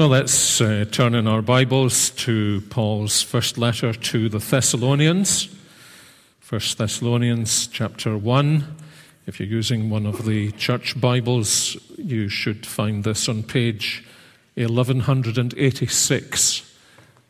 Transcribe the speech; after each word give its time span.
Now 0.00 0.06
let's 0.06 0.62
uh, 0.62 0.86
turn 0.90 1.14
in 1.14 1.28
our 1.28 1.42
Bibles 1.42 2.08
to 2.24 2.62
Paul's 2.70 3.20
first 3.20 3.58
letter 3.58 3.92
to 3.92 4.30
the 4.30 4.38
Thessalonians. 4.38 5.54
1 6.48 6.60
Thessalonians 6.78 7.66
chapter 7.66 8.16
1. 8.16 8.76
If 9.26 9.38
you're 9.38 9.46
using 9.46 9.90
one 9.90 10.06
of 10.06 10.24
the 10.24 10.52
church 10.52 10.98
Bibles, 10.98 11.76
you 11.98 12.30
should 12.30 12.64
find 12.64 13.04
this 13.04 13.28
on 13.28 13.42
page 13.42 14.02
1186. 14.54 16.62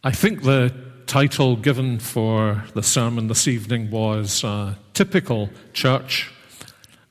I 0.03 0.11
think 0.11 0.43
the 0.43 0.90
title 1.11 1.57
given 1.57 1.99
for 1.99 2.63
the 2.73 2.81
sermon 2.81 3.27
this 3.27 3.45
evening 3.45 3.91
was 3.91 4.45
uh, 4.45 4.73
Typical 4.93 5.49
Church, 5.73 6.31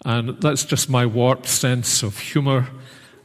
and 0.07 0.41
that's 0.41 0.65
just 0.65 0.89
my 0.89 1.05
warped 1.05 1.47
sense 1.47 2.03
of 2.03 2.19
humour, 2.19 2.67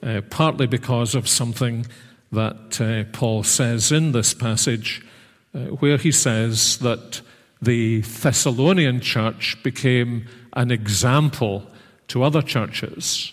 uh, 0.03 0.19
partly 0.29 0.67
because 0.67 1.15
of 1.15 1.29
something 1.29 1.85
that 2.33 2.81
uh, 2.81 3.05
Paul 3.17 3.43
says 3.43 3.93
in 3.93 4.11
this 4.11 4.33
passage, 4.33 5.01
uh, 5.53 5.59
where 5.79 5.95
he 5.95 6.11
says 6.11 6.77
that 6.79 7.21
the 7.61 8.01
Thessalonian 8.01 8.99
church 8.99 9.55
became 9.63 10.27
an 10.51 10.71
example 10.71 11.65
to 12.09 12.21
other 12.21 12.41
churches. 12.41 13.31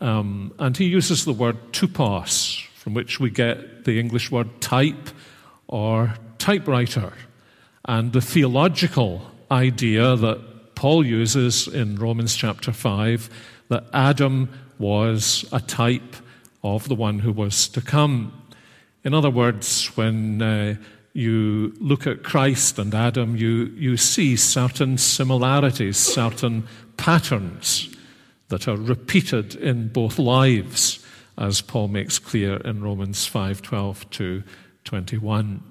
Um, 0.00 0.54
and 0.60 0.76
he 0.76 0.84
uses 0.84 1.24
the 1.24 1.32
word 1.32 1.56
tupos, 1.72 2.64
from 2.76 2.94
which 2.94 3.18
we 3.18 3.30
get 3.30 3.84
the 3.84 3.98
English 3.98 4.30
word 4.30 4.60
type 4.60 5.08
or 5.66 6.14
typewriter. 6.38 7.12
And 7.84 8.12
the 8.12 8.20
theological 8.20 9.22
idea 9.50 10.16
that 10.16 10.74
Paul 10.74 11.04
uses 11.04 11.66
in 11.66 11.96
Romans 11.96 12.36
chapter 12.36 12.72
5 12.72 13.30
that 13.68 13.84
Adam 13.92 14.48
was 14.78 15.44
a 15.52 15.60
type 15.60 16.16
of 16.62 16.88
the 16.88 16.94
one 16.94 17.18
who 17.20 17.32
was 17.32 17.68
to 17.68 17.80
come. 17.80 18.32
In 19.04 19.14
other 19.14 19.30
words, 19.30 19.86
when 19.96 20.42
uh, 20.42 20.76
you 21.12 21.74
look 21.80 22.06
at 22.06 22.22
Christ 22.22 22.78
and 22.78 22.94
Adam, 22.94 23.36
you, 23.36 23.72
you 23.76 23.96
see 23.96 24.36
certain 24.36 24.98
similarities, 24.98 25.96
certain 25.96 26.66
patterns 26.96 27.94
that 28.48 28.68
are 28.68 28.76
repeated 28.76 29.54
in 29.54 29.88
both 29.88 30.18
lives, 30.18 31.04
as 31.36 31.60
Paul 31.60 31.88
makes 31.88 32.18
clear 32.18 32.56
in 32.58 32.82
Romans 32.82 33.28
5:12 33.28 34.10
to 34.10 34.42
21. 34.84 35.62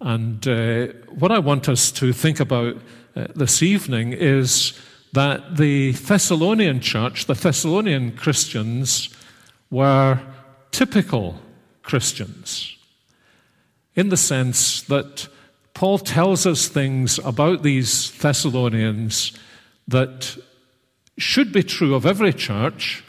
And 0.00 0.46
uh, 0.46 0.88
what 1.10 1.32
I 1.32 1.38
want 1.38 1.68
us 1.68 1.90
to 1.92 2.12
think 2.12 2.38
about 2.40 2.76
uh, 3.16 3.26
this 3.34 3.62
evening 3.62 4.12
is 4.12 4.78
that 5.12 5.56
the 5.56 5.92
Thessalonian 5.92 6.80
church, 6.80 7.26
the 7.26 7.34
Thessalonian 7.34 8.12
Christians, 8.16 9.08
were 9.70 10.20
typical 10.70 11.40
Christians 11.82 12.76
in 13.96 14.10
the 14.10 14.16
sense 14.16 14.82
that 14.82 15.28
Paul 15.74 15.98
tells 15.98 16.46
us 16.46 16.68
things 16.68 17.18
about 17.18 17.62
these 17.62 18.12
Thessalonians 18.18 19.32
that 19.88 20.36
should 21.16 21.52
be 21.52 21.64
true 21.64 21.94
of 21.94 22.06
every 22.06 22.32
church, 22.32 23.02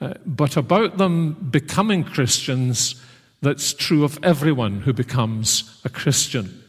uh, 0.00 0.14
but 0.24 0.56
about 0.56 0.96
them 0.96 1.34
becoming 1.50 2.04
Christians 2.04 3.02
that's 3.42 3.72
true 3.72 4.04
of 4.04 4.18
everyone 4.22 4.80
who 4.80 4.92
becomes 4.92 5.80
a 5.84 5.88
Christian. 5.88 6.62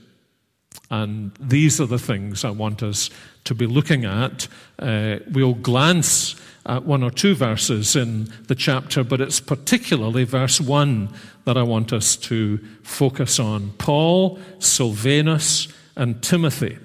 And 0.89 1.31
these 1.39 1.81
are 1.81 1.85
the 1.85 1.99
things 1.99 2.45
I 2.45 2.49
want 2.49 2.81
us 2.83 3.09
to 3.45 3.55
be 3.55 3.65
looking 3.65 4.05
at. 4.05 4.47
Uh, 4.79 5.17
we'll 5.31 5.53
glance 5.53 6.35
at 6.65 6.83
one 6.83 7.03
or 7.03 7.11
two 7.11 7.33
verses 7.33 7.95
in 7.95 8.25
the 8.47 8.55
chapter, 8.55 9.03
but 9.03 9.21
it's 9.21 9.39
particularly 9.39 10.23
verse 10.25 10.59
1 10.59 11.09
that 11.45 11.57
I 11.57 11.63
want 11.63 11.93
us 11.93 12.15
to 12.17 12.57
focus 12.83 13.39
on. 13.39 13.71
Paul, 13.77 14.39
Silvanus, 14.59 15.69
and 15.95 16.21
Timothy 16.21 16.77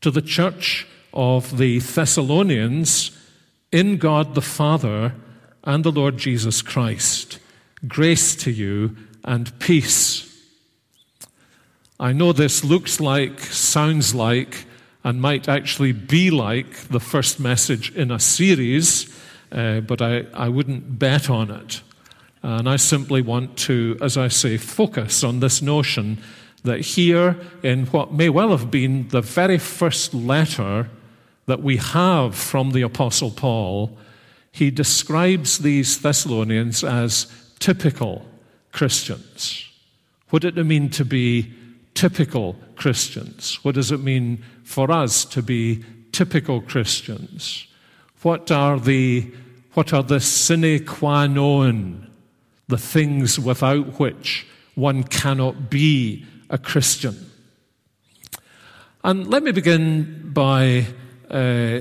to 0.00 0.10
the 0.10 0.22
church 0.22 0.86
of 1.12 1.58
the 1.58 1.80
Thessalonians 1.80 3.16
in 3.70 3.96
God 3.98 4.34
the 4.34 4.42
Father 4.42 5.14
and 5.64 5.84
the 5.84 5.92
Lord 5.92 6.16
Jesus 6.16 6.62
Christ. 6.62 7.38
Grace 7.88 8.36
to 8.36 8.50
you 8.50 8.96
and 9.24 9.58
peace. 9.58 10.28
I 11.98 12.12
know 12.12 12.32
this 12.32 12.62
looks 12.62 13.00
like, 13.00 13.40
sounds 13.40 14.14
like, 14.14 14.66
and 15.02 15.20
might 15.20 15.48
actually 15.48 15.90
be 15.90 16.30
like 16.30 16.88
the 16.88 17.00
first 17.00 17.40
message 17.40 17.92
in 17.96 18.12
a 18.12 18.20
series, 18.20 19.12
uh, 19.50 19.80
but 19.80 20.00
I, 20.00 20.26
I 20.32 20.48
wouldn't 20.48 21.00
bet 21.00 21.28
on 21.28 21.50
it. 21.50 21.82
And 22.42 22.68
I 22.68 22.76
simply 22.76 23.20
want 23.20 23.56
to, 23.58 23.96
as 24.00 24.16
I 24.16 24.28
say, 24.28 24.58
focus 24.58 25.24
on 25.24 25.40
this 25.40 25.60
notion 25.60 26.18
that 26.62 26.80
here, 26.80 27.36
in 27.64 27.86
what 27.86 28.12
may 28.12 28.28
well 28.28 28.50
have 28.50 28.70
been 28.70 29.08
the 29.08 29.22
very 29.22 29.58
first 29.58 30.14
letter 30.14 30.88
that 31.46 31.62
we 31.62 31.78
have 31.78 32.36
from 32.36 32.70
the 32.70 32.82
Apostle 32.82 33.32
Paul, 33.32 33.96
he 34.52 34.70
describes 34.70 35.58
these 35.58 36.00
Thessalonians 36.00 36.84
as 36.84 37.26
typical 37.62 38.26
Christians? 38.72 39.68
What 40.30 40.42
does 40.42 40.56
it 40.56 40.66
mean 40.66 40.90
to 40.90 41.04
be 41.04 41.52
typical 41.94 42.56
Christians? 42.74 43.62
What 43.62 43.76
does 43.76 43.92
it 43.92 44.00
mean 44.00 44.44
for 44.64 44.90
us 44.90 45.24
to 45.26 45.42
be 45.42 45.84
typical 46.10 46.60
Christians? 46.60 47.68
What 48.22 48.50
are 48.50 48.80
the, 48.80 49.30
what 49.74 49.92
are 49.92 50.02
the 50.02 50.18
sine 50.18 50.84
qua 50.84 51.26
non, 51.28 52.10
the 52.66 52.78
things 52.78 53.38
without 53.38 54.00
which 54.00 54.44
one 54.74 55.04
cannot 55.04 55.70
be 55.70 56.26
a 56.50 56.58
Christian? 56.58 57.30
And 59.04 59.28
let 59.28 59.44
me 59.44 59.52
begin 59.52 60.32
by 60.32 60.86
uh, 61.30 61.80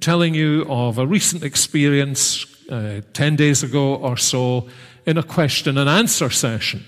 telling 0.00 0.34
you 0.34 0.66
of 0.68 0.98
a 0.98 1.06
recent 1.06 1.42
experience 1.42 2.44
uh, 2.70 3.00
10 3.14 3.36
days 3.36 3.62
ago 3.62 3.94
or 3.94 4.18
so 4.18 4.68
in 5.06 5.18
a 5.18 5.22
question 5.22 5.78
and 5.78 5.88
answer 5.88 6.30
session. 6.30 6.84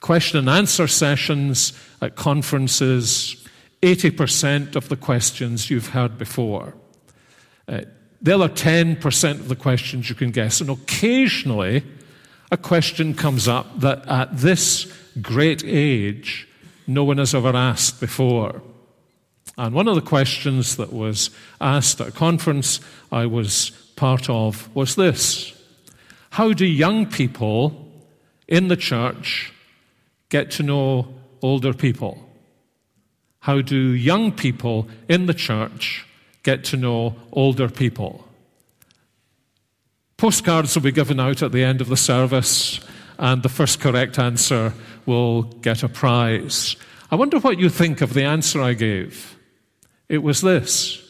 Question 0.00 0.38
and 0.38 0.48
answer 0.48 0.86
sessions 0.86 1.72
at 2.00 2.16
conferences, 2.16 3.46
80% 3.82 4.76
of 4.76 4.88
the 4.88 4.96
questions 4.96 5.70
you've 5.70 5.88
heard 5.88 6.18
before. 6.18 6.74
Uh, 7.68 7.82
the 8.22 8.34
other 8.34 8.48
10% 8.48 9.30
of 9.30 9.48
the 9.48 9.56
questions 9.56 10.08
you 10.08 10.14
can 10.14 10.30
guess. 10.30 10.60
And 10.60 10.70
occasionally, 10.70 11.82
a 12.50 12.56
question 12.56 13.14
comes 13.14 13.48
up 13.48 13.80
that 13.80 14.06
at 14.08 14.36
this 14.36 14.92
great 15.22 15.64
age, 15.64 16.48
no 16.86 17.04
one 17.04 17.18
has 17.18 17.34
ever 17.34 17.54
asked 17.56 18.00
before. 18.00 18.62
And 19.56 19.74
one 19.74 19.88
of 19.88 19.94
the 19.94 20.00
questions 20.00 20.76
that 20.76 20.92
was 20.92 21.30
asked 21.60 22.00
at 22.00 22.08
a 22.08 22.12
conference 22.12 22.80
I 23.12 23.26
was 23.26 23.70
part 23.96 24.28
of 24.28 24.74
was 24.74 24.96
this 24.96 25.59
how 26.30 26.52
do 26.52 26.64
young 26.64 27.06
people 27.06 27.88
in 28.46 28.68
the 28.68 28.76
church 28.76 29.52
get 30.28 30.50
to 30.52 30.62
know 30.62 31.08
older 31.42 31.74
people? 31.74 32.24
How 33.40 33.60
do 33.60 33.76
young 33.76 34.32
people 34.32 34.88
in 35.08 35.26
the 35.26 35.34
church 35.34 36.06
get 36.42 36.62
to 36.64 36.76
know 36.76 37.16
older 37.32 37.68
people? 37.68 38.26
Postcards 40.16 40.74
will 40.74 40.82
be 40.82 40.92
given 40.92 41.18
out 41.18 41.42
at 41.42 41.50
the 41.50 41.64
end 41.64 41.80
of 41.80 41.88
the 41.88 41.96
service, 41.96 42.80
and 43.18 43.42
the 43.42 43.48
first 43.48 43.80
correct 43.80 44.18
answer 44.18 44.72
will 45.06 45.42
get 45.42 45.82
a 45.82 45.88
prize. 45.88 46.76
I 47.10 47.16
wonder 47.16 47.40
what 47.40 47.58
you 47.58 47.68
think 47.68 48.02
of 48.02 48.14
the 48.14 48.24
answer 48.24 48.62
I 48.62 48.74
gave. 48.74 49.36
It 50.08 50.22
was 50.22 50.40
this 50.42 51.06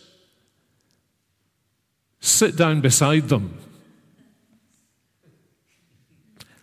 sit 2.22 2.54
down 2.56 2.80
beside 2.80 3.28
them 3.28 3.59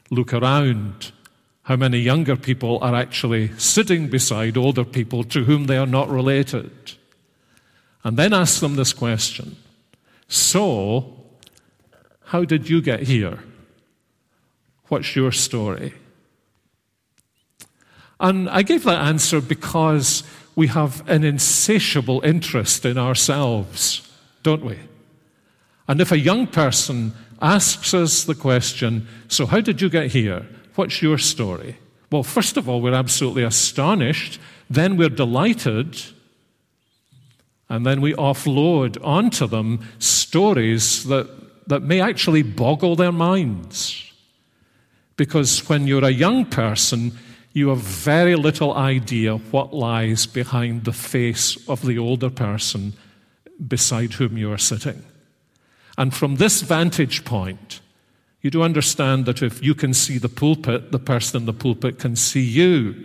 look 0.10 0.34
around 0.34 1.12
how 1.64 1.76
many 1.76 2.00
younger 2.00 2.36
people 2.36 2.80
are 2.82 2.96
actually 2.96 3.50
sitting 3.58 4.08
beside 4.10 4.56
older 4.56 4.86
people 4.86 5.24
to 5.26 5.44
whom 5.44 5.66
they 5.66 5.78
are 5.78 5.86
not 5.86 6.10
related. 6.10 6.94
And 8.04 8.16
then 8.16 8.34
ask 8.34 8.62
them 8.62 8.76
this 8.76 8.94
question 8.94 9.58
So, 10.28 11.14
how 12.26 12.46
did 12.46 12.70
you 12.70 12.82
get 12.82 13.02
here? 13.02 13.40
What's 14.88 15.16
your 15.16 15.32
story? 15.34 15.94
And 18.20 18.50
I 18.50 18.62
gave 18.62 18.84
that 18.84 19.02
answer 19.02 19.42
because 19.42 20.24
we 20.56 20.68
have 20.68 21.08
an 21.08 21.24
insatiable 21.24 22.22
interest 22.24 22.86
in 22.86 22.98
ourselves, 22.98 24.10
don't 24.42 24.64
we? 24.64 24.80
And 25.88 26.02
if 26.02 26.12
a 26.12 26.20
young 26.20 26.48
person 26.48 27.14
asks 27.42 27.94
us 27.94 28.24
the 28.24 28.36
question 28.36 29.08
So, 29.28 29.46
how 29.46 29.62
did 29.62 29.82
you 29.82 29.90
get 29.90 30.12
here? 30.12 30.46
What's 30.76 31.02
your 31.02 31.18
story? 31.18 31.78
Well, 32.12 32.24
first 32.24 32.58
of 32.58 32.70
all, 32.70 32.82
we're 32.82 32.94
absolutely 32.94 33.44
astonished, 33.44 34.40
then 34.70 34.96
we're 34.96 35.10
delighted, 35.10 35.98
and 37.70 37.86
then 37.86 38.00
we 38.00 38.14
offload 38.14 38.98
onto 39.04 39.48
them 39.48 39.86
stories 40.00 41.04
that, 41.06 41.28
that 41.68 41.82
may 41.82 42.00
actually 42.00 42.44
boggle 42.44 42.96
their 42.96 43.12
minds. 43.12 44.12
Because 45.18 45.68
when 45.68 45.88
you're 45.88 46.06
a 46.06 46.12
young 46.12 46.46
person, 46.46 47.12
you 47.52 47.70
have 47.70 47.80
very 47.80 48.36
little 48.36 48.74
idea 48.74 49.38
what 49.38 49.74
lies 49.74 50.26
behind 50.26 50.86
the 50.86 50.94
face 50.94 51.58
of 51.68 51.86
the 51.86 51.98
older 51.98 52.30
person 52.30 52.94
beside 53.68 54.14
whom 54.14 54.38
you 54.38 54.52
are 54.52 54.60
sitting. 54.60 55.04
And 55.98 56.14
from 56.14 56.36
this 56.36 56.62
vantage 56.62 57.26
point, 57.26 57.82
you 58.42 58.52
do 58.52 58.62
understand 58.62 59.26
that 59.26 59.42
if 59.42 59.64
you 59.64 59.74
can 59.74 59.94
see 59.94 60.18
the 60.18 60.30
pulpit, 60.30 60.92
the 60.92 61.00
person 61.00 61.42
in 61.42 61.46
the 61.46 61.54
pulpit 61.54 62.00
can 62.00 62.16
see 62.16 62.44
you. 62.44 62.96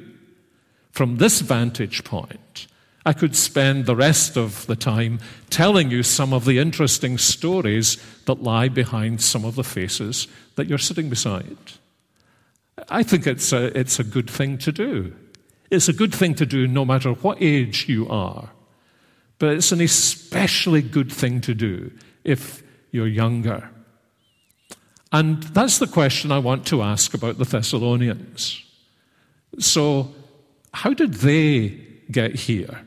From 0.90 1.16
this 1.16 1.40
vantage 1.40 2.04
point, 2.04 2.66
I 3.04 3.12
could 3.12 3.34
spend 3.34 3.86
the 3.86 3.96
rest 3.96 4.36
of 4.36 4.66
the 4.66 4.76
time 4.76 5.18
telling 5.50 5.90
you 5.90 6.02
some 6.02 6.32
of 6.32 6.44
the 6.44 6.58
interesting 6.58 7.18
stories 7.18 7.96
that 8.26 8.42
lie 8.42 8.68
behind 8.68 9.22
some 9.22 9.44
of 9.44 9.56
the 9.56 9.64
faces 9.64 10.28
that 10.56 10.68
you're 10.68 10.78
sitting 10.78 11.08
beside. 11.08 11.56
I 12.88 13.02
think 13.02 13.26
it's 13.26 13.52
a, 13.52 13.76
it's 13.76 13.98
a 13.98 14.04
good 14.04 14.30
thing 14.30 14.58
to 14.58 14.70
do. 14.70 15.14
It's 15.70 15.88
a 15.88 15.92
good 15.92 16.14
thing 16.14 16.34
to 16.34 16.46
do 16.46 16.68
no 16.68 16.84
matter 16.84 17.12
what 17.12 17.38
age 17.40 17.88
you 17.88 18.08
are. 18.08 18.50
But 19.38 19.54
it's 19.54 19.72
an 19.72 19.80
especially 19.80 20.82
good 20.82 21.10
thing 21.10 21.40
to 21.40 21.54
do 21.54 21.90
if 22.22 22.62
you're 22.92 23.08
younger. 23.08 23.68
And 25.10 25.42
that's 25.42 25.78
the 25.78 25.86
question 25.86 26.30
I 26.30 26.38
want 26.38 26.66
to 26.68 26.82
ask 26.82 27.12
about 27.12 27.38
the 27.38 27.44
Thessalonians. 27.44 28.64
So, 29.58 30.14
how 30.72 30.94
did 30.94 31.14
they 31.14 31.80
get 32.10 32.34
here? 32.34 32.86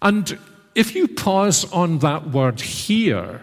And 0.00 0.38
if 0.74 0.94
you 0.94 1.08
pause 1.08 1.70
on 1.72 1.98
that 1.98 2.30
word 2.30 2.60
here, 2.60 3.42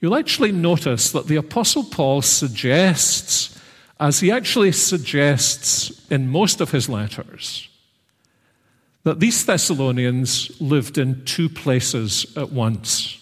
you'll 0.00 0.16
actually 0.16 0.52
notice 0.52 1.12
that 1.12 1.26
the 1.26 1.36
Apostle 1.36 1.84
Paul 1.84 2.20
suggests, 2.22 3.58
as 4.00 4.20
he 4.20 4.30
actually 4.30 4.72
suggests 4.72 6.06
in 6.10 6.28
most 6.28 6.60
of 6.60 6.72
his 6.72 6.88
letters, 6.88 7.68
that 9.04 9.20
these 9.20 9.44
Thessalonians 9.44 10.60
lived 10.60 10.98
in 10.98 11.24
two 11.24 11.48
places 11.48 12.26
at 12.36 12.52
once. 12.52 13.18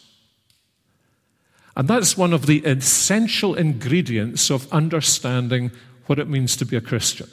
And 1.77 1.89
that's 1.89 2.17
one 2.17 2.33
of 2.33 2.47
the 2.47 2.59
essential 2.67 3.55
ingredients 3.55 4.51
of 4.51 4.71
understanding 4.73 5.71
what 6.07 6.19
it 6.19 6.29
means 6.29 6.57
to 6.57 6.67
be 6.67 6.77
a 6.77 6.81
Christian. 6.81 7.29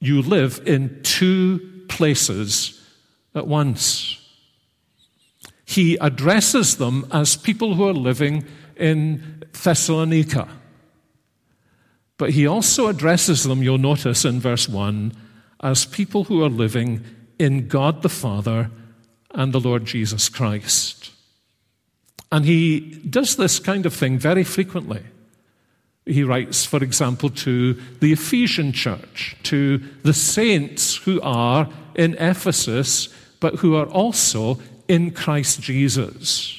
You 0.00 0.20
live 0.22 0.60
in 0.66 1.00
two 1.02 1.84
places 1.88 2.80
at 3.34 3.46
once. 3.46 4.16
He 5.64 5.96
addresses 6.00 6.76
them 6.76 7.06
as 7.12 7.36
people 7.36 7.74
who 7.74 7.88
are 7.88 7.94
living 7.94 8.44
in 8.76 9.44
Thessalonica. 9.62 10.48
But 12.18 12.30
he 12.30 12.46
also 12.46 12.88
addresses 12.88 13.44
them, 13.44 13.62
you'll 13.62 13.78
notice 13.78 14.24
in 14.24 14.40
verse 14.40 14.68
1, 14.68 15.12
as 15.60 15.84
people 15.84 16.24
who 16.24 16.42
are 16.42 16.48
living 16.48 17.04
in 17.38 17.68
God 17.68 18.02
the 18.02 18.08
Father 18.08 18.70
and 19.32 19.52
the 19.52 19.60
Lord 19.60 19.84
Jesus 19.84 20.28
Christ. 20.28 21.12
And 22.32 22.44
he 22.44 22.80
does 23.08 23.36
this 23.36 23.58
kind 23.58 23.86
of 23.86 23.94
thing 23.94 24.18
very 24.18 24.44
frequently. 24.44 25.02
He 26.06 26.22
writes, 26.22 26.64
for 26.64 26.82
example, 26.82 27.30
to 27.30 27.74
the 28.00 28.12
Ephesian 28.12 28.72
church, 28.72 29.36
to 29.44 29.78
the 30.02 30.14
saints 30.14 30.96
who 30.96 31.20
are 31.20 31.68
in 31.94 32.14
Ephesus, 32.14 33.08
but 33.40 33.56
who 33.56 33.76
are 33.76 33.86
also 33.86 34.58
in 34.88 35.10
Christ 35.10 35.60
Jesus. 35.60 36.56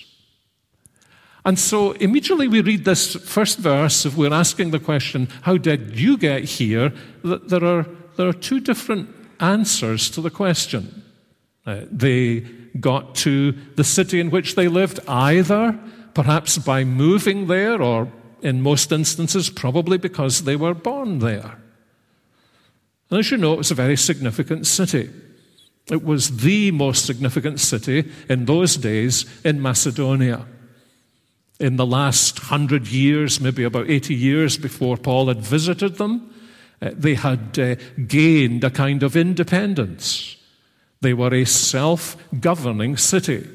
And 1.43 1.57
so 1.57 1.93
immediately 1.93 2.47
we 2.47 2.61
read 2.61 2.85
this 2.85 3.15
first 3.15 3.57
verse, 3.57 4.05
if 4.05 4.15
we're 4.15 4.33
asking 4.33 4.71
the 4.71 4.79
question, 4.79 5.27
How 5.41 5.57
did 5.57 5.99
you 5.99 6.17
get 6.17 6.43
here? 6.43 6.93
That 7.23 7.49
there 7.49 7.65
are 7.65 7.87
there 8.17 8.27
are 8.27 8.33
two 8.33 8.59
different 8.59 9.09
answers 9.39 10.09
to 10.11 10.21
the 10.21 10.29
question. 10.29 11.03
Uh, 11.65 11.81
they 11.91 12.41
got 12.79 13.15
to 13.15 13.51
the 13.75 13.83
city 13.83 14.19
in 14.19 14.31
which 14.31 14.55
they 14.55 14.67
lived 14.67 14.99
either 15.07 15.77
perhaps 16.13 16.57
by 16.57 16.83
moving 16.83 17.47
there, 17.47 17.81
or 17.81 18.11
in 18.41 18.61
most 18.61 18.91
instances, 18.91 19.49
probably 19.49 19.97
because 19.97 20.43
they 20.43 20.55
were 20.55 20.73
born 20.73 21.19
there. 21.19 21.57
And 23.09 23.19
as 23.19 23.31
you 23.31 23.37
know, 23.37 23.53
it 23.53 23.57
was 23.57 23.71
a 23.71 23.75
very 23.75 23.97
significant 23.97 24.67
city. 24.67 25.09
It 25.89 26.03
was 26.03 26.37
the 26.37 26.71
most 26.71 27.05
significant 27.05 27.59
city 27.59 28.09
in 28.29 28.45
those 28.45 28.77
days 28.77 29.25
in 29.43 29.61
Macedonia. 29.61 30.45
In 31.59 31.75
the 31.75 31.85
last 31.85 32.39
hundred 32.39 32.87
years, 32.87 33.39
maybe 33.39 33.63
about 33.63 33.89
80 33.89 34.15
years 34.15 34.57
before 34.57 34.97
Paul 34.97 35.27
had 35.27 35.41
visited 35.41 35.97
them, 35.97 36.33
they 36.81 37.13
had 37.13 37.59
uh, 37.59 37.75
gained 38.07 38.63
a 38.63 38.71
kind 38.71 39.03
of 39.03 39.15
independence. 39.15 40.35
They 41.01 41.13
were 41.13 41.33
a 41.33 41.45
self 41.45 42.17
governing 42.39 42.97
city. 42.97 43.47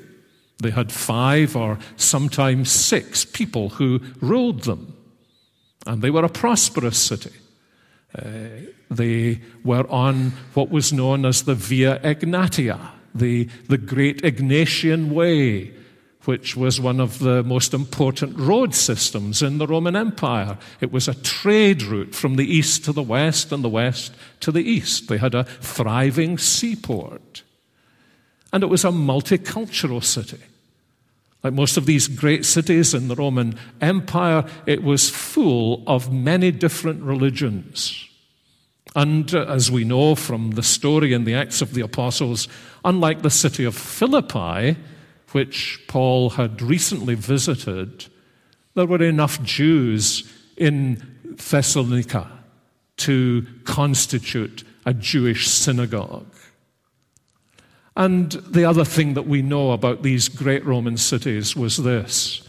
They 0.59 0.71
had 0.71 0.91
five 0.91 1.55
or 1.57 1.79
sometimes 1.97 2.71
six 2.71 3.25
people 3.25 3.71
who 3.71 4.01
ruled 4.21 4.63
them. 4.63 4.97
And 5.87 6.03
they 6.03 6.11
were 6.11 6.25
a 6.25 6.29
prosperous 6.29 6.99
city. 6.99 7.33
Uh, 8.17 8.71
they 8.91 9.41
were 9.65 9.89
on 9.91 10.33
what 10.55 10.71
was 10.71 10.93
known 10.93 11.27
as 11.27 11.43
the 11.43 11.55
Via 11.55 11.99
Egnatia, 12.01 12.79
the, 13.15 13.45
the 13.69 13.79
Great 13.79 14.23
Egnatian 14.23 15.11
Way, 15.11 15.73
which 16.27 16.57
was 16.57 16.81
one 16.81 17.01
of 17.01 17.19
the 17.21 17.43
most 17.45 17.73
important 17.73 18.39
road 18.39 18.75
systems 18.75 19.43
in 19.43 19.59
the 19.59 19.67
Roman 19.67 19.95
Empire. 19.95 20.59
It 20.81 20.93
was 20.93 21.09
a 21.09 21.15
trade 21.15 21.83
route 21.83 22.15
from 22.15 22.37
the 22.37 22.45
east 22.45 22.85
to 22.85 22.93
the 22.93 23.03
west 23.03 23.53
and 23.53 23.63
the 23.63 23.69
west 23.69 24.13
to 24.41 24.51
the 24.51 24.63
east. 24.63 25.09
They 25.09 25.19
had 25.19 25.35
a 25.35 25.45
thriving 25.45 26.39
seaport. 26.39 27.43
And 28.53 28.63
it 28.63 28.67
was 28.67 28.85
a 28.85 28.89
multicultural 28.89 30.03
city. 30.03 30.43
Like 31.43 31.55
most 31.55 31.77
of 31.77 31.87
these 31.87 32.09
great 32.09 32.45
cities 32.45 32.93
in 32.95 33.09
the 33.09 33.15
Roman 33.15 33.57
Empire, 33.81 34.45
it 34.67 34.83
was 34.83 35.09
full 35.09 35.85
of 35.87 36.13
many 36.13 36.51
different 36.51 37.03
religions. 37.03 38.09
And 38.97 39.33
uh, 39.35 39.45
as 39.45 39.71
we 39.71 39.85
know 39.85 40.15
from 40.15 40.53
the 40.53 40.63
story 40.63 41.13
in 41.13 41.25
the 41.25 41.35
Acts 41.35 41.61
of 41.61 41.75
the 41.75 41.83
Apostles, 41.83 42.49
unlike 42.85 43.23
the 43.23 43.31
city 43.31 43.65
of 43.65 43.77
Philippi, 43.77 44.77
which 45.37 45.79
Paul 45.87 46.31
had 46.31 46.63
recently 46.63 47.15
visited, 47.15 48.07
there 48.73 48.87
were 48.87 49.03
enough 49.03 49.43
Jews 49.43 50.33
in 50.57 50.97
Thessalonica 51.51 52.27
to 52.97 53.47
constitute 53.65 54.65
a 54.87 54.95
Jewish 54.95 55.47
synagogue. 55.47 56.35
And 57.95 58.33
the 58.33 58.65
other 58.65 58.87
thing 58.87 59.13
that 59.13 59.27
we 59.27 59.43
know 59.43 59.73
about 59.73 60.03
these 60.03 60.31
great 60.31 60.65
Roman 60.65 60.97
cities 60.97 61.55
was 61.55 61.77
this 61.77 62.43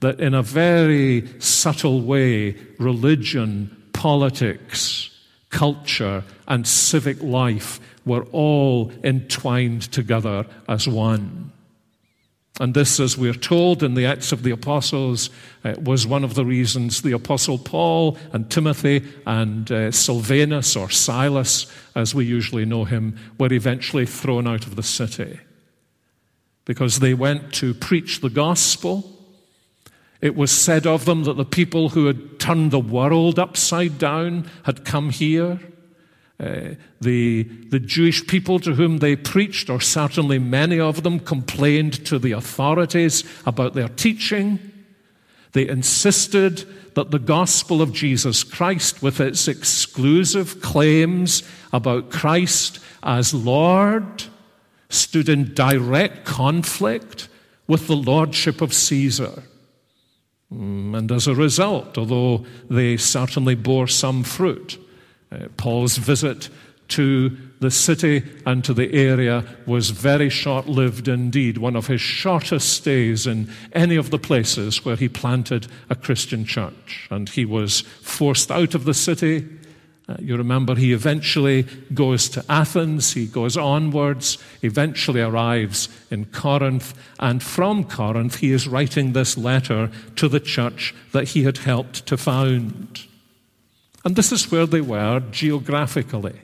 that 0.00 0.18
in 0.18 0.34
a 0.34 0.42
very 0.42 1.28
subtle 1.38 2.00
way, 2.00 2.56
religion, 2.80 3.70
politics, 3.92 5.10
culture, 5.50 6.24
and 6.48 6.66
civic 6.66 7.22
life 7.22 7.78
were 8.04 8.24
all 8.32 8.90
entwined 9.04 9.82
together 9.92 10.44
as 10.68 10.88
one. 10.88 11.52
And 12.60 12.74
this, 12.74 13.00
as 13.00 13.16
we're 13.16 13.32
told 13.32 13.82
in 13.82 13.94
the 13.94 14.04
Acts 14.04 14.30
of 14.30 14.42
the 14.42 14.50
Apostles, 14.50 15.30
uh, 15.64 15.74
was 15.82 16.06
one 16.06 16.22
of 16.22 16.34
the 16.34 16.44
reasons 16.44 17.00
the 17.00 17.12
Apostle 17.12 17.56
Paul 17.56 18.18
and 18.32 18.50
Timothy 18.50 19.02
and 19.26 19.70
uh, 19.72 19.90
Silvanus, 19.90 20.76
or 20.76 20.90
Silas, 20.90 21.66
as 21.94 22.14
we 22.14 22.26
usually 22.26 22.66
know 22.66 22.84
him, 22.84 23.18
were 23.38 23.52
eventually 23.52 24.04
thrown 24.04 24.46
out 24.46 24.66
of 24.66 24.76
the 24.76 24.82
city. 24.82 25.40
Because 26.66 26.98
they 26.98 27.14
went 27.14 27.54
to 27.54 27.72
preach 27.72 28.20
the 28.20 28.30
gospel. 28.30 29.10
It 30.20 30.36
was 30.36 30.52
said 30.52 30.86
of 30.86 31.06
them 31.06 31.24
that 31.24 31.38
the 31.38 31.46
people 31.46 31.88
who 31.88 32.06
had 32.06 32.38
turned 32.38 32.70
the 32.70 32.78
world 32.78 33.38
upside 33.38 33.98
down 33.98 34.48
had 34.64 34.84
come 34.84 35.08
here. 35.08 35.58
Uh, 36.42 36.74
the, 37.00 37.44
the 37.70 37.78
Jewish 37.78 38.26
people 38.26 38.58
to 38.58 38.74
whom 38.74 38.98
they 38.98 39.14
preached, 39.14 39.70
or 39.70 39.80
certainly 39.80 40.40
many 40.40 40.80
of 40.80 41.04
them, 41.04 41.20
complained 41.20 42.04
to 42.06 42.18
the 42.18 42.32
authorities 42.32 43.22
about 43.46 43.74
their 43.74 43.88
teaching. 43.88 44.58
They 45.52 45.68
insisted 45.68 46.64
that 46.94 47.12
the 47.12 47.20
gospel 47.20 47.80
of 47.80 47.92
Jesus 47.92 48.42
Christ, 48.42 49.02
with 49.02 49.20
its 49.20 49.46
exclusive 49.46 50.60
claims 50.60 51.44
about 51.72 52.10
Christ 52.10 52.80
as 53.04 53.32
Lord, 53.32 54.24
stood 54.88 55.28
in 55.28 55.54
direct 55.54 56.24
conflict 56.24 57.28
with 57.68 57.86
the 57.86 57.96
lordship 57.96 58.60
of 58.60 58.74
Caesar. 58.74 59.44
Mm, 60.52 60.98
and 60.98 61.12
as 61.12 61.26
a 61.26 61.34
result, 61.34 61.96
although 61.96 62.44
they 62.68 62.96
certainly 62.96 63.54
bore 63.54 63.86
some 63.86 64.24
fruit, 64.24 64.78
uh, 65.32 65.48
Paul's 65.56 65.96
visit 65.96 66.48
to 66.92 67.34
the 67.60 67.70
city 67.70 68.22
and 68.44 68.62
to 68.64 68.74
the 68.74 68.92
area 68.92 69.44
was 69.66 69.90
very 69.90 70.28
short 70.28 70.68
lived 70.68 71.08
indeed, 71.08 71.56
one 71.56 71.74
of 71.76 71.86
his 71.86 72.02
shortest 72.02 72.70
stays 72.70 73.26
in 73.26 73.50
any 73.72 73.96
of 73.96 74.10
the 74.10 74.18
places 74.18 74.84
where 74.84 74.96
he 74.96 75.08
planted 75.08 75.66
a 75.88 75.94
Christian 75.94 76.44
church. 76.44 77.08
And 77.10 77.28
he 77.30 77.46
was 77.46 77.80
forced 77.80 78.50
out 78.50 78.74
of 78.74 78.84
the 78.84 78.92
city. 78.92 79.48
Uh, 80.06 80.16
you 80.18 80.36
remember 80.36 80.74
he 80.74 80.92
eventually 80.92 81.62
goes 81.94 82.28
to 82.28 82.44
Athens, 82.48 83.14
he 83.14 83.26
goes 83.26 83.56
onwards, 83.56 84.36
eventually 84.60 85.22
arrives 85.22 85.88
in 86.10 86.26
Corinth, 86.26 86.92
and 87.20 87.42
from 87.42 87.84
Corinth 87.84 88.36
he 88.36 88.52
is 88.52 88.68
writing 88.68 89.12
this 89.12 89.38
letter 89.38 89.90
to 90.16 90.28
the 90.28 90.40
church 90.40 90.94
that 91.12 91.28
he 91.28 91.44
had 91.44 91.58
helped 91.58 92.04
to 92.06 92.16
found. 92.18 93.06
And 94.04 94.16
this 94.16 94.32
is 94.32 94.50
where 94.50 94.66
they 94.66 94.80
were 94.80 95.22
geographically. 95.30 96.40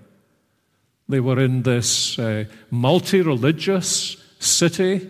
They 1.08 1.20
were 1.20 1.40
in 1.40 1.62
this 1.62 2.18
uh, 2.18 2.44
multi 2.70 3.22
religious 3.22 4.16
city. 4.38 5.08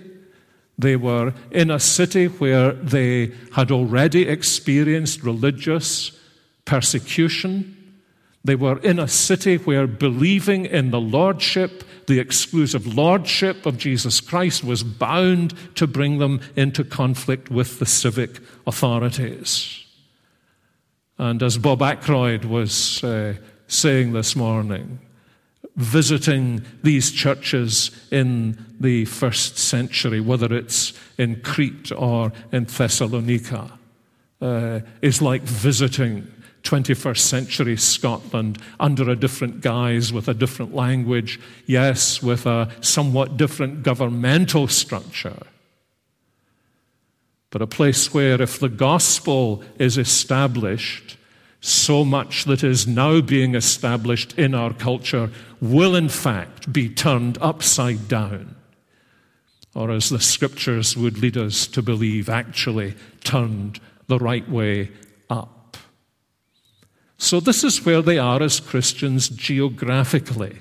They 0.79 0.97
were 0.97 1.35
in 1.51 1.71
a 1.71 1.81
city 1.81 2.27
where 2.27 2.73
they 2.73 3.33
had 3.53 3.71
already 3.73 4.29
experienced 4.29 5.25
religious 5.25 6.13
persecution. 6.65 7.75
They 8.45 8.55
were 8.55 8.79
in 8.79 9.01
a 9.01 9.09
city 9.09 9.57
where 9.57 9.89
believing 9.89 10.67
in 10.67 10.91
the 10.91 11.01
lordship, 11.01 11.83
the 12.07 12.21
exclusive 12.21 12.87
lordship 12.87 13.67
of 13.67 13.77
Jesus 13.77 14.21
Christ, 14.21 14.63
was 14.63 14.85
bound 14.85 15.53
to 15.75 15.89
bring 15.89 16.19
them 16.19 16.41
into 16.55 16.85
conflict 16.85 17.51
with 17.51 17.81
the 17.81 17.87
civic 17.87 18.39
authorities. 18.67 19.85
And 21.19 21.43
as 21.43 21.59
Bob 21.59 21.83
Ackroyd 21.83 22.45
was 22.45 23.03
uh, 23.03 23.35
saying 23.67 24.13
this 24.13 24.37
morning, 24.37 25.01
visiting 25.77 26.65
these 26.83 27.11
churches 27.11 27.91
in 28.11 28.65
the 28.81 29.05
first 29.05 29.59
century, 29.59 30.21
whether 30.21 30.53
it's 30.55 30.93
in 31.19 31.41
Crete 31.43 31.91
or 31.93 32.33
in 32.53 32.65
Thessalonica, 32.65 33.71
uh, 34.41 34.81
is 35.03 35.21
like 35.21 35.43
visiting 35.43 36.27
21st 36.63 37.19
century 37.19 37.77
Scotland 37.77 38.59
under 38.79 39.09
a 39.11 39.17
different 39.17 39.61
guise, 39.61 40.13
with 40.13 40.29
a 40.29 40.35
different 40.35 40.75
language, 40.75 41.41
yes, 41.67 42.23
with 42.23 42.47
a 42.47 42.71
somewhat 42.81 43.37
different 43.37 43.83
governmental 43.83 44.69
structure. 44.69 45.39
But 47.51 47.63
a 47.63 47.67
place 47.67 48.13
where, 48.13 48.41
if 48.41 48.61
the 48.61 48.69
gospel 48.69 49.63
is 49.79 49.97
established, 49.97 51.17
so 51.61 52.05
much 52.05 52.45
that 52.45 52.63
is 52.63 52.87
now 52.87 53.21
being 53.21 53.55
established 53.55 54.39
in 54.39 54.55
our 54.55 54.73
culture 54.73 55.31
will 55.61 55.97
in 55.97 56.09
fact 56.09 56.73
be 56.73 56.89
turned 56.89 57.39
upside 57.41 58.07
down. 58.07 58.55
Or, 59.75 59.91
as 59.91 60.09
the 60.09 60.21
scriptures 60.21 60.97
would 60.97 61.19
lead 61.19 61.37
us 61.37 61.67
to 61.69 61.83
believe, 61.83 62.29
actually 62.29 62.95
turned 63.25 63.81
the 64.07 64.19
right 64.19 64.49
way 64.49 64.91
up. 65.31 65.77
So, 67.17 67.41
this 67.41 67.65
is 67.65 67.85
where 67.85 68.03
they 68.03 68.19
are 68.19 68.43
as 68.43 68.61
Christians 68.61 69.29
geographically. 69.29 70.59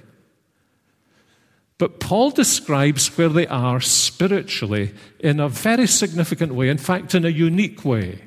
But 1.78 2.00
Paul 2.00 2.32
describes 2.32 3.16
where 3.18 3.30
they 3.30 3.46
are 3.48 3.80
spiritually 3.80 4.94
in 5.20 5.40
a 5.40 5.50
very 5.50 5.86
significant 5.86 6.56
way, 6.56 6.70
in 6.70 6.78
fact, 6.78 7.14
in 7.14 7.24
a 7.24 7.30
unique 7.30 7.86
way. 7.86 8.22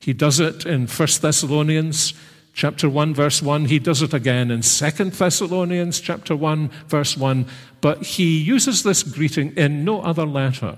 He 0.00 0.12
does 0.12 0.38
it 0.38 0.66
in 0.66 0.86
1 0.86 1.08
Thessalonians 1.20 2.14
chapter 2.52 2.88
1 2.88 3.14
verse 3.14 3.40
1 3.40 3.66
he 3.66 3.78
does 3.78 4.02
it 4.02 4.12
again 4.12 4.50
in 4.50 4.62
2 4.62 4.90
Thessalonians 5.10 6.00
chapter 6.00 6.34
1 6.34 6.68
verse 6.88 7.16
1 7.16 7.46
but 7.80 8.02
he 8.02 8.36
uses 8.36 8.82
this 8.82 9.04
greeting 9.04 9.52
in 9.56 9.84
no 9.84 10.02
other 10.02 10.26
letter. 10.26 10.76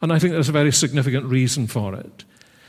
And 0.00 0.12
I 0.12 0.20
think 0.20 0.32
there's 0.32 0.48
a 0.48 0.52
very 0.52 0.70
significant 0.70 1.26
reason 1.26 1.66
for 1.66 1.94
it. 1.94 2.24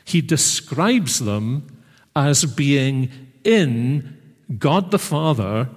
He 0.05 0.21
describes 0.21 1.19
them 1.19 1.67
as 2.15 2.45
being 2.45 3.09
in 3.43 4.17
God 4.57 4.91
the 4.91 4.99
Father 4.99 5.69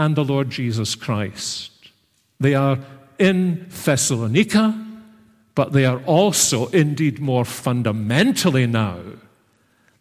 and 0.00 0.16
the 0.16 0.24
Lord 0.24 0.50
Jesus 0.50 0.96
Christ 0.96 1.70
they 2.40 2.54
are 2.54 2.78
in 3.18 3.66
Thessalonica 3.68 4.86
but 5.54 5.72
they 5.72 5.84
are 5.84 6.00
also, 6.04 6.68
indeed, 6.68 7.18
more 7.18 7.44
fundamentally 7.44 8.66
now, 8.66 9.00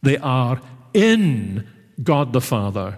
they 0.02 0.18
are 0.18 0.62
in 0.94 1.68
God 2.02 2.34
the 2.34 2.40
Father 2.40 2.98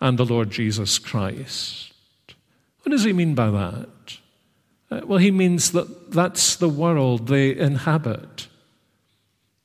and 0.00 0.18
the 0.18 0.26
Lord 0.26 0.50
Jesus 0.50 0.98
Christ. 0.98 1.94
What 2.82 2.90
does 2.90 3.04
he 3.04 3.12
mean 3.12 3.34
by 3.34 3.50
that? 3.50 3.88
Uh, 4.90 5.00
well, 5.06 5.18
he 5.18 5.30
means 5.30 5.72
that 5.72 6.10
that's 6.10 6.56
the 6.56 6.68
world 6.68 7.28
they 7.28 7.56
inhabit. 7.56 8.48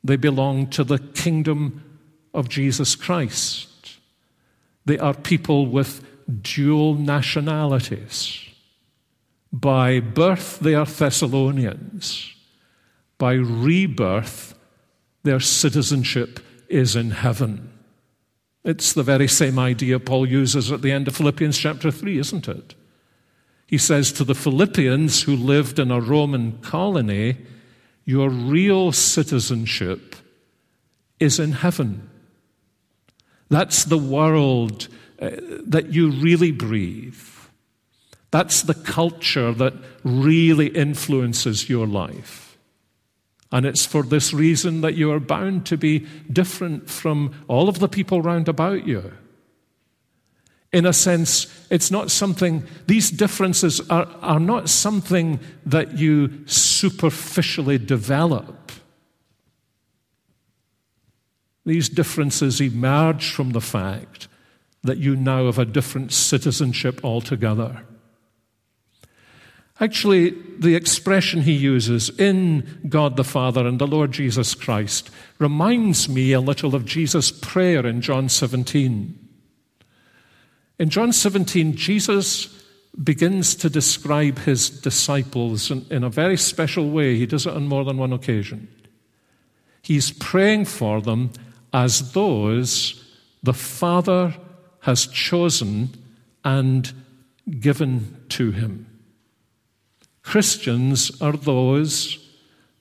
They 0.01 0.15
belong 0.15 0.67
to 0.67 0.85
the 0.85 0.99
kingdom 0.99 1.99
of 2.33 2.47
Jesus 2.47 2.95
Christ. 2.95 3.97
They 4.85 4.97
are 4.97 5.13
people 5.13 5.65
with 5.65 6.05
dual 6.29 6.95
nationalities. 6.95 8.45
By 9.51 9.99
birth, 9.99 10.59
they 10.59 10.75
are 10.75 10.85
Thessalonians. 10.85 12.33
By 13.17 13.33
rebirth, 13.33 14.53
their 15.23 15.39
citizenship 15.39 16.39
is 16.67 16.95
in 16.95 17.11
heaven. 17.11 17.73
It's 18.63 18.93
the 18.93 19.03
very 19.03 19.27
same 19.27 19.57
idea 19.57 19.99
Paul 19.99 20.27
uses 20.27 20.71
at 20.71 20.81
the 20.81 20.91
end 20.91 21.07
of 21.07 21.15
Philippians 21.15 21.57
chapter 21.57 21.91
3, 21.91 22.19
isn't 22.19 22.47
it? 22.47 22.75
He 23.65 23.77
says 23.77 24.11
to 24.13 24.23
the 24.23 24.35
Philippians 24.35 25.23
who 25.23 25.35
lived 25.35 25.79
in 25.79 25.91
a 25.91 26.01
Roman 26.01 26.59
colony, 26.59 27.37
Your 28.05 28.29
real 28.29 28.91
citizenship 28.91 30.15
is 31.19 31.39
in 31.39 31.53
heaven. 31.53 32.09
That's 33.49 33.83
the 33.83 33.97
world 33.97 34.87
uh, 35.21 35.29
that 35.65 35.93
you 35.93 36.11
really 36.11 36.51
breathe. 36.51 37.19
That's 38.31 38.61
the 38.61 38.73
culture 38.75 39.51
that 39.53 39.73
really 40.03 40.67
influences 40.67 41.69
your 41.69 41.87
life. 41.87 42.57
And 43.51 43.65
it's 43.65 43.85
for 43.85 44.03
this 44.03 44.33
reason 44.33 44.81
that 44.81 44.93
you 44.93 45.11
are 45.11 45.19
bound 45.19 45.65
to 45.67 45.77
be 45.77 46.05
different 46.31 46.89
from 46.89 47.33
all 47.47 47.67
of 47.67 47.79
the 47.79 47.87
people 47.87 48.21
round 48.21 48.47
about 48.47 48.85
you. 48.85 49.11
In 50.71 50.85
a 50.85 50.93
sense, 50.93 51.47
it's 51.71 51.89
not 51.89 52.11
something, 52.11 52.63
these 52.85 53.09
differences 53.09 53.81
are, 53.89 54.07
are 54.21 54.39
not 54.39 54.69
something 54.69 55.39
that 55.65 55.97
you 55.97 56.45
superficially 56.45 57.79
develop. 57.79 58.71
These 61.65 61.89
differences 61.89 62.61
emerge 62.61 63.31
from 63.31 63.51
the 63.51 63.61
fact 63.61 64.27
that 64.83 64.97
you 64.97 65.15
now 65.15 65.45
have 65.45 65.59
a 65.59 65.65
different 65.65 66.11
citizenship 66.11 67.03
altogether. 67.03 67.83
Actually, 69.81 70.31
the 70.57 70.75
expression 70.75 71.41
he 71.41 71.53
uses 71.53 72.09
in 72.19 72.79
God 72.89 73.15
the 73.15 73.23
Father 73.23 73.65
and 73.65 73.79
the 73.79 73.87
Lord 73.87 74.11
Jesus 74.11 74.53
Christ 74.53 75.09
reminds 75.37 76.09
me 76.09 76.33
a 76.33 76.41
little 76.41 76.75
of 76.75 76.85
Jesus' 76.85 77.31
prayer 77.31 77.85
in 77.85 78.01
John 78.01 78.27
17. 78.27 79.27
In 80.79 80.89
John 80.89 81.13
17, 81.13 81.75
Jesus 81.75 82.55
begins 83.01 83.55
to 83.55 83.69
describe 83.69 84.39
his 84.39 84.69
disciples 84.69 85.71
in, 85.71 85.85
in, 85.89 86.03
a 86.03 86.09
very 86.09 86.35
special 86.35 86.89
way. 86.89 87.17
He 87.17 87.25
does 87.25 87.45
it 87.45 87.53
on 87.53 87.67
more 87.67 87.85
than 87.85 87.97
one 87.97 88.11
occasion. 88.11 88.67
He's 89.81 90.11
praying 90.11 90.65
for 90.65 91.01
them 91.01 91.31
as 91.71 92.11
those 92.11 93.05
the 93.43 93.53
Father 93.53 94.35
has 94.81 95.07
chosen 95.07 95.89
and 96.43 96.91
given 97.59 98.23
to 98.29 98.51
him. 98.51 98.85
Christians 100.21 101.19
are 101.21 101.33
those 101.33 102.25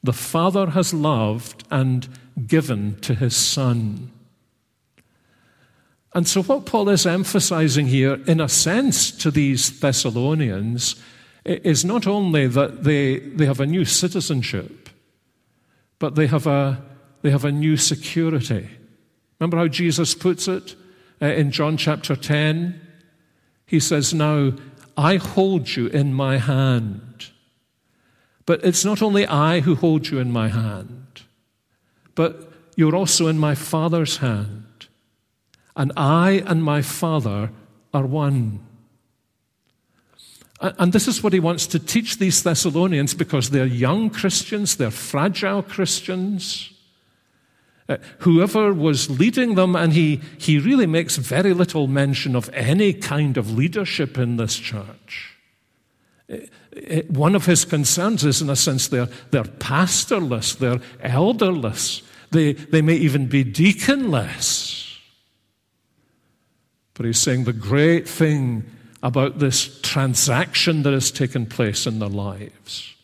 the 0.03 0.13
Father 0.13 0.71
has 0.71 0.95
loved 0.95 1.65
and 1.71 2.09
given 2.47 3.01
to 3.01 3.15
his 3.15 3.37
Son. 3.37 4.13
And 6.15 6.27
so, 6.27 6.43
what 6.43 6.67
Paul 6.67 6.89
is 6.89 7.07
emphasizing 7.07 7.87
here, 7.87 8.15
in 8.27 8.41
a 8.41 8.49
sense, 8.49 9.11
to 9.19 9.31
these 9.31 9.81
Thessalonians, 9.81 10.97
is 11.45 11.85
not 11.85 12.07
only 12.07 12.47
that 12.47 12.85
they, 12.85 13.19
they 13.19 13.47
have 13.47 13.61
a 13.61 13.67
new 13.67 13.85
citizenship, 13.85 14.89
but 15.99 16.15
they 16.15 16.27
have 16.27 16.47
a, 16.47 16.83
they 17.23 17.31
have 17.31 17.45
a 17.45 17.53
new 17.53 17.77
security. 17.77 18.69
Remember 19.39 19.57
how 19.57 19.69
Jesus 19.69 20.15
puts 20.15 20.49
it 20.49 20.75
uh, 21.21 21.27
in 21.27 21.51
John 21.51 21.77
chapter 21.77 22.17
10? 22.17 22.81
He 23.67 23.81
says, 23.81 24.15
Now 24.15 24.53
I 24.97 25.17
hold 25.17 25.77
you 25.77 25.87
in 25.87 26.15
my 26.15 26.39
hand. 26.39 27.31
But 28.47 28.65
it's 28.65 28.85
not 28.85 29.03
only 29.03 29.27
I 29.27 29.61
who 29.61 29.75
hold 29.75 30.09
you 30.09 30.19
in 30.19 30.33
my 30.33 30.49
hand. 30.49 31.23
but 32.15 32.51
you're 32.75 32.97
also 32.97 33.29
in 33.29 33.39
my 33.39 33.55
Father's 33.55 34.17
hand. 34.17 34.89
And 35.77 35.93
I 35.97 36.43
and 36.47 36.65
my 36.65 36.83
Father 36.83 37.51
are 37.95 38.07
one. 38.07 38.61
And 40.61 40.93
this 40.93 41.07
is 41.07 41.23
what 41.23 41.33
he 41.33 41.39
wants 41.39 41.69
to 41.69 41.79
teach 41.79 42.19
these 42.19 42.43
Thessalonians 42.43 43.15
because 43.15 43.51
they're 43.51 43.67
young 43.67 44.11
Christians, 44.11 44.77
they're 44.77 44.91
fragile 44.91 45.63
Christians. 45.63 46.73
Uh, 47.89 47.97
whoever 48.19 48.73
was 48.75 49.09
leading 49.09 49.55
them, 49.55 49.75
and 49.75 49.95
he, 49.95 50.21
he 50.37 50.59
really 50.59 50.87
makes 50.87 51.17
very 51.17 51.55
little 51.55 51.87
mention 51.87 52.37
of 52.37 52.51
any 52.53 52.93
kind 52.93 53.39
of 53.39 53.57
leadership 53.57 54.19
in 54.19 54.37
this 54.37 54.57
church. 54.57 55.37
Uh, 56.31 56.37
uh, 56.91 57.03
one 57.09 57.35
of 57.35 57.47
his 57.47 57.65
concerns 57.65 58.27
is, 58.27 58.43
in 58.43 58.51
a 58.51 58.57
sense, 58.57 58.89
they're, 58.89 59.09
they're 59.31 59.45
pastorless, 59.45 60.55
they're 60.57 60.81
elderless, 61.01 62.03
they, 62.31 62.53
they 62.53 62.83
may 62.83 62.97
even 62.97 63.27
be 63.27 63.43
deaconless. 63.43 64.99
But 66.93 67.07
he's 67.07 67.19
saying 67.19 67.45
the 67.45 67.55
great 67.55 68.07
thing 68.07 68.65
about 69.03 69.39
this 69.39 69.81
transaction 69.81 70.83
that 70.83 70.93
has 70.93 71.11
taken 71.11 71.47
place 71.47 71.87
in 71.87 72.01
their 72.01 72.09
lives 72.11 72.98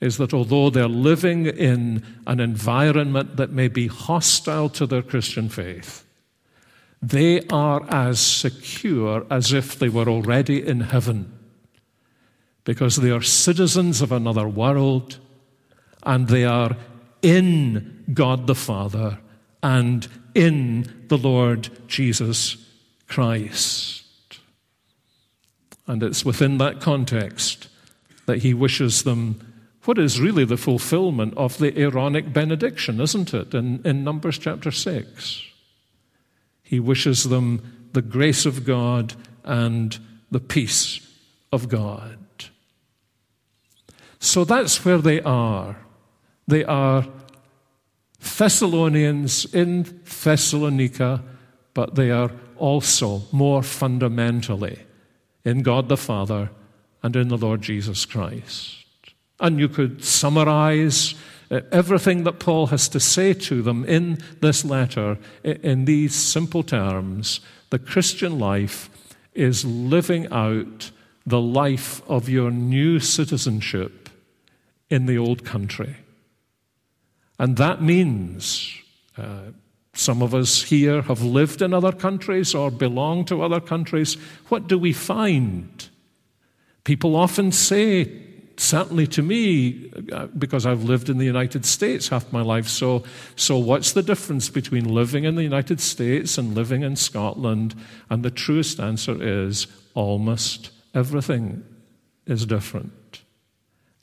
is 0.00 0.16
that 0.16 0.32
although 0.32 0.70
they're 0.70 0.88
living 0.88 1.46
in 1.46 2.02
an 2.26 2.40
environment 2.40 3.36
that 3.36 3.50
may 3.50 3.68
be 3.68 3.86
hostile 3.86 4.68
to 4.70 4.86
their 4.86 5.02
Christian 5.02 5.48
faith, 5.48 6.04
they 7.02 7.46
are 7.48 7.82
as 7.88 8.20
secure 8.20 9.26
as 9.30 9.52
if 9.52 9.78
they 9.78 9.88
were 9.88 10.08
already 10.08 10.66
in 10.66 10.80
heaven 10.80 11.32
because 12.64 12.96
they 12.96 13.10
are 13.10 13.22
citizens 13.22 14.00
of 14.02 14.12
another 14.12 14.48
world 14.48 15.18
and 16.02 16.28
they 16.28 16.44
are 16.44 16.76
in 17.22 18.04
God 18.12 18.46
the 18.46 18.54
Father 18.54 19.18
and 19.62 20.06
in 20.34 21.04
the 21.08 21.18
Lord 21.18 21.68
Jesus 21.88 22.56
Christ. 23.08 24.04
And 25.86 26.02
it's 26.02 26.24
within 26.24 26.58
that 26.58 26.80
context 26.80 27.68
that 28.26 28.42
he 28.42 28.54
wishes 28.54 29.02
them 29.02 29.49
what 29.84 29.98
is 29.98 30.20
really 30.20 30.44
the 30.44 30.56
fulfillment 30.56 31.34
of 31.36 31.58
the 31.58 31.76
Aaronic 31.78 32.32
benediction, 32.32 33.00
isn't 33.00 33.32
it, 33.32 33.54
in, 33.54 33.80
in 33.84 34.04
Numbers 34.04 34.38
chapter 34.38 34.70
6? 34.70 35.42
He 36.62 36.78
wishes 36.78 37.24
them 37.24 37.88
the 37.92 38.02
grace 38.02 38.46
of 38.46 38.64
God 38.64 39.14
and 39.44 39.98
the 40.30 40.40
peace 40.40 41.00
of 41.52 41.68
God. 41.68 42.18
So 44.20 44.44
that's 44.44 44.84
where 44.84 44.98
they 44.98 45.20
are. 45.22 45.76
They 46.46 46.62
are 46.64 47.06
Thessalonians 48.20 49.46
in 49.54 50.02
Thessalonica, 50.04 51.22
but 51.72 51.94
they 51.94 52.10
are 52.10 52.30
also 52.56 53.22
more 53.32 53.62
fundamentally 53.62 54.78
in 55.44 55.62
God 55.62 55.88
the 55.88 55.96
Father 55.96 56.50
and 57.02 57.16
in 57.16 57.28
the 57.28 57.38
Lord 57.38 57.62
Jesus 57.62 58.04
Christ. 58.04 58.79
And 59.40 59.58
you 59.58 59.68
could 59.68 60.04
summarize 60.04 61.14
uh, 61.50 61.60
everything 61.72 62.24
that 62.24 62.38
Paul 62.38 62.66
has 62.68 62.88
to 62.90 63.00
say 63.00 63.32
to 63.34 63.62
them 63.62 63.84
in 63.84 64.18
this 64.40 64.64
letter 64.64 65.18
in 65.42 65.84
these 65.86 66.14
simple 66.14 66.62
terms. 66.62 67.40
The 67.70 67.78
Christian 67.78 68.38
life 68.38 68.90
is 69.34 69.64
living 69.64 70.30
out 70.32 70.90
the 71.26 71.40
life 71.40 72.02
of 72.08 72.28
your 72.28 72.50
new 72.50 73.00
citizenship 73.00 74.08
in 74.88 75.06
the 75.06 75.18
old 75.18 75.44
country. 75.44 75.96
And 77.38 77.56
that 77.56 77.80
means 77.80 78.76
uh, 79.16 79.52
some 79.94 80.22
of 80.22 80.34
us 80.34 80.62
here 80.62 81.02
have 81.02 81.22
lived 81.22 81.62
in 81.62 81.72
other 81.72 81.92
countries 81.92 82.54
or 82.54 82.70
belong 82.70 83.24
to 83.26 83.42
other 83.42 83.60
countries. 83.60 84.14
What 84.48 84.66
do 84.66 84.78
we 84.78 84.92
find? 84.92 85.88
People 86.84 87.16
often 87.16 87.52
say, 87.52 88.19
certainly 88.60 89.06
to 89.06 89.22
me, 89.22 89.90
uh, 90.12 90.26
because 90.26 90.66
I've 90.66 90.84
lived 90.84 91.08
in 91.08 91.18
the 91.18 91.24
United 91.24 91.64
States 91.64 92.08
half 92.08 92.30
my 92.32 92.42
life, 92.42 92.68
so, 92.68 93.04
so 93.34 93.58
what's 93.58 93.92
the 93.92 94.02
difference 94.02 94.50
between 94.50 94.84
living 94.84 95.24
in 95.24 95.34
the 95.34 95.42
United 95.42 95.80
States 95.80 96.36
and 96.36 96.54
living 96.54 96.82
in 96.82 96.96
Scotland? 96.96 97.74
And 98.10 98.22
the 98.22 98.30
truest 98.30 98.78
answer 98.78 99.16
is 99.20 99.66
almost 99.94 100.70
everything 100.94 101.64
is 102.26 102.44
different. 102.44 103.22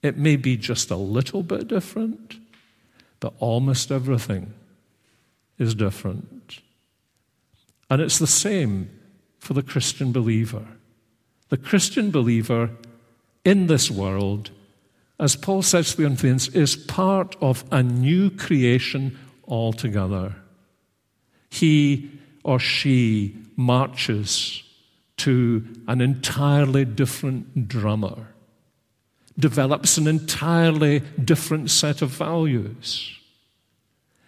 It 0.02 0.17
may 0.17 0.36
be 0.36 0.58
just 0.58 0.89
a 0.89 0.96
little 0.96 1.43
bit 1.43 1.67
different, 1.67 2.38
but 3.20 3.34
almost 3.39 3.91
everything 3.91 4.54
is 5.60 5.76
different. 5.76 6.62
And 7.89 8.02
it's 8.02 8.20
the 8.20 8.28
same 8.28 8.89
for 9.39 9.54
the 9.54 9.63
Christian 9.63 10.12
believer. 10.12 10.65
The 11.50 11.58
Christian 11.58 12.12
believer 12.12 12.72
in 13.48 13.68
this 13.68 13.90
world, 13.90 14.52
as 15.20 15.36
Paul 15.36 15.62
says 15.62 15.92
to 15.92 15.98
the 15.98 16.04
Corinthians, 16.04 16.50
is 16.50 16.76
part 16.76 17.36
of 17.42 17.64
a 17.72 17.82
new 17.82 18.30
creation 18.30 19.18
altogether. 19.48 20.36
He 21.50 22.12
or 22.44 22.60
she 22.60 23.36
marches 23.56 24.64
to 25.18 25.66
an 25.88 26.02
entirely 26.02 26.86
different 26.86 27.68
drummer, 27.68 28.28
develops 29.40 29.98
an 29.98 30.08
entirely 30.08 31.02
different 31.24 31.72
set 31.72 32.02
of 32.02 32.10
values 32.10 33.18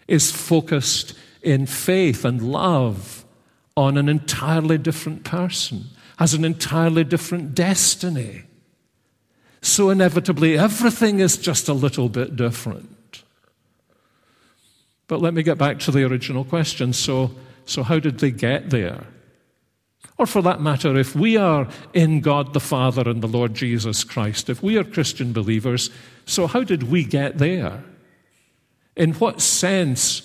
is 0.10 0.32
focused 0.32 1.14
in 1.42 1.66
faith 1.66 2.26
and 2.26 2.52
love 2.52 3.24
on 3.78 3.96
an 3.96 4.10
entirely 4.10 4.78
different 4.78 5.24
person, 5.24 5.86
has 6.18 6.34
an 6.34 6.44
entirely 6.44 7.04
different 7.04 7.56
destiny. 7.56 8.44
So, 9.62 9.90
inevitably, 9.90 10.58
everything 10.58 11.20
is 11.20 11.38
just 11.38 11.68
a 11.68 11.74
little 11.74 12.08
bit 12.08 12.36
different. 12.36 13.24
But 15.08 15.22
let 15.22 15.34
me 15.34 15.44
get 15.44 15.58
back 15.58 15.80
to 15.80 15.92
the 15.92 16.04
original 16.04 16.46
question. 16.46 16.94
So, 16.94 17.32
so 17.66 17.84
how 17.84 18.00
did 18.00 18.20
they 18.20 18.32
get 18.32 18.70
there? 18.70 19.06
Or, 20.18 20.26
for 20.26 20.42
that 20.44 20.62
matter, 20.62 20.98
if 20.98 21.16
we 21.16 21.36
are 21.36 21.68
in 21.94 22.22
God 22.22 22.54
the 22.54 22.60
Father 22.60 23.10
and 23.10 23.22
the 23.22 23.28
Lord 23.28 23.54
Jesus 23.54 24.04
Christ, 24.04 24.50
if 24.50 24.62
we 24.62 24.78
are 24.78 24.84
Christian 24.84 25.34
believers, 25.34 25.90
so 26.26 26.46
how 26.46 26.64
did 26.64 26.84
we 26.84 27.04
get 27.04 27.38
there? 27.38 27.84
In 28.96 29.14
what 29.14 29.42
sense 29.42 30.22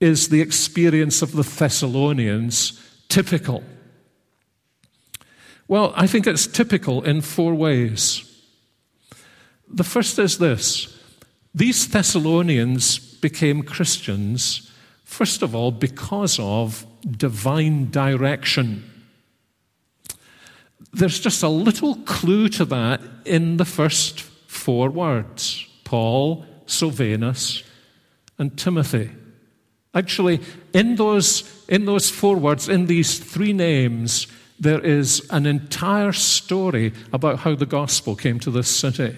is 0.00 0.28
the 0.28 0.40
experience 0.40 1.22
of 1.22 1.32
the 1.32 1.42
Thessalonians 1.42 2.80
typical? 3.08 3.62
Well, 5.68 5.92
I 5.94 6.06
think 6.06 6.26
it's 6.26 6.46
typical 6.46 7.02
in 7.02 7.20
four 7.20 7.54
ways. 7.54 8.29
The 9.72 9.84
first 9.84 10.18
is 10.18 10.38
this 10.38 10.96
these 11.54 11.88
Thessalonians 11.88 12.98
became 12.98 13.62
Christians, 13.62 14.70
first 15.04 15.42
of 15.42 15.54
all, 15.54 15.70
because 15.70 16.38
of 16.38 16.86
divine 17.08 17.90
direction. 17.90 18.84
There's 20.92 21.20
just 21.20 21.42
a 21.42 21.48
little 21.48 21.96
clue 21.96 22.48
to 22.50 22.64
that 22.66 23.00
in 23.24 23.56
the 23.56 23.64
first 23.64 24.20
four 24.20 24.90
words 24.90 25.66
Paul, 25.84 26.44
Silvanus, 26.66 27.62
and 28.38 28.56
Timothy. 28.56 29.10
Actually, 29.92 30.40
in 30.72 30.94
those, 30.94 31.64
in 31.68 31.84
those 31.84 32.10
four 32.10 32.36
words, 32.36 32.68
in 32.68 32.86
these 32.86 33.18
three 33.18 33.52
names, 33.52 34.28
there 34.60 34.80
is 34.80 35.26
an 35.30 35.46
entire 35.46 36.12
story 36.12 36.92
about 37.12 37.40
how 37.40 37.56
the 37.56 37.66
gospel 37.66 38.14
came 38.14 38.38
to 38.38 38.52
this 38.52 38.68
city. 38.68 39.16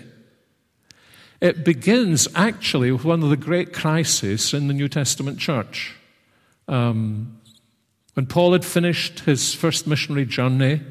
It 1.43 1.65
begins 1.65 2.29
actually 2.37 2.93
with 2.93 3.05
one 3.05 3.25
of 3.25 3.29
the 3.29 3.37
great 3.37 3.73
crises 3.73 4.55
in 4.55 4.69
the 4.69 4.75
New 4.75 4.89
Testament 4.89 5.41
church. 5.41 5.97
Um, 6.69 7.41
when 8.15 8.27
Paul 8.27 8.53
had 8.53 8.65
finished 8.65 9.21
his 9.21 9.53
first 9.53 9.89
missionary 9.89 10.25
journey, 10.25 10.83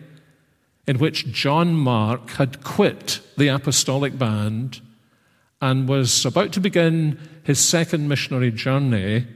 in 0.85 0.97
which 0.97 1.31
John 1.31 1.73
Mark 1.73 2.31
had 2.31 2.65
quit 2.65 3.21
the 3.37 3.47
apostolic 3.47 4.17
band 4.17 4.81
and 5.61 5.87
was 5.87 6.25
about 6.25 6.51
to 6.51 6.59
begin 6.59 7.17
his 7.43 7.61
second 7.61 8.09
missionary 8.09 8.51
journey, 8.51 9.27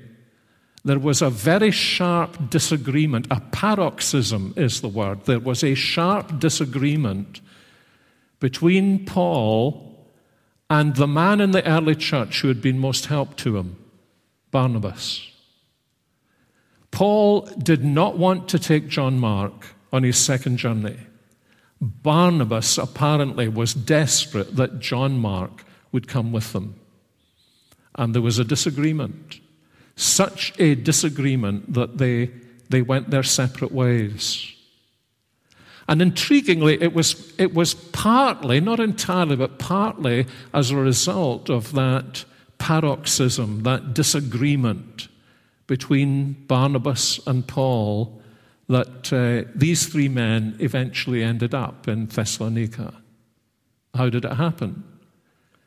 there 0.84 1.00
was 1.00 1.22
a 1.22 1.30
very 1.30 1.72
sharp 1.72 2.50
disagreement. 2.50 3.28
A 3.32 3.40
paroxysm 3.40 4.54
is 4.58 4.82
the 4.82 4.90
word. 4.90 5.24
There 5.24 5.40
was 5.40 5.64
a 5.64 5.76
sharp 5.76 6.40
disagreement 6.40 7.40
between 8.42 9.06
Paul 9.06 9.95
and 10.70 10.96
the 10.96 11.08
man 11.08 11.42
in 11.42 11.52
the 11.52 11.68
early 11.68 11.96
church 11.96 12.42
who 12.42 12.48
had 12.48 12.62
been 12.62 12.80
most 12.80 13.06
help 13.06 13.36
to 13.38 13.58
him, 13.58 13.78
Barnabas. 14.52 15.28
Paul 16.92 17.42
did 17.58 17.84
not 17.84 18.18
want 18.18 18.48
to 18.50 18.60
take 18.60 18.88
John 18.88 19.20
Mark 19.20 19.76
on 19.92 20.04
his 20.04 20.18
second 20.18 20.58
journey. 20.58 20.98
Barnabas 21.82 22.78
apparently 22.78 23.48
was 23.48 23.74
desperate 23.74 24.56
that 24.56 24.80
John 24.80 25.20
Mark 25.20 25.66
would 25.92 26.08
come 26.08 26.32
with 26.32 26.54
them. 26.54 26.80
And 27.96 28.16
there 28.16 28.22
was 28.22 28.40
a 28.40 28.44
disagreement. 28.46 29.40
such 29.96 30.54
a 30.60 30.76
disagreement 30.76 31.74
that 31.74 31.98
they, 31.98 32.32
they 32.70 32.82
went 32.82 33.10
their 33.10 33.24
separate 33.24 33.72
ways. 33.72 34.55
And 35.88 36.02
intriguingly, 36.02 36.82
it 36.82 36.94
was, 36.94 37.34
it 37.38 37.54
was 37.54 37.74
partly, 37.76 38.60
not 38.60 38.80
entirely, 38.80 39.36
but 39.36 39.60
partly 39.60 40.26
as 40.54 40.72
a 40.72 40.78
result 40.78 41.50
of 41.50 41.74
that 41.74 42.26
paroxysm, 42.58 43.64
that 43.64 43.94
disagreement 43.94 45.08
between 45.68 46.34
Barnabas 46.48 47.20
and 47.28 47.48
Paul, 47.48 48.22
that 48.68 49.14
uh, 49.14 49.50
these 49.54 49.88
three 49.88 50.10
men 50.10 50.56
eventually 50.60 51.24
ended 51.24 51.54
up 51.54 51.88
in 51.88 52.08
Thessalonica. 52.08 52.94
How 53.94 54.10
did 54.10 54.26
it 54.26 54.34
happen? 54.34 54.84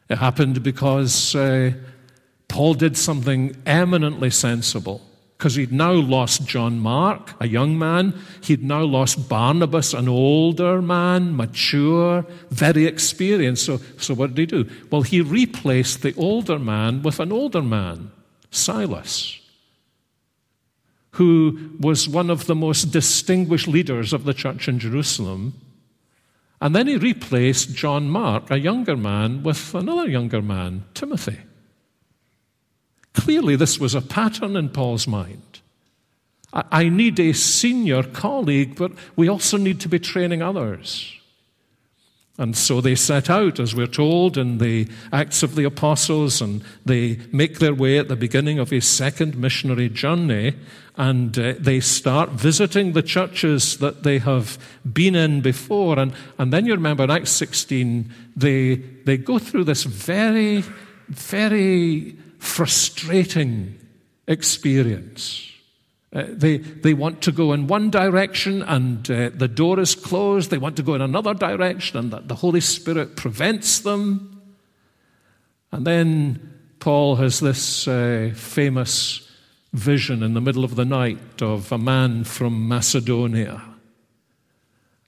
It 0.08 0.18
happened 0.18 0.62
because 0.62 1.34
uh, 1.36 1.72
Paul 2.48 2.74
did 2.74 2.96
something 2.96 3.56
eminently 3.66 4.30
sensible 4.30 5.02
because 5.38 5.54
he'd 5.54 5.70
now 5.70 5.92
lost 5.92 6.46
John 6.46 6.80
Mark, 6.80 7.32
a 7.38 7.46
young 7.46 7.78
man. 7.78 8.12
He'd 8.42 8.64
now 8.64 8.82
lost 8.82 9.28
Barnabas, 9.28 9.94
an 9.94 10.08
older 10.08 10.82
man, 10.82 11.36
mature, 11.36 12.26
very 12.50 12.86
experienced. 12.86 13.64
So, 13.64 13.80
so 13.98 14.14
what 14.14 14.34
did 14.34 14.50
he 14.50 14.64
do? 14.64 14.70
Well, 14.90 15.02
he 15.02 15.20
replaced 15.20 16.02
the 16.02 16.12
older 16.16 16.58
man 16.58 17.02
with 17.02 17.20
an 17.20 17.30
older 17.30 17.62
man, 17.62 18.10
Silas, 18.50 19.40
who 21.12 21.70
was 21.78 22.08
one 22.08 22.30
of 22.30 22.46
the 22.46 22.56
most 22.56 22.90
distinguished 22.90 23.68
leaders 23.68 24.12
of 24.12 24.24
the 24.24 24.34
church 24.34 24.66
in 24.66 24.80
Jerusalem. 24.80 25.54
And 26.60 26.74
then 26.74 26.88
he 26.88 26.96
replaced 26.96 27.76
John 27.76 28.10
Mark, 28.10 28.50
a 28.50 28.58
younger 28.58 28.96
man, 28.96 29.44
with 29.44 29.72
another 29.72 30.08
younger 30.08 30.42
man, 30.42 30.84
Timothy. 30.94 31.38
Clearly, 33.14 33.56
this 33.56 33.78
was 33.78 33.94
a 33.94 34.00
pattern 34.00 34.56
in 34.56 34.68
Paul's 34.68 35.06
mind. 35.06 35.42
I 36.52 36.88
need 36.88 37.20
a 37.20 37.34
senior 37.34 38.02
colleague, 38.02 38.76
but 38.76 38.92
we 39.16 39.28
also 39.28 39.58
need 39.58 39.80
to 39.80 39.88
be 39.88 39.98
training 39.98 40.40
others. 40.42 41.14
And 42.38 42.56
so 42.56 42.80
they 42.80 42.94
set 42.94 43.28
out, 43.28 43.58
as 43.58 43.74
we're 43.74 43.88
told 43.88 44.38
in 44.38 44.58
the 44.58 44.88
Acts 45.12 45.42
of 45.42 45.56
the 45.56 45.64
Apostles, 45.64 46.40
and 46.40 46.62
they 46.86 47.18
make 47.32 47.58
their 47.58 47.74
way 47.74 47.98
at 47.98 48.06
the 48.06 48.16
beginning 48.16 48.60
of 48.60 48.72
a 48.72 48.80
second 48.80 49.36
missionary 49.36 49.88
journey, 49.88 50.54
and 50.96 51.36
uh, 51.36 51.54
they 51.58 51.80
start 51.80 52.30
visiting 52.30 52.92
the 52.92 53.02
churches 53.02 53.78
that 53.78 54.04
they 54.04 54.18
have 54.18 54.56
been 54.90 55.16
in 55.16 55.40
before. 55.40 55.98
And, 55.98 56.14
and 56.38 56.52
then 56.52 56.64
you 56.64 56.74
remember 56.74 57.02
in 57.04 57.10
Acts 57.10 57.32
16, 57.32 58.10
they, 58.36 58.76
they 58.76 59.16
go 59.16 59.40
through 59.40 59.64
this 59.64 59.82
very, 59.82 60.62
very 61.08 62.16
frustrating 62.38 63.78
experience. 64.26 65.44
Uh, 66.12 66.24
they, 66.28 66.56
they 66.56 66.94
want 66.94 67.20
to 67.22 67.32
go 67.32 67.52
in 67.52 67.66
one 67.66 67.90
direction 67.90 68.62
and 68.62 69.10
uh, 69.10 69.30
the 69.34 69.48
door 69.48 69.78
is 69.78 69.94
closed. 69.94 70.50
They 70.50 70.58
want 70.58 70.76
to 70.76 70.82
go 70.82 70.94
in 70.94 71.02
another 71.02 71.34
direction 71.34 71.98
and 71.98 72.10
the, 72.10 72.20
the 72.20 72.34
Holy 72.34 72.60
Spirit 72.60 73.16
prevents 73.16 73.80
them. 73.80 74.42
And 75.70 75.86
then 75.86 76.54
Paul 76.80 77.16
has 77.16 77.40
this 77.40 77.86
uh, 77.86 78.32
famous 78.34 79.28
vision 79.74 80.22
in 80.22 80.32
the 80.32 80.40
middle 80.40 80.64
of 80.64 80.76
the 80.76 80.84
night 80.84 81.42
of 81.42 81.70
a 81.72 81.78
man 81.78 82.24
from 82.24 82.68
Macedonia. 82.68 83.62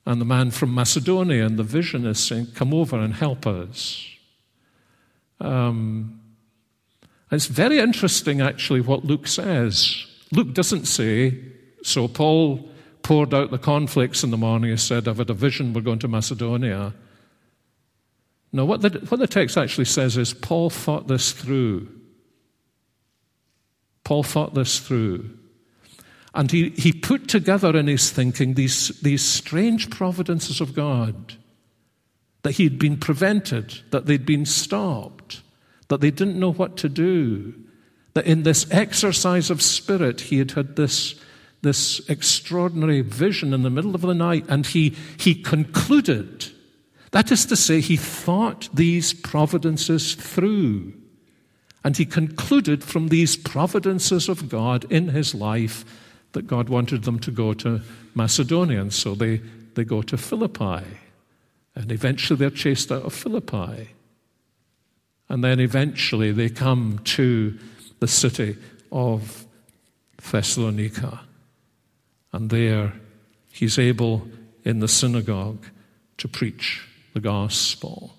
And 0.05 0.21
the 0.21 0.27
man 0.27 0.51
from 0.51 0.75
Macedonia, 0.75 1.47
and 1.47 1.59
the 1.59 1.63
vision 1.63 2.07
is 2.07 2.19
saying, 2.19 2.49
Come 2.55 2.75
over 2.75 2.99
and 2.99 3.15
help 3.15 3.47
us. 3.47 4.07
Um, 5.41 6.20
it's 7.31 7.47
very 7.47 7.79
interesting, 7.79 8.41
actually, 8.41 8.81
what 8.81 9.05
Luke 9.05 9.29
says. 9.29 10.07
Luke 10.33 10.53
doesn't 10.53 10.87
say, 10.87 11.39
so 11.83 12.09
Paul 12.09 12.69
poured 13.03 13.33
out 13.33 13.51
the 13.51 13.59
conflicts 13.59 14.25
in 14.25 14.31
the 14.31 14.37
morning. 14.37 14.71
He 14.71 14.77
said, 14.77 15.07
I've 15.07 15.19
had 15.19 15.31
a 15.31 15.35
vision, 15.35 15.73
we're 15.73 15.81
going 15.81 15.99
to 16.01 16.09
Macedonia. 16.09 16.93
No, 18.53 18.65
what 18.65 18.83
the, 18.83 18.91
what 19.09 19.21
the 19.21 19.27
text 19.27 19.57
actually 19.57 19.85
says 19.85 20.17
is 20.17 20.35
Paul 20.35 20.71
thought 20.71 21.07
this 21.07 21.33
through. 21.33 21.89
Paul 24.03 24.25
thought 24.25 24.55
this 24.55 24.81
through. 24.81 25.31
And 26.35 26.51
he, 26.51 26.71
he 26.71 26.93
put 26.93 27.29
together 27.29 27.77
in 27.77 27.87
his 27.87 28.11
thinking 28.11 28.55
these, 28.55 28.89
these 29.01 29.25
strange 29.25 29.91
providences 29.91 30.61
of 30.61 30.75
God 30.75 31.35
that 32.43 32.53
he'd 32.53 32.79
been 32.79 32.97
prevented, 32.97 33.81
that 33.91 34.07
they'd 34.07 34.27
been 34.27 34.47
stopped 34.47 35.20
that 35.91 36.01
they 36.01 36.11
didn't 36.11 36.39
know 36.39 36.53
what 36.53 36.77
to 36.79 36.89
do. 36.89 37.53
That 38.15 38.27
in 38.27 38.45
this 38.45 38.67
exercise 38.71 39.51
of 39.51 39.61
spirit, 39.61 40.21
he 40.23 40.39
had 40.39 40.53
had 40.53 40.77
this, 40.77 41.17
this 41.63 42.01
extraordinary 42.09 43.03
vision 43.03 43.53
in 43.53 43.63
the 43.63 43.71
middle 43.71 43.95
of 43.95 44.01
the 44.01 44.15
night, 44.15 44.45
and 44.49 44.65
he, 44.67 44.97
he 45.19 45.35
concluded. 45.35 46.47
That 47.11 47.33
is 47.33 47.45
to 47.47 47.57
say, 47.57 47.81
he 47.81 47.97
thought 47.97 48.69
these 48.73 49.13
providences 49.13 50.15
through. 50.15 50.95
And 51.83 51.97
he 51.97 52.07
concluded 52.07 52.85
from 52.85 53.09
these 53.09 53.37
providences 53.37 54.29
of 54.29 54.49
God 54.49 54.91
in 54.93 55.09
his 55.09 55.35
life 55.35 55.85
that 56.33 56.47
God 56.47 56.69
wanted 56.69 57.03
them 57.03 57.19
to 57.21 57.33
go 57.33 57.53
to 57.55 57.81
Macedonia. 58.15 58.81
And 58.81 58.93
so 58.93 59.17
they, 59.17 59.39
they 59.75 59.85
go 59.85 60.03
to 60.03 60.17
Philippi. 60.17 60.85
And 61.75 61.91
eventually 61.91 62.37
they're 62.37 62.51
chased 62.51 62.93
out 62.93 63.03
of 63.03 63.13
Philippi. 63.13 63.89
And 65.31 65.45
then 65.45 65.61
eventually 65.61 66.33
they 66.33 66.49
come 66.49 66.99
to 67.05 67.57
the 68.01 68.09
city 68.09 68.57
of 68.91 69.47
Thessalonica. 70.31 71.21
And 72.33 72.51
there 72.51 72.93
he's 73.53 73.79
able 73.79 74.27
in 74.65 74.81
the 74.81 74.89
synagogue 74.89 75.65
to 76.19 76.27
preach 76.27 76.87
the 77.15 77.21
gospel. 77.21 78.17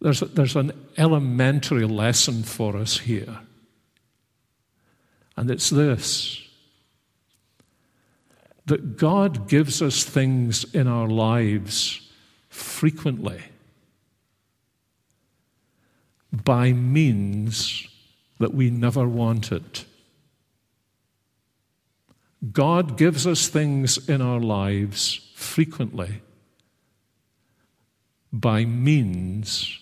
There's, 0.00 0.20
a, 0.20 0.26
there's 0.26 0.56
an 0.56 0.72
elementary 0.96 1.84
lesson 1.84 2.42
for 2.42 2.76
us 2.76 2.98
here. 2.98 3.38
And 5.36 5.50
it's 5.50 5.70
this 5.70 6.42
that 8.66 8.98
God 8.98 9.48
gives 9.48 9.80
us 9.80 10.04
things 10.04 10.64
in 10.74 10.86
our 10.86 11.08
lives 11.08 12.06
frequently 12.50 13.42
by 16.48 16.72
means 16.72 17.86
that 18.38 18.54
we 18.54 18.70
never 18.70 19.06
wanted. 19.06 19.84
God 22.52 22.96
gives 22.96 23.26
us 23.26 23.48
things 23.48 24.08
in 24.08 24.22
our 24.22 24.40
lives 24.40 25.30
frequently 25.34 26.22
by 28.32 28.64
means 28.64 29.78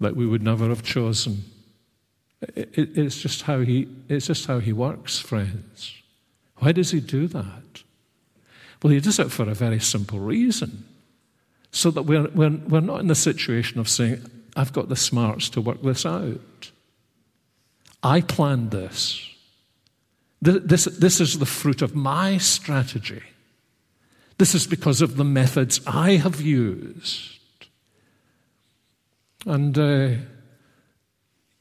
that 0.00 0.16
we 0.16 0.26
would 0.26 0.42
never 0.42 0.70
have 0.70 0.82
chosen. 0.82 1.44
It's 2.56 3.20
just 3.20 3.42
how 3.42 3.60
he, 3.60 3.86
it's 4.08 4.28
just 4.28 4.46
how 4.46 4.60
he 4.60 4.72
works, 4.72 5.18
friends. 5.18 5.92
Why 6.60 6.72
does 6.72 6.92
he 6.92 7.00
do 7.00 7.26
that? 7.28 7.82
Well, 8.82 8.90
he 8.90 9.00
does 9.00 9.18
it 9.18 9.30
for 9.30 9.50
a 9.50 9.54
very 9.54 9.80
simple 9.80 10.18
reason. 10.18 10.86
So 11.72 11.90
that 11.90 12.04
we're, 12.04 12.28
we're, 12.28 12.56
we're 12.68 12.80
not 12.80 13.00
in 13.00 13.08
the 13.08 13.14
situation 13.14 13.78
of 13.78 13.90
saying, 13.90 14.30
I've 14.56 14.72
got 14.72 14.88
the 14.88 14.96
smarts 14.96 15.48
to 15.50 15.60
work 15.60 15.82
this 15.82 16.06
out. 16.06 16.70
I 18.02 18.20
planned 18.20 18.70
this. 18.70 19.30
This, 20.42 20.84
this 20.84 21.20
is 21.20 21.38
the 21.38 21.46
fruit 21.46 21.80
of 21.80 21.94
my 21.94 22.36
strategy. 22.36 23.22
This 24.36 24.54
is 24.54 24.66
because 24.66 25.00
of 25.00 25.16
the 25.16 25.24
methods 25.24 25.80
I 25.86 26.16
have 26.16 26.40
used. 26.40 27.38
And, 29.46 29.78
uh, 29.78 30.10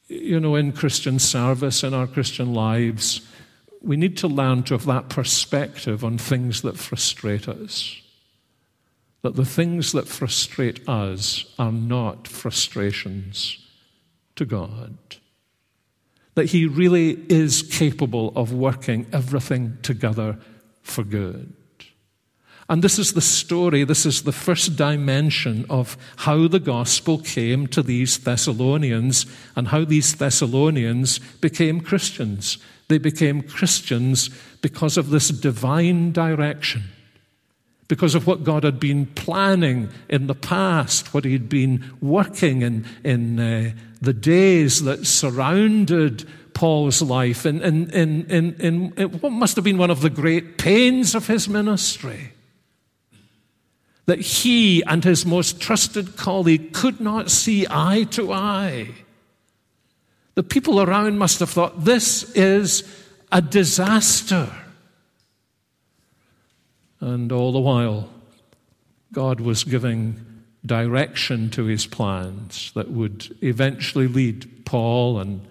you 0.07 0.39
know, 0.39 0.55
in 0.55 0.73
Christian 0.73 1.17
service, 1.19 1.83
in 1.83 1.93
our 1.93 2.07
Christian 2.07 2.53
lives, 2.53 3.21
we 3.81 3.95
need 3.95 4.17
to 4.17 4.27
learn 4.27 4.63
to 4.63 4.73
have 4.73 4.85
that 4.85 5.09
perspective 5.09 6.03
on 6.03 6.17
things 6.17 6.61
that 6.61 6.77
frustrate 6.77 7.47
us 7.47 8.02
that 9.23 9.35
the 9.35 9.45
things 9.45 9.93
that 9.93 10.07
frustrate 10.07 10.87
us 10.87 11.45
are 11.57 11.71
not 11.71 12.27
frustrations 12.27 13.57
to 14.35 14.45
God. 14.45 14.97
That 16.35 16.47
He 16.47 16.65
really 16.65 17.11
is 17.29 17.63
capable 17.63 18.33
of 18.35 18.51
working 18.51 19.07
everything 19.13 19.77
together 19.81 20.37
for 20.81 21.03
good. 21.03 21.53
And 22.69 22.81
this 22.81 22.97
is 22.97 23.13
the 23.13 23.21
story, 23.21 23.83
this 23.83 24.05
is 24.05 24.23
the 24.23 24.31
first 24.31 24.75
dimension 24.75 25.65
of 25.69 25.97
how 26.17 26.47
the 26.47 26.59
gospel 26.59 27.17
came 27.19 27.67
to 27.67 27.83
these 27.83 28.17
Thessalonians 28.17 29.25
and 29.55 29.69
how 29.69 29.85
these 29.85 30.15
Thessalonians 30.15 31.19
became 31.39 31.81
Christians. 31.81 32.57
They 32.87 32.97
became 32.97 33.41
Christians 33.41 34.29
because 34.61 34.97
of 34.97 35.09
this 35.09 35.29
divine 35.29 36.11
direction 36.11 36.83
because 37.87 38.15
of 38.15 38.25
what 38.25 38.43
God 38.43 38.63
had 38.63 38.79
been 38.79 39.05
planning 39.07 39.89
in 40.09 40.27
the 40.27 40.35
past, 40.35 41.13
what 41.13 41.25
He'd 41.25 41.49
been 41.49 41.83
working 42.01 42.61
in, 42.61 42.85
in 43.03 43.39
uh, 43.39 43.71
the 44.01 44.13
days 44.13 44.83
that 44.83 45.05
surrounded 45.05 46.27
Paul's 46.53 47.01
life, 47.01 47.45
in, 47.45 47.61
in, 47.61 47.89
in, 47.91 48.25
in, 48.29 48.93
in 48.97 49.09
what 49.19 49.31
must 49.31 49.55
have 49.55 49.65
been 49.65 49.77
one 49.77 49.91
of 49.91 50.01
the 50.01 50.09
great 50.09 50.57
pains 50.57 51.15
of 51.15 51.27
his 51.27 51.49
ministry. 51.49 52.33
That 54.05 54.19
he 54.19 54.83
and 54.83 55.03
his 55.03 55.25
most 55.25 55.59
trusted 55.59 56.17
colleague 56.17 56.73
could 56.73 56.99
not 56.99 57.31
see 57.31 57.65
eye 57.69 58.03
to 58.11 58.33
eye. 58.33 58.89
The 60.35 60.43
people 60.43 60.81
around 60.81 61.17
must 61.17 61.39
have 61.39 61.49
thought, 61.49 61.85
this 61.85 62.31
is 62.33 62.83
a 63.31 63.41
disaster. 63.41 64.51
And 67.03 67.33
all 67.33 67.51
the 67.51 67.59
while, 67.59 68.07
God 69.11 69.41
was 69.41 69.65
giving 69.65 70.25
direction 70.65 71.49
to 71.49 71.65
his 71.65 71.85
plans 71.85 72.71
that 72.75 72.91
would 72.91 73.35
eventually 73.41 74.07
lead 74.07 74.65
Paul 74.65 75.19
and 75.19 75.45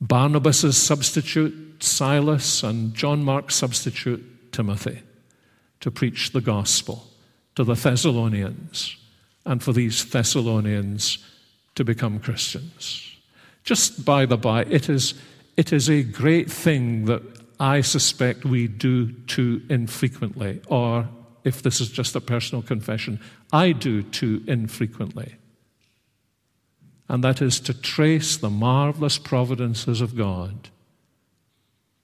Barnabas' 0.00 0.76
substitute, 0.76 1.82
Silas, 1.82 2.62
and 2.62 2.94
John 2.94 3.24
Mark's 3.24 3.56
substitute, 3.56 4.52
Timothy, 4.52 5.02
to 5.80 5.90
preach 5.90 6.30
the 6.30 6.40
gospel 6.40 7.04
to 7.56 7.64
the 7.64 7.74
Thessalonians 7.74 8.96
and 9.44 9.60
for 9.60 9.72
these 9.72 10.08
Thessalonians 10.08 11.18
to 11.74 11.82
become 11.82 12.20
Christians. 12.20 13.16
Just 13.64 14.04
by 14.04 14.24
the 14.24 14.36
by, 14.36 14.62
it 14.66 14.88
is, 14.88 15.14
it 15.56 15.72
is 15.72 15.90
a 15.90 16.04
great 16.04 16.48
thing 16.48 17.06
that 17.06 17.43
I 17.58 17.80
suspect 17.82 18.44
we 18.44 18.66
do 18.66 19.12
too 19.12 19.62
infrequently, 19.68 20.60
or 20.68 21.08
if 21.44 21.62
this 21.62 21.80
is 21.80 21.90
just 21.90 22.16
a 22.16 22.20
personal 22.20 22.62
confession, 22.62 23.20
I 23.52 23.72
do 23.72 24.02
too 24.02 24.42
infrequently. 24.46 25.36
And 27.08 27.22
that 27.22 27.42
is 27.42 27.60
to 27.60 27.74
trace 27.74 28.36
the 28.36 28.50
marvelous 28.50 29.18
providences 29.18 30.00
of 30.00 30.16
God 30.16 30.70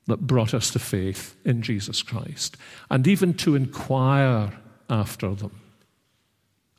that 0.07 0.27
brought 0.27 0.55
us 0.55 0.71
to 0.71 0.79
faith 0.79 1.37
in 1.45 1.63
Jesus 1.63 2.03
Christ, 2.03 2.57
and 2.91 3.07
even 3.07 3.35
to 3.35 3.55
inquire 3.55 4.53
after 4.89 5.35
them, 5.35 5.59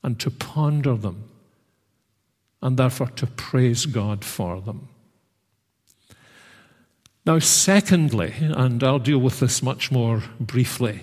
and 0.04 0.20
to 0.20 0.30
ponder 0.30 0.96
them, 0.96 1.30
and 2.62 2.78
therefore 2.78 3.08
to 3.08 3.28
praise 3.28 3.86
God 3.86 4.24
for 4.24 4.62
them. 4.62 4.90
Now, 7.26 7.38
secondly, 7.40 8.34
and 8.40 8.84
I'll 8.84 9.00
deal 9.00 9.20
with 9.20 9.40
this 9.40 9.62
much 9.62 9.92
more 9.92 10.24
briefly, 10.40 11.02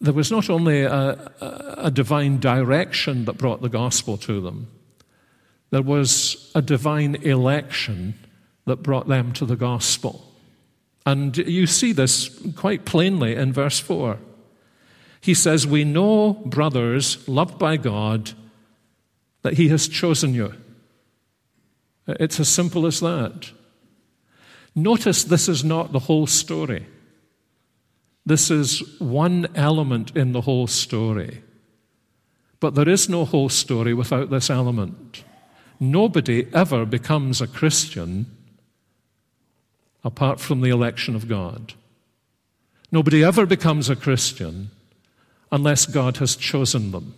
there 0.00 0.14
was 0.14 0.30
not 0.30 0.48
only 0.48 0.82
a, 0.82 1.30
a, 1.76 1.90
divine 1.90 2.40
direction 2.40 3.26
that 3.26 3.36
brought 3.36 3.60
the 3.60 3.68
gospel 3.68 4.16
to 4.16 4.40
them, 4.40 4.68
there 5.68 5.82
was 5.82 6.50
a 6.54 6.62
divine 6.62 7.16
election 7.16 8.14
that 8.64 8.82
brought 8.82 9.08
them 9.08 9.32
to 9.34 9.44
the 9.44 9.56
gospel. 9.56 10.26
And 11.04 11.36
you 11.36 11.66
see 11.66 11.92
this 11.92 12.30
quite 12.56 12.86
plainly 12.86 13.34
in 13.34 13.52
verse 13.52 13.78
4. 13.78 14.18
He 15.20 15.34
says, 15.34 15.66
We 15.66 15.84
know, 15.84 16.32
brothers, 16.46 17.28
loved 17.28 17.58
by 17.58 17.76
God, 17.76 18.32
that 19.42 19.54
He 19.54 19.68
has 19.68 19.86
chosen 19.86 20.34
you. 20.34 20.54
It's 22.06 22.40
as 22.40 22.48
simple 22.48 22.86
as 22.86 23.00
that. 23.00 23.50
Notice 24.74 25.24
this 25.24 25.48
is 25.48 25.64
not 25.64 25.92
the 25.92 25.98
whole 25.98 26.26
story. 26.26 26.86
This 28.24 28.50
is 28.50 28.82
one 29.00 29.48
element 29.54 30.16
in 30.16 30.32
the 30.32 30.42
whole 30.42 30.66
story. 30.66 31.42
But 32.60 32.74
there 32.74 32.88
is 32.88 33.08
no 33.08 33.24
whole 33.24 33.48
story 33.48 33.94
without 33.94 34.30
this 34.30 34.50
element. 34.50 35.24
Nobody 35.80 36.46
ever 36.52 36.84
becomes 36.84 37.40
a 37.40 37.46
Christian 37.46 38.26
apart 40.04 40.40
from 40.40 40.60
the 40.60 40.70
election 40.70 41.16
of 41.16 41.28
God. 41.28 41.74
Nobody 42.92 43.24
ever 43.24 43.46
becomes 43.46 43.88
a 43.88 43.96
Christian 43.96 44.70
unless 45.50 45.86
God 45.86 46.18
has 46.18 46.36
chosen 46.36 46.90
them. 46.90 47.14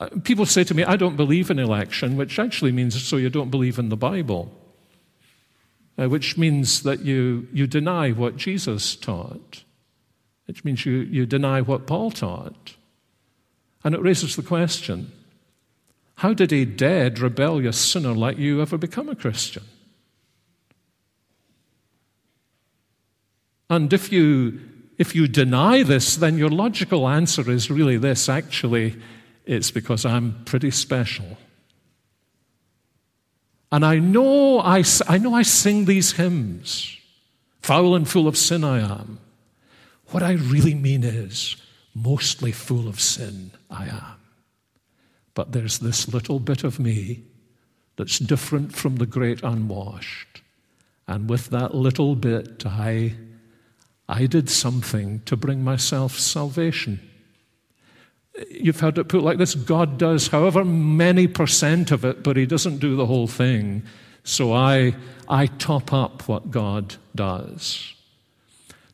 Uh, 0.00 0.08
people 0.24 0.46
say 0.46 0.64
to 0.64 0.74
me, 0.74 0.84
I 0.84 0.96
don't 0.96 1.16
believe 1.16 1.50
in 1.50 1.58
election, 1.58 2.16
which 2.16 2.38
actually 2.38 2.72
means 2.72 3.00
so 3.02 3.16
you 3.16 3.30
don't 3.30 3.50
believe 3.50 3.78
in 3.78 3.88
the 3.88 3.96
Bible 3.96 4.52
uh, 5.98 6.08
which 6.08 6.38
means 6.38 6.82
that 6.82 7.00
you, 7.00 7.46
you 7.52 7.66
deny 7.66 8.10
what 8.10 8.36
Jesus 8.36 8.96
taught, 8.96 9.64
which 10.46 10.64
means 10.64 10.86
you, 10.86 10.98
you 10.98 11.26
deny 11.26 11.60
what 11.60 11.86
Paul 11.86 12.10
taught. 12.10 12.76
And 13.84 13.94
it 13.94 14.00
raises 14.00 14.36
the 14.36 14.42
question 14.42 15.12
how 16.16 16.32
did 16.32 16.52
a 16.52 16.64
dead, 16.64 17.18
rebellious 17.18 17.76
sinner 17.76 18.14
like 18.14 18.38
you 18.38 18.62
ever 18.62 18.78
become 18.78 19.08
a 19.08 19.16
Christian? 19.16 19.64
And 23.68 23.92
if 23.92 24.12
you, 24.12 24.60
if 24.98 25.16
you 25.16 25.26
deny 25.26 25.82
this, 25.82 26.16
then 26.16 26.38
your 26.38 26.50
logical 26.50 27.08
answer 27.08 27.50
is 27.50 27.70
really 27.70 27.96
this 27.96 28.28
actually, 28.28 28.96
it's 29.46 29.70
because 29.70 30.04
I'm 30.04 30.44
pretty 30.44 30.70
special. 30.70 31.38
And 33.72 33.86
I 33.86 33.98
know 33.98 34.60
I, 34.60 34.84
I 35.08 35.16
know 35.16 35.34
I 35.34 35.42
sing 35.42 35.86
these 35.86 36.12
hymns. 36.12 36.98
Foul 37.62 37.96
and 37.96 38.06
full 38.06 38.28
of 38.28 38.36
sin 38.36 38.64
I 38.64 38.80
am. 38.80 39.18
What 40.08 40.22
I 40.22 40.32
really 40.32 40.74
mean 40.74 41.02
is, 41.02 41.56
mostly 41.94 42.52
full 42.52 42.86
of 42.86 43.00
sin 43.00 43.52
I 43.70 43.86
am. 43.86 44.20
But 45.34 45.52
there's 45.52 45.78
this 45.78 46.12
little 46.12 46.38
bit 46.38 46.64
of 46.64 46.78
me 46.78 47.22
that's 47.96 48.18
different 48.18 48.74
from 48.74 48.96
the 48.96 49.06
great 49.06 49.42
unwashed. 49.42 50.42
And 51.06 51.30
with 51.30 51.46
that 51.48 51.74
little 51.74 52.14
bit, 52.14 52.64
I, 52.66 53.14
I 54.06 54.26
did 54.26 54.50
something 54.50 55.20
to 55.20 55.36
bring 55.36 55.64
myself 55.64 56.18
salvation. 56.18 57.00
You've 58.50 58.80
heard 58.80 58.98
it 58.98 59.08
put 59.08 59.22
like 59.22 59.38
this 59.38 59.54
God 59.54 59.98
does 59.98 60.28
however 60.28 60.64
many 60.64 61.26
percent 61.26 61.90
of 61.90 62.04
it, 62.04 62.22
but 62.22 62.36
He 62.36 62.46
doesn't 62.46 62.78
do 62.78 62.96
the 62.96 63.06
whole 63.06 63.26
thing. 63.26 63.82
So 64.24 64.52
I, 64.52 64.94
I 65.28 65.46
top 65.46 65.92
up 65.92 66.28
what 66.28 66.50
God 66.50 66.96
does. 67.14 67.94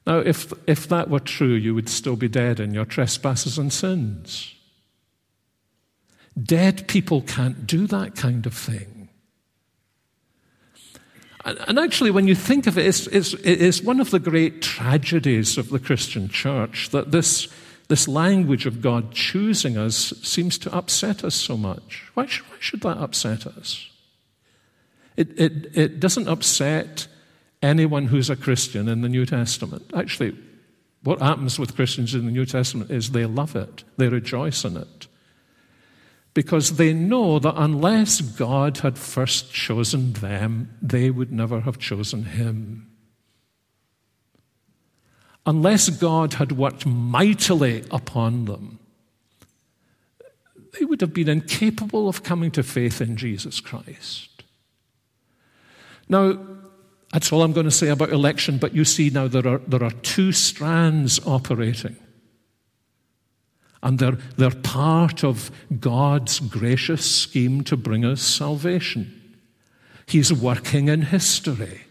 Now, 0.07 0.18
if, 0.18 0.53
if 0.66 0.88
that 0.88 1.11
were 1.11 1.20
true, 1.20 1.53
you 1.53 1.74
would 1.74 1.88
still 1.88 2.16
be 2.16 2.29
dead 2.29 2.61
in 2.61 2.72
your 2.72 2.87
trespasses 2.87 3.59
and 3.59 3.70
sins. 3.70 4.55
Dead 6.42 6.88
people 6.88 7.20
can't 7.22 7.66
do 7.66 7.87
that 7.88 8.16
kind 8.16 8.46
of 8.46 8.55
thing. 8.55 9.11
And 11.44 11.79
actually, 11.79 12.11
when 12.11 12.27
you 12.27 12.35
think 12.35 12.66
of 12.66 12.77
it, 12.79 12.87
it's, 12.87 13.07
it's, 13.09 13.35
it's 13.35 13.83
one 13.83 14.01
of 14.01 14.11
the 14.11 14.18
great 14.18 14.61
tragedies 14.61 15.57
of 15.57 15.70
the 15.70 15.79
Christian 15.79 16.29
church 16.29 16.90
that 16.90 17.11
this 17.11 17.48
this 17.88 18.07
language 18.07 18.66
of 18.66 18.83
God 18.83 19.12
choosing 19.12 19.79
us 19.79 20.12
seems 20.22 20.59
to 20.59 20.74
upset 20.74 21.24
us 21.24 21.35
so 21.35 21.57
much. 21.57 22.05
Why 22.14 22.27
should, 22.27 22.44
why 22.46 22.57
should 22.61 22.83
that 22.83 22.98
upset 22.98 23.46
us? 23.46 23.88
It, 25.16 25.38
it, 25.40 25.77
it 25.77 26.01
doesn't 26.01 26.29
upset 26.29 27.09
anyone 27.62 28.07
who's 28.07 28.31
a 28.31 28.37
Christian 28.37 28.88
in 28.88 29.01
the 29.01 29.09
New 29.09 29.24
Testament. 29.24 29.90
Actually, 29.96 30.37
what 31.03 31.20
happens 31.20 31.59
with 31.59 31.74
Christians 31.74 32.14
in 32.14 32.27
the 32.27 32.33
New 32.33 32.44
Testament 32.44 32.90
is 32.90 33.11
they 33.11 33.27
love 33.27 33.57
it, 33.57 33.85
they 33.96 34.09
rejoice 34.09 34.64
in 34.64 34.77
it. 34.77 35.07
Because 36.35 36.77
they 36.77 36.92
know 36.92 37.38
that 37.38 37.55
unless 37.57 38.20
God 38.20 38.79
had 38.79 38.98
first 38.98 39.53
chosen 39.53 40.12
them, 40.12 40.77
they 40.83 41.11
would 41.11 41.33
never 41.33 41.61
have 41.62 41.79
chosen 41.79 42.24
Him 42.24 42.88
unless 45.49 45.89
God 45.89 46.35
had 46.35 46.53
worked 46.53 46.85
mightily 46.85 47.83
upon 47.91 48.45
them, 48.45 48.79
they 50.79 50.85
would 50.85 51.01
have 51.01 51.15
been 51.15 51.29
incapable 51.29 52.07
of 52.07 52.23
coming 52.23 52.51
to 52.51 52.63
faith 52.63 53.01
in 53.01 53.17
Jesus 53.17 53.59
Christ. 53.59 54.43
Now, 56.07 56.39
that's 57.15 57.33
all 57.33 57.43
I'm 57.43 57.55
going 57.55 57.65
to 57.65 57.71
say 57.71 57.89
about 57.89 58.11
election, 58.11 58.59
but 58.59 58.75
you 58.75 58.85
see 58.85 59.09
now 59.09 59.27
there 59.27 59.49
are, 59.49 59.59
there 59.59 59.83
are 59.83 59.91
two 60.03 60.33
strands 60.33 61.19
operating. 61.27 61.97
And 63.83 63.99
they're, 63.99 64.19
they're 64.37 64.51
part 64.51 65.25
of 65.25 65.51
God's 65.81 66.41
gracious 66.41 67.11
scheme 67.11 67.65
to 67.65 67.77
bring 67.77 68.05
us 68.05 68.21
salvation. 68.21 69.15
He's 70.07 70.31
working 70.31 70.89
in 70.89 71.03
history. 71.03 71.85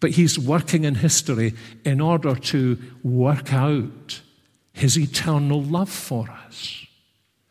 But 0.00 0.12
he's 0.12 0.38
working 0.38 0.84
in 0.84 0.96
history 0.96 1.54
in 1.84 2.00
order 2.00 2.34
to 2.34 2.78
work 3.02 3.52
out 3.52 4.22
his 4.72 4.98
eternal 4.98 5.62
love 5.62 5.90
for 5.90 6.30
us. 6.30 6.86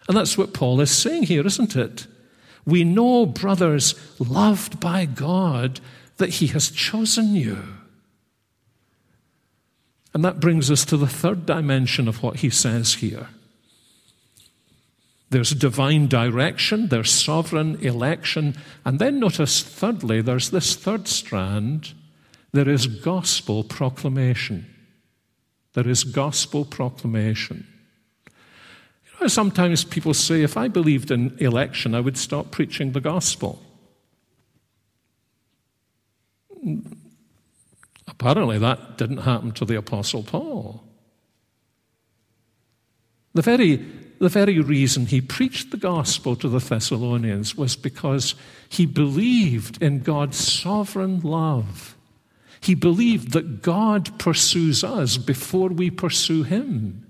And 0.07 0.17
that's 0.17 0.37
what 0.37 0.53
Paul 0.53 0.81
is 0.81 0.89
saying 0.89 1.23
here, 1.23 1.45
isn't 1.45 1.75
it? 1.75 2.07
We 2.65 2.83
know, 2.83 3.27
brothers, 3.27 3.93
loved 4.19 4.79
by 4.79 5.05
God, 5.05 5.79
that 6.17 6.29
he 6.29 6.47
has 6.47 6.71
chosen 6.71 7.35
you. 7.35 7.63
And 10.13 10.25
that 10.25 10.39
brings 10.39 10.71
us 10.71 10.83
to 10.85 10.97
the 10.97 11.07
third 11.07 11.45
dimension 11.45 12.07
of 12.07 12.23
what 12.23 12.37
he 12.37 12.49
says 12.49 12.95
here. 12.95 13.27
There's 15.29 15.51
divine 15.51 16.07
direction, 16.07 16.87
there's 16.87 17.11
sovereign 17.11 17.75
election, 17.81 18.55
and 18.83 18.97
then 18.97 19.19
notice, 19.19 19.61
thirdly, 19.61 20.21
there's 20.21 20.49
this 20.49 20.75
third 20.75 21.07
strand 21.07 21.93
there 22.51 22.69
is 22.69 22.87
gospel 22.87 23.63
proclamation. 23.63 24.65
There 25.73 25.87
is 25.87 26.03
gospel 26.03 26.65
proclamation. 26.65 27.67
You 29.05 29.21
know, 29.21 29.27
sometimes 29.27 29.83
people 29.83 30.13
say, 30.13 30.41
if 30.41 30.57
I 30.57 30.67
believed 30.67 31.11
in 31.11 31.37
election, 31.39 31.93
I 31.93 31.99
would 31.99 32.17
stop 32.17 32.51
preaching 32.51 32.91
the 32.93 33.01
gospel. 33.01 33.61
Apparently, 38.07 38.57
that 38.57 38.97
didn't 38.97 39.19
happen 39.19 39.51
to 39.53 39.65
the 39.65 39.77
Apostle 39.77 40.23
Paul. 40.23 40.83
The 43.33 43.43
very, 43.43 43.75
the 44.19 44.27
very 44.27 44.59
reason 44.59 45.05
he 45.05 45.21
preached 45.21 45.71
the 45.71 45.77
gospel 45.77 46.35
to 46.37 46.49
the 46.49 46.59
Thessalonians 46.59 47.55
was 47.55 47.75
because 47.75 48.35
he 48.67 48.85
believed 48.85 49.81
in 49.81 49.99
God's 49.99 50.37
sovereign 50.37 51.19
love. 51.21 51.95
He 52.61 52.75
believed 52.75 53.31
that 53.31 53.61
God 53.61 54.17
pursues 54.19 54.83
us 54.83 55.17
before 55.17 55.69
we 55.69 55.89
pursue 55.89 56.43
him. 56.43 57.05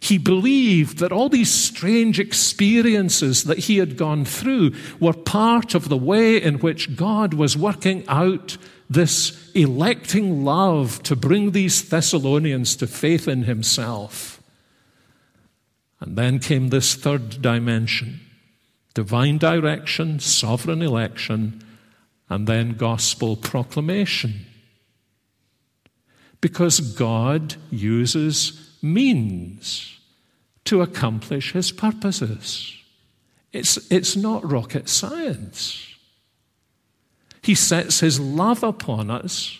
He 0.00 0.18
believed 0.18 0.98
that 0.98 1.10
all 1.10 1.28
these 1.28 1.50
strange 1.52 2.20
experiences 2.20 3.44
that 3.44 3.58
he 3.58 3.78
had 3.78 3.96
gone 3.96 4.24
through 4.24 4.72
were 5.00 5.12
part 5.12 5.74
of 5.74 5.88
the 5.88 5.96
way 5.96 6.40
in 6.40 6.60
which 6.60 6.94
God 6.96 7.34
was 7.34 7.56
working 7.56 8.04
out 8.06 8.56
this 8.88 9.50
electing 9.54 10.44
love 10.44 11.02
to 11.02 11.16
bring 11.16 11.50
these 11.50 11.88
Thessalonians 11.88 12.76
to 12.76 12.86
faith 12.86 13.26
in 13.26 13.42
himself. 13.42 14.40
And 16.00 16.16
then 16.16 16.38
came 16.38 16.68
this 16.68 16.94
third 16.94 17.42
dimension 17.42 18.20
divine 18.94 19.38
direction, 19.38 20.18
sovereign 20.18 20.82
election, 20.82 21.62
and 22.28 22.46
then 22.48 22.72
gospel 22.72 23.36
proclamation. 23.36 24.44
Because 26.40 26.80
God 26.80 27.56
uses 27.70 28.76
means 28.82 29.98
to 30.64 30.82
accomplish 30.82 31.52
his 31.52 31.72
purposes. 31.72 32.76
It's, 33.52 33.90
it's 33.90 34.16
not 34.16 34.48
rocket 34.48 34.88
science. 34.88 35.94
He 37.42 37.54
sets 37.54 38.00
his 38.00 38.20
love 38.20 38.62
upon 38.62 39.10
us. 39.10 39.58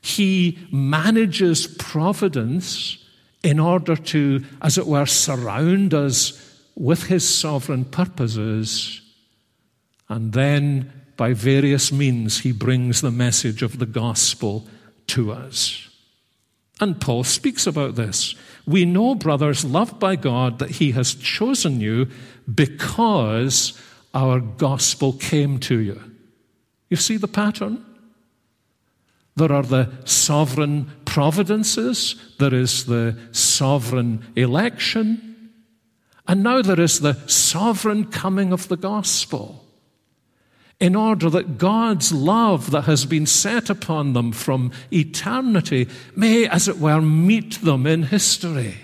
He 0.00 0.58
manages 0.72 1.66
providence 1.66 3.04
in 3.42 3.60
order 3.60 3.96
to, 3.96 4.44
as 4.62 4.78
it 4.78 4.86
were, 4.86 5.06
surround 5.06 5.92
us 5.92 6.42
with 6.74 7.04
his 7.04 7.28
sovereign 7.28 7.84
purposes. 7.84 9.02
And 10.08 10.32
then, 10.32 10.92
by 11.16 11.32
various 11.32 11.92
means, 11.92 12.40
he 12.40 12.52
brings 12.52 13.00
the 13.00 13.10
message 13.10 13.62
of 13.62 13.78
the 13.78 13.86
gospel 13.86 14.66
to 15.08 15.32
us. 15.32 15.88
And 16.80 17.00
Paul 17.00 17.24
speaks 17.24 17.66
about 17.66 17.94
this. 17.94 18.34
We 18.66 18.84
know, 18.84 19.14
brothers, 19.14 19.64
loved 19.64 19.98
by 19.98 20.16
God, 20.16 20.58
that 20.58 20.72
he 20.72 20.92
has 20.92 21.14
chosen 21.14 21.80
you 21.80 22.08
because 22.52 23.80
our 24.12 24.40
gospel 24.40 25.12
came 25.12 25.58
to 25.60 25.78
you. 25.78 26.00
You 26.90 26.96
see 26.96 27.16
the 27.16 27.28
pattern? 27.28 27.84
There 29.36 29.52
are 29.52 29.62
the 29.62 29.92
sovereign 30.04 30.90
providences, 31.04 32.14
there 32.38 32.54
is 32.54 32.86
the 32.86 33.18
sovereign 33.32 34.24
election, 34.34 35.50
and 36.26 36.42
now 36.42 36.62
there 36.62 36.80
is 36.80 37.00
the 37.00 37.14
sovereign 37.28 38.06
coming 38.06 38.52
of 38.52 38.68
the 38.68 38.78
gospel. 38.78 39.65
In 40.78 40.94
order 40.94 41.30
that 41.30 41.56
God's 41.56 42.12
love 42.12 42.70
that 42.70 42.82
has 42.82 43.06
been 43.06 43.26
set 43.26 43.70
upon 43.70 44.12
them 44.12 44.32
from 44.32 44.72
eternity 44.92 45.88
may, 46.14 46.46
as 46.46 46.68
it 46.68 46.78
were, 46.78 47.00
meet 47.00 47.62
them 47.62 47.86
in 47.86 48.04
history. 48.04 48.76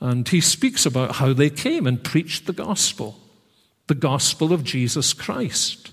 And 0.00 0.26
he 0.26 0.40
speaks 0.40 0.86
about 0.86 1.16
how 1.16 1.32
they 1.32 1.50
came 1.50 1.86
and 1.86 2.02
preached 2.02 2.46
the 2.46 2.52
gospel 2.52 3.20
the 3.86 3.94
gospel 3.94 4.52
of 4.52 4.64
Jesus 4.64 5.12
Christ. 5.12 5.92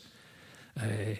Uh, 0.79 1.15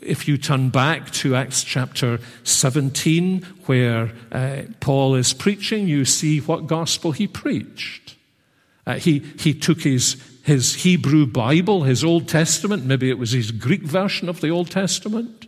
if 0.00 0.28
you 0.28 0.38
turn 0.38 0.68
back 0.70 1.10
to 1.10 1.34
Acts 1.34 1.64
chapter 1.64 2.20
17, 2.44 3.42
where 3.66 4.12
uh, 4.30 4.62
Paul 4.78 5.16
is 5.16 5.32
preaching, 5.32 5.88
you 5.88 6.04
see 6.04 6.38
what 6.38 6.68
gospel 6.68 7.10
he 7.10 7.26
preached. 7.26 8.14
Uh, 8.86 8.94
he, 8.94 9.18
he 9.40 9.52
took 9.52 9.80
his, 9.80 10.14
his 10.46 10.84
Hebrew 10.84 11.26
Bible, 11.26 11.82
his 11.82 12.04
Old 12.04 12.28
Testament, 12.28 12.84
maybe 12.84 13.10
it 13.10 13.18
was 13.18 13.32
his 13.32 13.50
Greek 13.50 13.82
version 13.82 14.28
of 14.28 14.40
the 14.40 14.48
Old 14.48 14.70
Testament, 14.70 15.44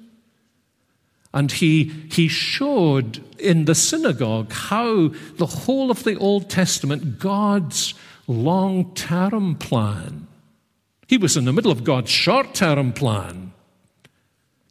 and 1.33 1.53
he, 1.53 1.85
he 2.11 2.27
showed 2.27 3.23
in 3.39 3.67
the 3.67 3.77
synagogue 3.77 4.53
how 4.53 5.13
the 5.37 5.47
whole 5.47 5.93
of 5.93 6.03
the 6.03 6.17
Old 6.19 6.51
Testament, 6.51 7.21
God's 7.21 7.95
long 8.27 8.93
term 8.97 9.55
plan, 9.55 10.27
he 11.07 11.17
was 11.17 11.37
in 11.37 11.45
the 11.45 11.53
middle 11.53 11.71
of 11.71 11.85
God's 11.85 12.11
short 12.11 12.53
term 12.53 12.93
plan. 12.93 13.53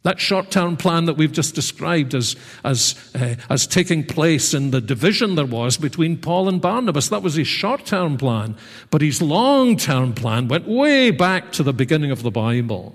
That 0.04 0.20
short 0.20 0.50
term 0.50 0.76
plan 0.76 1.06
that 1.06 1.16
we've 1.16 1.32
just 1.32 1.54
described 1.54 2.14
as, 2.14 2.36
as, 2.64 3.10
uh, 3.14 3.34
as 3.50 3.66
taking 3.66 4.04
place 4.04 4.54
in 4.54 4.70
the 4.70 4.80
division 4.80 5.34
there 5.34 5.44
was 5.44 5.76
between 5.76 6.16
Paul 6.18 6.48
and 6.48 6.60
Barnabas, 6.60 7.08
that 7.08 7.22
was 7.22 7.34
his 7.34 7.48
short 7.48 7.84
term 7.84 8.16
plan. 8.16 8.56
But 8.90 9.02
his 9.02 9.20
long 9.20 9.76
term 9.76 10.12
plan 10.14 10.48
went 10.48 10.68
way 10.68 11.10
back 11.10 11.50
to 11.52 11.62
the 11.62 11.72
beginning 11.72 12.12
of 12.12 12.22
the 12.22 12.30
Bible. 12.30 12.94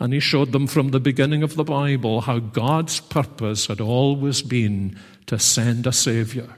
And 0.00 0.12
he 0.12 0.20
showed 0.20 0.52
them 0.52 0.66
from 0.66 0.90
the 0.90 1.00
beginning 1.00 1.42
of 1.42 1.54
the 1.54 1.64
Bible 1.64 2.22
how 2.22 2.38
God's 2.38 3.00
purpose 3.00 3.66
had 3.66 3.80
always 3.80 4.42
been 4.42 4.98
to 5.26 5.38
send 5.38 5.86
a 5.86 5.92
Savior. 5.92 6.57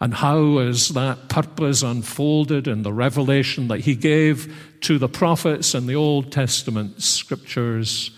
And 0.00 0.14
how, 0.14 0.58
that 0.58 1.26
purpose 1.28 1.82
unfolded 1.82 2.68
in 2.68 2.82
the 2.82 2.92
revelation 2.92 3.68
that 3.68 3.80
he 3.80 3.96
gave 3.96 4.78
to 4.82 4.98
the 4.98 5.08
prophets 5.08 5.74
in 5.74 5.86
the 5.86 5.96
Old 5.96 6.30
Testament 6.30 7.02
scriptures, 7.02 8.12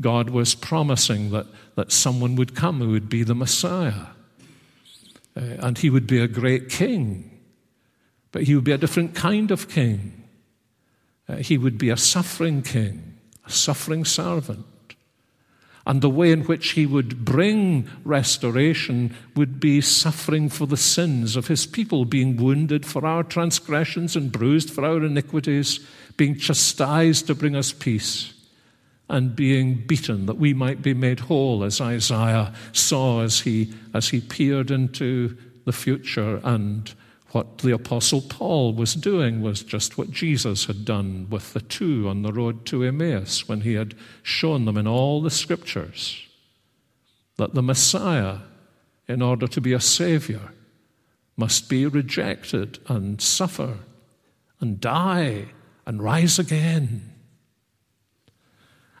God 0.00 0.28
was 0.28 0.54
promising 0.54 1.30
that, 1.30 1.46
that 1.74 1.90
someone 1.90 2.36
would 2.36 2.54
come 2.54 2.80
who 2.80 2.90
would 2.90 3.08
be 3.08 3.22
the 3.22 3.34
Messiah. 3.34 4.08
Uh, 5.34 5.40
and 5.40 5.78
he 5.78 5.88
would 5.88 6.06
be 6.06 6.20
a 6.20 6.28
great 6.28 6.68
king. 6.68 7.30
But 8.32 8.42
he 8.42 8.54
would 8.54 8.64
be 8.64 8.72
a 8.72 8.78
different 8.78 9.14
kind 9.14 9.50
of 9.50 9.68
king. 9.68 10.22
Uh, 11.28 11.36
he 11.36 11.56
would 11.56 11.78
be 11.78 11.88
a 11.88 11.96
suffering 11.96 12.62
king, 12.62 13.16
a 13.46 13.50
suffering 13.50 14.04
servant. 14.04 14.66
And 15.86 16.02
the 16.02 16.10
way 16.10 16.32
in 16.32 16.42
which 16.42 16.70
he 16.70 16.84
would 16.84 17.24
bring 17.24 17.88
restoration 18.04 19.14
would 19.36 19.60
be 19.60 19.80
suffering 19.80 20.48
for 20.48 20.66
the 20.66 20.76
sins 20.76 21.36
of 21.36 21.46
his 21.46 21.64
people, 21.64 22.04
being 22.04 22.36
wounded 22.36 22.84
for 22.84 23.06
our 23.06 23.22
transgressions 23.22 24.16
and 24.16 24.32
bruised 24.32 24.68
for 24.68 24.84
our 24.84 25.04
iniquities, 25.04 25.78
being 26.16 26.36
chastised 26.36 27.28
to 27.28 27.36
bring 27.36 27.54
us 27.54 27.72
peace, 27.72 28.34
and 29.08 29.36
being 29.36 29.86
beaten 29.86 30.26
that 30.26 30.38
we 30.38 30.52
might 30.52 30.82
be 30.82 30.92
made 30.92 31.20
whole, 31.20 31.62
as 31.62 31.80
Isaiah 31.80 32.52
saw 32.72 33.22
as 33.22 33.40
he, 33.40 33.72
as 33.94 34.08
he 34.08 34.20
peered 34.20 34.72
into 34.72 35.36
the 35.66 35.72
future 35.72 36.40
and 36.42 36.92
what 37.32 37.58
the 37.58 37.72
Apostle 37.72 38.20
Paul 38.20 38.72
was 38.72 38.94
doing 38.94 39.42
was 39.42 39.62
just 39.62 39.98
what 39.98 40.10
Jesus 40.10 40.66
had 40.66 40.84
done 40.84 41.26
with 41.28 41.52
the 41.52 41.60
two 41.60 42.08
on 42.08 42.22
the 42.22 42.32
road 42.32 42.64
to 42.66 42.84
Emmaus 42.84 43.48
when 43.48 43.62
he 43.62 43.74
had 43.74 43.94
shown 44.22 44.64
them 44.64 44.76
in 44.76 44.86
all 44.86 45.20
the 45.20 45.30
scriptures 45.30 46.26
that 47.36 47.54
the 47.54 47.62
Messiah, 47.62 48.38
in 49.08 49.22
order 49.22 49.46
to 49.46 49.60
be 49.60 49.72
a 49.72 49.80
Savior, 49.80 50.52
must 51.36 51.68
be 51.68 51.86
rejected 51.86 52.78
and 52.88 53.20
suffer 53.20 53.78
and 54.60 54.80
die 54.80 55.46
and 55.84 56.02
rise 56.02 56.38
again. 56.38 57.12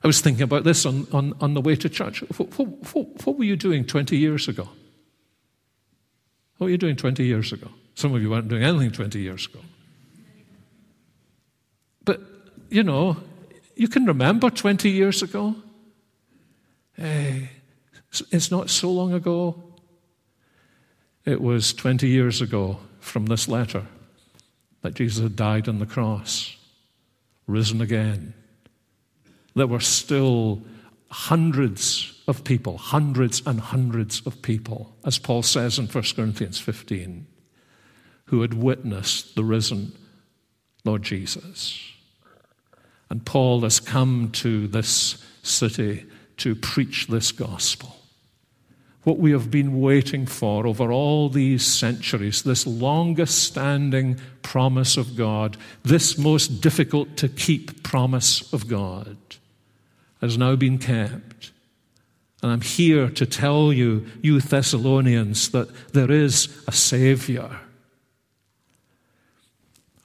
I 0.04 0.06
was 0.06 0.20
thinking 0.20 0.42
about 0.42 0.64
this 0.64 0.84
on, 0.84 1.06
on, 1.12 1.34
on 1.40 1.54
the 1.54 1.60
way 1.60 1.76
to 1.76 1.88
church. 1.88 2.20
What, 2.36 2.58
what, 2.58 3.26
what 3.26 3.38
were 3.38 3.44
you 3.44 3.56
doing 3.56 3.84
20 3.84 4.16
years 4.16 4.46
ago? 4.46 4.68
What 6.58 6.66
were 6.66 6.70
you 6.70 6.78
doing 6.78 6.96
20 6.96 7.24
years 7.24 7.52
ago? 7.52 7.70
Some 7.96 8.14
of 8.14 8.20
you 8.20 8.28
weren't 8.28 8.48
doing 8.48 8.62
anything 8.62 8.90
20 8.92 9.18
years 9.18 9.46
ago. 9.46 9.60
But, 12.04 12.20
you 12.68 12.82
know, 12.82 13.16
you 13.74 13.88
can 13.88 14.04
remember 14.04 14.50
20 14.50 14.90
years 14.90 15.22
ago. 15.22 15.56
Hey, 16.92 17.48
eh, 18.12 18.24
it's 18.30 18.50
not 18.50 18.68
so 18.68 18.90
long 18.90 19.14
ago. 19.14 19.62
It 21.24 21.40
was 21.40 21.72
20 21.72 22.06
years 22.06 22.42
ago 22.42 22.78
from 23.00 23.26
this 23.26 23.48
letter 23.48 23.86
that 24.82 24.94
Jesus 24.94 25.22
had 25.22 25.34
died 25.34 25.66
on 25.66 25.78
the 25.78 25.86
cross, 25.86 26.54
risen 27.46 27.80
again. 27.80 28.34
There 29.54 29.66
were 29.66 29.80
still 29.80 30.62
hundreds 31.10 32.12
of 32.28 32.44
people, 32.44 32.76
hundreds 32.76 33.42
and 33.46 33.58
hundreds 33.58 34.20
of 34.26 34.42
people, 34.42 34.94
as 35.06 35.18
Paul 35.18 35.42
says 35.42 35.78
in 35.78 35.86
1 35.86 36.04
Corinthians 36.14 36.58
15 36.58 37.26
who 38.26 38.42
had 38.42 38.54
witnessed 38.54 39.34
the 39.34 39.44
risen 39.44 39.92
Lord 40.84 41.02
Jesus. 41.02 41.80
And 43.10 43.24
Paul 43.24 43.60
has 43.62 43.80
come 43.80 44.30
to 44.32 44.66
this 44.66 45.24
city 45.42 46.06
to 46.38 46.54
preach 46.54 47.06
this 47.06 47.32
gospel. 47.32 47.96
What 49.04 49.18
we 49.18 49.30
have 49.30 49.50
been 49.50 49.80
waiting 49.80 50.26
for 50.26 50.66
over 50.66 50.90
all 50.90 51.28
these 51.28 51.64
centuries, 51.64 52.42
this 52.42 52.66
longest 52.66 53.44
standing 53.44 54.18
promise 54.42 54.96
of 54.96 55.16
God, 55.16 55.56
this 55.84 56.18
most 56.18 56.60
difficult 56.60 57.16
to 57.18 57.28
keep 57.28 57.84
promise 57.84 58.52
of 58.52 58.66
God, 58.66 59.16
has 60.20 60.36
now 60.36 60.56
been 60.56 60.78
kept. 60.78 61.52
And 62.42 62.50
I'm 62.50 62.60
here 62.60 63.08
to 63.10 63.26
tell 63.26 63.72
you, 63.72 64.06
you 64.22 64.40
Thessalonians, 64.40 65.50
that 65.50 65.68
there 65.92 66.10
is 66.10 66.48
a 66.66 66.72
Savior. 66.72 67.60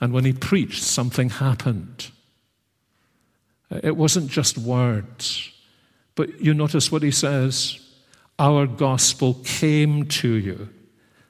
And 0.02 0.12
when 0.12 0.26
he 0.26 0.34
preached, 0.34 0.84
something 0.84 1.30
happened. 1.30 2.10
Uh, 3.72 3.80
it 3.84 3.96
wasn't 3.96 4.30
just 4.30 4.58
words. 4.58 5.52
But 6.16 6.42
you 6.42 6.54
notice 6.54 6.92
what 6.92 7.04
he 7.04 7.12
says 7.12 7.80
Our 8.40 8.66
gospel 8.66 9.36
came 9.46 10.08
to 10.08 10.34
you, 10.34 10.70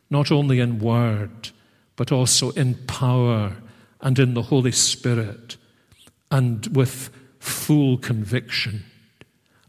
not 0.10 0.32
only 0.32 0.60
in 0.60 0.80
word, 0.80 1.50
but 1.98 2.12
also 2.12 2.52
in 2.52 2.76
power 2.88 3.58
and 4.00 4.18
in 4.18 4.34
the 4.34 4.42
Holy 4.44 4.72
Spirit, 4.72 5.58
and 6.32 6.66
with 6.68 7.10
full 7.40 7.98
conviction. 7.98 8.86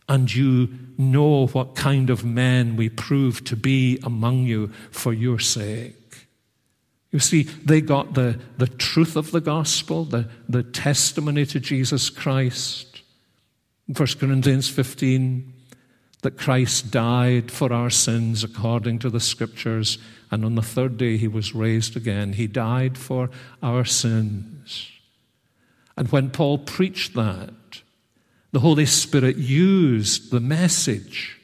And 0.09 0.33
you 0.33 0.69
know 0.97 1.47
what 1.49 1.75
kind 1.75 2.09
of 2.09 2.25
men 2.25 2.77
we 2.77 2.89
prove 2.89 3.45
to 3.45 3.57
be 3.57 3.99
among 4.03 4.47
you 4.47 4.69
for 4.91 5.13
your 5.13 5.39
sake. 5.39 5.97
You 7.13 7.19
see, 7.19 7.43
they 7.43 7.83
got 7.83 8.15
the, 8.15 8.41
the 8.57 8.67
truth 8.67 9.17
of 9.17 9.31
the 9.31 9.41
gospel, 9.41 10.05
the, 10.05 10.29
the 10.49 10.63
testimony 10.63 11.45
to 11.47 11.61
Jesus 11.61 12.09
Christ. 12.09 13.03
1 13.87 14.09
Corinthians 14.19 14.71
15, 14.71 15.53
that 16.23 16.39
Christ 16.39 16.91
died 16.91 17.51
for 17.51 17.71
our 17.71 17.91
sins 17.91 18.43
according 18.43 19.01
to 19.01 19.11
the 19.11 19.21
scriptures, 19.21 19.99
and 20.31 20.45
on 20.45 20.55
the 20.55 20.63
third 20.63 20.97
day 20.97 21.19
he 21.19 21.29
was 21.29 21.55
raised 21.55 21.97
again. 21.97 22.33
He 22.33 22.47
died 22.47 22.97
for 22.97 23.29
our 23.63 23.85
sins. 23.85 24.89
And 25.97 26.11
when 26.11 26.31
Paul 26.31 26.59
preached 26.59 27.15
that, 27.15 27.83
the 28.53 28.61
Holy 28.61 28.87
Spirit 28.87 29.37
used 29.37 30.31
the 30.31 30.41
message 30.41 31.39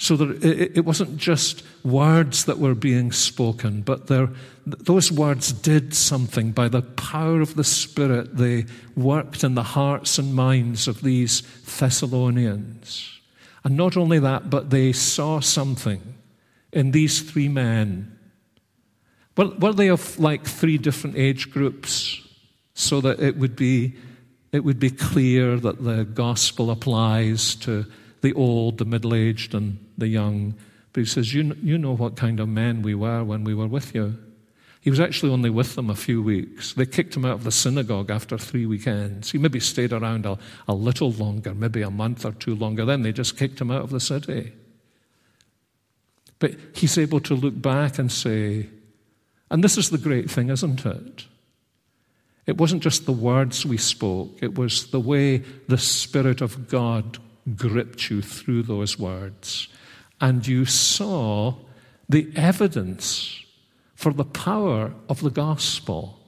so 0.00 0.16
that 0.16 0.42
it, 0.42 0.86
wasn't 0.86 1.18
just 1.18 1.62
words 1.84 2.46
that 2.46 2.58
were 2.58 2.74
being 2.74 3.12
spoken, 3.12 3.82
but 3.82 4.06
there, 4.06 4.30
those 4.64 5.12
words 5.12 5.52
did 5.52 5.92
something. 5.92 6.52
By 6.52 6.68
the 6.68 6.80
power 6.80 7.42
of 7.42 7.54
the 7.54 7.64
Spirit, 7.64 8.38
they 8.38 8.64
worked 8.96 9.44
in 9.44 9.56
the 9.56 9.62
hearts 9.62 10.16
and 10.16 10.34
minds 10.34 10.88
of 10.88 11.02
these 11.02 11.42
Thessalonians. 11.78 13.20
And 13.62 13.76
not 13.76 13.98
only 13.98 14.18
that, 14.20 14.48
but 14.48 14.70
they 14.70 14.94
saw 14.94 15.40
something 15.40 16.14
in 16.72 16.92
these 16.92 17.20
three 17.20 17.50
men. 17.50 18.18
Well, 19.36 19.54
were 19.58 19.74
they 19.74 19.88
of 19.88 20.18
like 20.18 20.46
three 20.46 20.78
different 20.78 21.16
age 21.18 21.50
groups 21.50 22.26
so 22.72 23.02
that 23.02 23.20
it 23.20 23.36
would 23.36 23.54
be, 23.54 23.96
it 24.50 24.64
would 24.64 24.80
be 24.80 24.90
clear 24.90 25.58
that 25.58 25.84
the 25.84 26.04
gospel 26.04 26.70
applies 26.70 27.54
to 27.56 27.84
the 28.22 28.32
old, 28.34 28.78
the 28.78 28.84
middle 28.84 29.14
aged, 29.14 29.54
and 29.54 29.78
the 30.00 30.08
young. 30.08 30.54
But 30.92 31.00
he 31.00 31.06
says, 31.06 31.32
you, 31.32 31.56
you 31.62 31.78
know 31.78 31.94
what 31.94 32.16
kind 32.16 32.40
of 32.40 32.48
men 32.48 32.82
we 32.82 32.94
were 32.94 33.22
when 33.22 33.44
we 33.44 33.54
were 33.54 33.68
with 33.68 33.94
you. 33.94 34.18
He 34.80 34.90
was 34.90 34.98
actually 34.98 35.30
only 35.30 35.50
with 35.50 35.74
them 35.74 35.90
a 35.90 35.94
few 35.94 36.22
weeks. 36.22 36.72
They 36.72 36.86
kicked 36.86 37.14
him 37.14 37.24
out 37.24 37.34
of 37.34 37.44
the 37.44 37.52
synagogue 37.52 38.10
after 38.10 38.38
three 38.38 38.64
weekends. 38.64 39.30
He 39.30 39.38
maybe 39.38 39.60
stayed 39.60 39.92
around 39.92 40.24
a, 40.24 40.38
a 40.66 40.74
little 40.74 41.12
longer, 41.12 41.54
maybe 41.54 41.82
a 41.82 41.90
month 41.90 42.24
or 42.24 42.32
two 42.32 42.54
longer. 42.54 42.86
Then 42.86 43.02
they 43.02 43.12
just 43.12 43.36
kicked 43.36 43.60
him 43.60 43.70
out 43.70 43.82
of 43.82 43.90
the 43.90 44.00
city. 44.00 44.52
But 46.38 46.54
he's 46.74 46.96
able 46.96 47.20
to 47.20 47.34
look 47.34 47.60
back 47.60 47.98
and 47.98 48.10
say, 48.10 48.68
and 49.50 49.62
this 49.62 49.76
is 49.76 49.90
the 49.90 49.98
great 49.98 50.30
thing, 50.30 50.48
isn't 50.48 50.86
it? 50.86 51.26
It 52.46 52.56
wasn't 52.56 52.82
just 52.82 53.04
the 53.04 53.12
words 53.12 53.66
we 53.66 53.76
spoke, 53.76 54.42
it 54.42 54.58
was 54.58 54.90
the 54.90 55.00
way 55.00 55.38
the 55.68 55.78
Spirit 55.78 56.40
of 56.40 56.68
God 56.68 57.18
gripped 57.54 58.10
you 58.10 58.22
through 58.22 58.62
those 58.62 58.98
words. 58.98 59.68
And 60.20 60.46
you 60.46 60.64
saw 60.64 61.54
the 62.08 62.30
evidence 62.36 63.44
for 63.94 64.12
the 64.12 64.24
power 64.24 64.94
of 65.08 65.20
the 65.20 65.30
gospel 65.30 66.18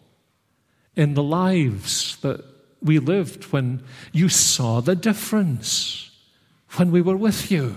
in 0.95 1.14
the 1.14 1.22
lives 1.22 2.16
that 2.18 2.45
we 2.82 2.99
lived 2.99 3.45
when 3.45 3.82
you 4.12 4.28
saw 4.28 4.80
the 4.80 4.97
difference 4.97 6.11
when 6.76 6.90
we 6.90 7.01
were 7.01 7.16
with 7.16 7.51
you. 7.51 7.76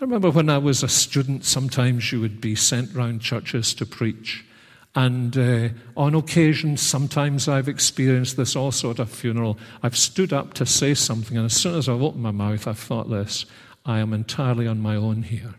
I 0.00 0.04
remember 0.04 0.30
when 0.30 0.48
I 0.48 0.58
was 0.58 0.82
a 0.82 0.88
student, 0.88 1.44
sometimes 1.44 2.10
you 2.10 2.20
would 2.20 2.40
be 2.40 2.54
sent 2.54 2.94
round 2.94 3.20
churches 3.20 3.74
to 3.74 3.84
preach. 3.84 4.46
And 4.94 5.36
uh, 5.38 5.68
on 5.96 6.14
occasion, 6.14 6.76
sometimes 6.76 7.46
I've 7.46 7.68
experienced 7.68 8.36
this 8.36 8.56
also 8.56 8.90
at 8.90 8.98
a 8.98 9.06
funeral. 9.06 9.56
I've 9.82 9.96
stood 9.96 10.32
up 10.32 10.54
to 10.54 10.66
say 10.66 10.94
something, 10.94 11.36
and 11.36 11.46
as 11.46 11.54
soon 11.54 11.76
as 11.76 11.88
I've 11.88 12.02
opened 12.02 12.22
my 12.22 12.32
mouth, 12.32 12.66
I've 12.66 12.78
thought 12.78 13.08
this 13.08 13.46
I 13.84 14.00
am 14.00 14.12
entirely 14.12 14.66
on 14.66 14.80
my 14.80 14.96
own 14.96 15.22
here. 15.22 15.54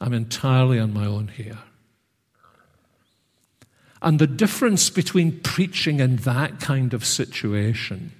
I'm 0.00 0.12
entirely 0.12 0.78
on 0.78 0.92
my 0.92 1.06
own 1.06 1.28
here. 1.28 1.58
And 4.02 4.18
the 4.18 4.26
difference 4.26 4.90
between 4.90 5.40
preaching 5.40 6.00
in 6.00 6.16
that 6.16 6.60
kind 6.60 6.92
of 6.92 7.06
situation 7.06 8.12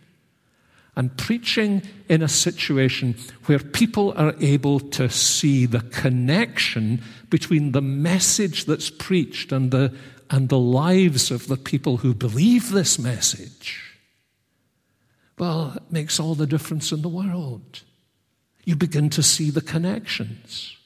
and 0.97 1.16
preaching 1.16 1.82
in 2.09 2.22
a 2.22 2.28
situation 2.28 3.16
where 3.47 3.59
people 3.59 4.12
are 4.16 4.34
able 4.40 4.78
to 4.78 5.09
see 5.09 5.66
the 5.66 5.80
connection 5.80 7.03
between 7.30 7.72
the 7.72 7.82
message 7.82 8.66
that's 8.66 8.90
preached 8.90 9.51
and 9.51 9.70
the, 9.70 9.92
and 10.30 10.49
the 10.49 10.59
lives 10.59 11.30
of 11.30 11.49
the 11.49 11.57
people 11.57 11.99
who 11.99 12.14
believe 12.14 12.70
this 12.70 12.99
message. 12.99 13.99
Well, 15.38 15.72
it 15.76 15.82
makes 15.90 16.20
all 16.20 16.34
the 16.34 16.47
difference 16.47 16.92
in 16.92 17.03
the 17.03 17.09
world. 17.09 17.82
You 18.64 18.76
begin 18.76 19.11
to 19.11 19.22
see 19.22 19.51
the 19.51 19.61
connections. 19.61 20.76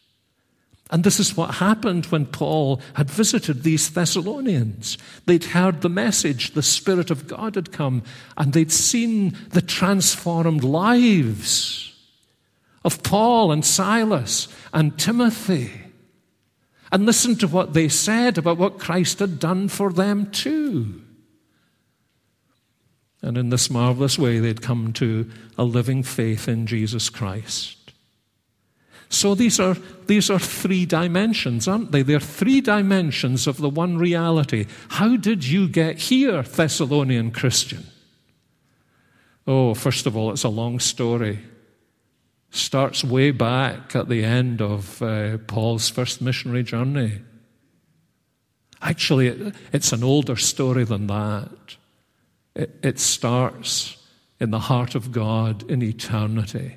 And 0.90 1.04
this 1.04 1.20
is 1.20 1.36
what 1.36 1.56
happened 1.56 2.06
when 2.06 2.24
Paul 2.24 2.80
had 2.94 3.10
visited 3.10 3.62
these 3.62 3.90
Thessalonians. 3.90 4.96
They'd 5.26 5.44
heard 5.44 5.82
the 5.82 5.90
message, 5.90 6.52
the 6.52 6.62
Spirit 6.62 7.10
of 7.10 7.26
God 7.28 7.56
had 7.56 7.72
come, 7.72 8.02
and 8.38 8.52
they'd 8.52 8.72
seen 8.72 9.36
the 9.50 9.60
transformed 9.60 10.64
lives 10.64 11.94
of 12.84 13.02
Paul 13.02 13.52
and 13.52 13.64
Silas 13.64 14.48
and 14.72 14.98
Timothy, 14.98 15.72
and 16.90 17.04
listened 17.04 17.40
to 17.40 17.48
what 17.48 17.74
they 17.74 17.88
said 17.88 18.38
about 18.38 18.56
what 18.56 18.78
Christ 18.78 19.18
had 19.18 19.38
done 19.38 19.68
for 19.68 19.92
them 19.92 20.30
too. 20.30 21.02
And 23.20 23.36
in 23.36 23.50
this 23.50 23.68
marvelous 23.68 24.18
way, 24.18 24.38
they'd 24.38 24.62
come 24.62 24.92
to 24.94 25.28
a 25.58 25.64
living 25.64 26.02
faith 26.02 26.48
in 26.48 26.66
Jesus 26.66 27.10
Christ. 27.10 27.77
So 29.10 29.34
these 29.34 29.58
are, 29.58 29.76
these 30.06 30.30
are 30.30 30.38
three 30.38 30.84
dimensions, 30.84 31.66
aren't 31.66 31.92
they? 31.92 32.02
They're 32.02 32.20
three 32.20 32.60
dimensions 32.60 33.46
of 33.46 33.56
the 33.56 33.70
one 33.70 33.96
reality. 33.96 34.66
How 34.88 35.16
did 35.16 35.46
you 35.46 35.66
get 35.68 35.98
here, 35.98 36.42
Thessalonian 36.42 37.30
Christian? 37.30 37.86
Oh, 39.46 39.72
first 39.72 40.06
of 40.06 40.16
all, 40.16 40.30
it's 40.30 40.44
a 40.44 40.50
long 40.50 40.78
story. 40.78 41.38
Starts 42.50 43.02
way 43.02 43.30
back 43.30 43.96
at 43.96 44.08
the 44.08 44.24
end 44.24 44.60
of 44.60 45.00
uh, 45.00 45.38
Paul's 45.38 45.88
first 45.88 46.20
missionary 46.20 46.62
journey. 46.62 47.20
Actually, 48.82 49.28
it, 49.28 49.54
it's 49.72 49.92
an 49.92 50.04
older 50.04 50.36
story 50.36 50.84
than 50.84 51.06
that. 51.06 51.76
It, 52.54 52.78
it 52.82 52.98
starts 52.98 53.96
in 54.38 54.50
the 54.50 54.58
heart 54.58 54.94
of 54.94 55.12
God 55.12 55.68
in 55.70 55.82
eternity 55.82 56.76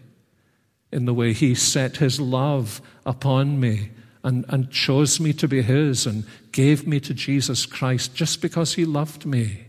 in 0.91 1.05
the 1.05 1.13
way 1.13 1.33
He 1.33 1.55
set 1.55 1.97
His 1.97 2.19
love 2.19 2.81
upon 3.05 3.59
me 3.59 3.91
and, 4.23 4.45
and 4.49 4.71
chose 4.71 5.19
me 5.19 5.33
to 5.33 5.47
be 5.47 5.61
His 5.61 6.05
and 6.05 6.25
gave 6.51 6.85
me 6.85 6.99
to 6.99 7.13
Jesus 7.13 7.65
Christ 7.65 8.15
just 8.15 8.41
because 8.41 8.73
He 8.73 8.85
loved 8.85 9.25
me, 9.25 9.65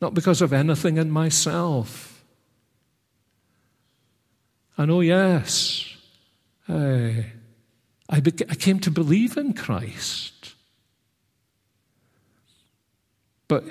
not 0.00 0.14
because 0.14 0.40
of 0.40 0.52
anything 0.52 0.96
in 0.96 1.10
myself. 1.10 2.24
And 4.78 4.90
oh, 4.90 5.00
yes, 5.00 5.96
eh, 6.68 7.22
I, 8.08 8.16
I, 8.16 8.18
I 8.18 8.54
came 8.54 8.78
to 8.80 8.90
believe 8.90 9.36
in 9.36 9.54
Christ. 9.54 10.54
But 13.48 13.64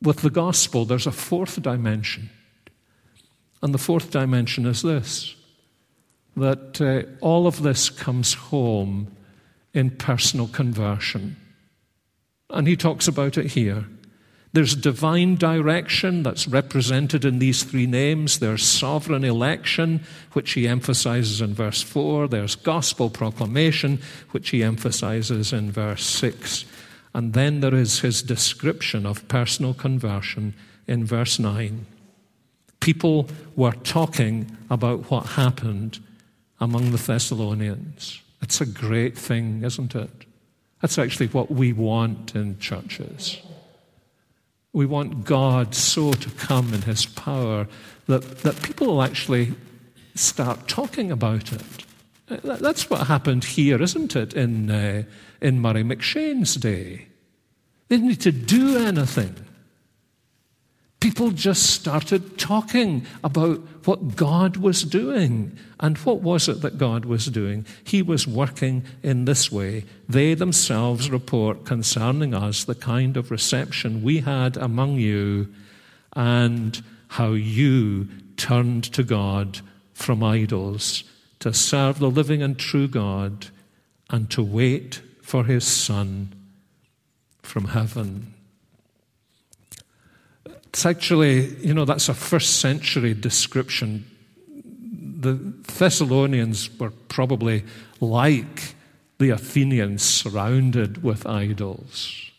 with 0.00 0.18
the 0.22 0.30
gospel, 0.30 0.84
there's 0.84 1.06
a 1.06 1.12
fourth 1.12 1.60
dimension. 1.60 2.30
And 3.62 3.72
the 3.72 3.78
fourth 3.78 4.10
dimension 4.10 4.66
is 4.66 4.82
this 4.82 5.36
that 6.36 6.80
uh, 6.80 7.02
all 7.24 7.46
of 7.46 7.62
this 7.62 7.90
comes 7.90 8.34
home 8.34 9.14
in 9.74 9.90
personal 9.90 10.48
conversion. 10.48 11.36
And 12.50 12.66
he 12.66 12.76
talks 12.76 13.08
about 13.08 13.38
it 13.38 13.52
here. 13.52 13.86
There's 14.54 14.74
divine 14.74 15.36
direction 15.36 16.22
that's 16.22 16.46
represented 16.46 17.24
in 17.24 17.38
these 17.38 17.64
three 17.64 17.86
names. 17.86 18.38
There's 18.38 18.62
sovereign 18.62 19.24
election, 19.24 20.02
which 20.34 20.52
he 20.52 20.68
emphasizes 20.68 21.40
in 21.40 21.54
verse 21.54 21.80
4. 21.80 22.28
There's 22.28 22.54
gospel 22.54 23.08
proclamation, 23.08 23.98
which 24.32 24.50
he 24.50 24.62
emphasizes 24.62 25.54
in 25.54 25.72
verse 25.72 26.04
6. 26.04 26.66
And 27.14 27.32
then 27.32 27.60
there 27.60 27.74
is 27.74 28.00
his 28.00 28.22
description 28.22 29.06
of 29.06 29.26
personal 29.28 29.72
conversion 29.72 30.54
in 30.86 31.06
verse 31.06 31.38
9. 31.38 31.86
People 32.80 33.28
were 33.56 33.72
talking 33.72 34.54
about 34.68 35.10
what 35.10 35.26
happened 35.26 35.98
among 36.62 36.92
the 36.92 36.96
Thessalonians. 36.96 38.22
It's 38.40 38.60
a 38.60 38.66
great 38.66 39.18
thing, 39.18 39.64
isn't 39.64 39.96
it? 39.96 40.10
That's 40.80 40.96
actually 40.96 41.26
what 41.26 41.50
we 41.50 41.72
want 41.72 42.36
in 42.36 42.60
churches. 42.60 43.38
We 44.72 44.86
want 44.86 45.24
God 45.24 45.74
so 45.74 46.12
to 46.12 46.30
come 46.30 46.72
in 46.72 46.82
His 46.82 47.04
power 47.04 47.66
that, 48.06 48.38
that 48.38 48.62
people 48.62 48.86
will 48.86 49.02
actually 49.02 49.54
start 50.14 50.68
talking 50.68 51.10
about 51.10 51.52
it. 51.52 51.62
That's 52.44 52.88
what 52.88 53.08
happened 53.08 53.42
here, 53.42 53.82
isn't 53.82 54.14
it, 54.14 54.32
in, 54.32 54.70
uh, 54.70 55.02
in 55.40 55.60
Murray 55.60 55.82
M'Cheyne's 55.82 56.54
day? 56.54 57.08
They 57.88 57.96
didn't 57.96 58.08
need 58.08 58.20
to 58.20 58.32
do 58.32 58.78
anything 58.78 59.34
people 61.02 61.32
just 61.32 61.68
started 61.68 62.38
talking 62.38 63.04
about 63.24 63.58
what 63.86 64.14
God 64.14 64.56
was 64.58 64.84
doing. 64.84 65.58
And 65.80 65.98
what 65.98 66.20
was 66.20 66.48
it 66.48 66.60
that 66.60 66.78
God 66.78 67.06
was 67.06 67.26
doing? 67.26 67.66
He 67.82 68.02
was 68.02 68.28
working 68.28 68.84
in 69.02 69.24
this 69.24 69.50
way. 69.50 69.84
They 70.08 70.34
themselves 70.34 71.10
report 71.10 71.64
concerning 71.64 72.34
us 72.34 72.62
the 72.62 72.76
kind 72.76 73.16
of 73.16 73.32
reception 73.32 74.04
we 74.04 74.20
had 74.20 74.56
among 74.56 75.00
you 75.00 75.52
and 76.12 76.80
how 77.08 77.32
you 77.32 78.06
turned 78.36 78.84
to 78.92 79.02
God 79.02 79.58
from 79.94 80.22
idols 80.22 81.02
to 81.40 81.52
serve 81.52 81.98
the 81.98 82.10
living 82.10 82.44
and 82.44 82.56
true 82.56 82.86
God 82.86 83.48
and 84.08 84.30
to 84.30 84.40
wait 84.40 85.02
for 85.20 85.42
his 85.46 85.66
Son 85.66 86.32
from 87.42 87.64
heaven. 87.64 88.31
It's 90.72 90.86
actually, 90.86 91.54
you 91.56 91.74
know, 91.74 91.84
that's 91.84 92.08
a 92.08 92.14
first 92.14 92.60
century 92.60 93.12
description. 93.12 94.06
The 95.20 95.34
Thessalonians 95.34 96.70
were 96.80 96.92
probably 97.08 97.64
like 98.00 98.74
the 99.18 99.30
Athenians, 99.30 100.02
surrounded 100.02 101.02
with 101.02 101.26
idols. 101.26 102.30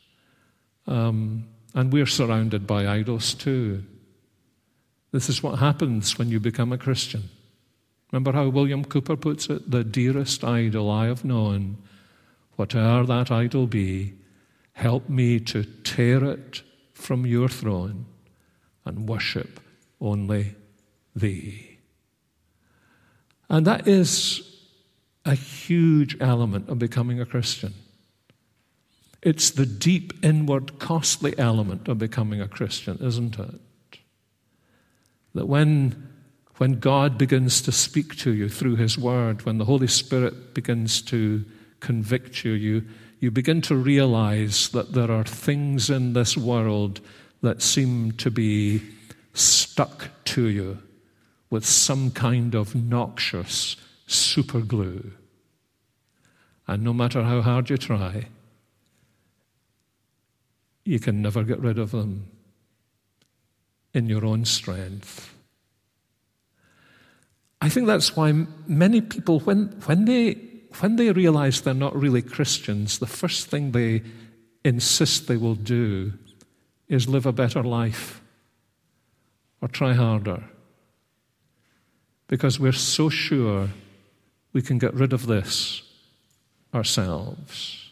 Um, 0.88 1.46
and 1.76 1.94
we're 1.94 2.08
surrounded 2.08 2.66
by 2.66 2.88
idols 2.88 3.36
too. 3.36 3.84
This 5.12 5.30
is 5.30 5.44
what 5.44 5.60
happens 5.60 6.18
when 6.18 6.30
you 6.30 6.40
become 6.40 6.74
a 6.74 6.78
Christian. 6.78 7.30
Remember 8.12 8.32
how 8.32 8.50
William 8.50 8.84
Cowper 8.84 9.16
puts 9.16 9.48
it? 9.48 9.70
The 9.70 9.84
dearest 9.84 10.44
idol 10.44 10.90
I 10.90 11.06
have 11.06 11.24
known, 11.24 11.78
whate'er 12.56 13.06
that 13.06 13.30
idol 13.30 13.68
be, 13.68 14.14
help 14.74 15.08
me 15.08 15.40
to 15.42 15.64
tear 15.84 16.24
it 16.24 16.64
from 16.94 17.28
your 17.28 17.48
throne 17.48 18.08
and 18.86 19.08
worship 19.08 19.60
only 20.00 20.56
Thee. 21.16 21.78
And 23.50 23.68
that 23.68 23.88
is 23.88 24.50
a 25.26 25.36
huge 25.36 26.18
element 26.20 26.70
of 26.70 26.80
becoming 26.80 27.22
a 27.22 27.26
Christian. 27.26 27.74
It's 29.22 29.52
the 29.52 29.66
deep, 29.66 30.14
inward, 30.22 30.80
costly 30.80 31.38
element 31.38 31.88
of 31.88 31.98
becoming 31.98 32.42
a 32.42 32.48
Christian, 32.48 32.98
isn't 33.00 33.40
it? 33.40 33.56
That 35.34 35.48
when, 35.48 36.10
when 36.58 36.80
God 36.80 37.18
begins 37.18 37.62
to 37.62 37.72
speak 37.72 38.18
to 38.18 38.34
you 38.34 38.50
through 38.50 38.76
His 38.76 38.98
Word, 38.98 39.46
when 39.46 39.60
the 39.60 39.66
Holy 39.66 39.88
Spirit 39.88 40.54
begins 40.54 41.02
to 41.04 41.46
convict 41.80 42.44
you, 42.44 42.52
you, 42.52 42.84
you 43.20 43.32
begin 43.32 43.62
to 43.62 43.76
realize 43.76 44.70
that 44.70 44.92
there 44.92 45.10
are 45.10 45.24
things 45.24 45.90
in 45.90 46.14
this 46.14 46.36
world 46.36 47.00
that 47.44 47.62
seem 47.62 48.14
to 48.14 48.32
be 48.32 48.82
stuck 49.34 50.10
to 50.24 50.48
you 50.48 50.80
with 51.50 51.66
some 51.66 52.10
kind 52.10 52.56
of 52.56 52.74
noxious 52.74 53.76
super 54.08 54.62
glue. 54.62 55.12
And 56.68 56.84
no 56.84 56.94
matter 56.94 57.22
how 57.22 57.42
hard 57.42 57.70
you 57.70 57.78
try, 57.78 58.28
you 60.86 61.00
can 61.00 61.22
never 61.22 61.44
get 61.44 61.60
rid 61.60 61.78
of 61.78 61.92
them 61.92 62.28
in 63.94 64.08
your 64.08 64.26
own 64.26 64.46
strength. 64.46 65.36
I 67.62 67.70
think 67.70 67.88
that's 67.88 68.16
why 68.16 68.46
many 68.68 69.02
people, 69.02 69.42
when, 69.42 69.68
when, 69.86 70.06
they, 70.06 70.34
when 70.80 70.96
they 70.96 71.12
realize 71.12 71.62
they're 71.62 71.74
not 71.74 71.96
really 71.96 72.22
Christians, 72.22 73.00
the 73.00 73.08
first 73.08 73.48
thing 73.48 73.72
they 73.72 74.02
insist 74.64 75.28
they 75.28 75.38
will 75.38 75.56
do 75.56 76.14
is 76.94 77.08
live 77.08 77.26
a 77.26 77.32
better 77.32 77.64
life 77.64 78.22
or 79.62 79.68
try 79.68 79.94
harder. 79.94 80.44
Because 82.28 82.60
we're 82.60 82.72
so 82.72 83.10
sure 83.10 83.70
we 84.54 84.62
can 84.62 84.78
get 84.78 84.94
rid 84.94 85.14
of 85.14 85.26
this 85.26 85.82
ourselves. 86.74 87.92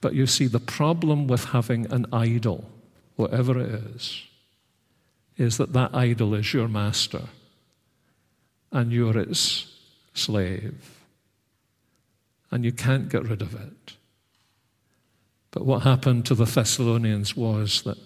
But 0.00 0.14
you 0.14 0.26
see, 0.26 0.46
the 0.46 0.60
problem 0.60 1.26
with 1.26 1.46
having 1.46 1.90
an 1.92 2.06
idol, 2.12 2.70
whatever 3.16 3.58
it 3.58 3.70
is, 3.94 4.22
is 5.36 5.56
that 5.56 5.72
that 5.72 5.94
idol 5.94 6.34
is 6.34 6.52
your 6.52 6.68
master 6.68 7.22
and 8.70 8.92
you're 8.92 9.18
its 9.18 9.72
slave. 10.12 11.00
And 12.50 12.64
you 12.64 12.72
can't 12.72 13.08
get 13.08 13.24
rid 13.24 13.42
of 13.42 13.54
it. 13.54 13.93
But 15.54 15.66
what 15.66 15.84
happened 15.84 16.26
to 16.26 16.34
the 16.34 16.46
Thessalonians 16.46 17.36
was 17.36 17.82
that 17.82 17.96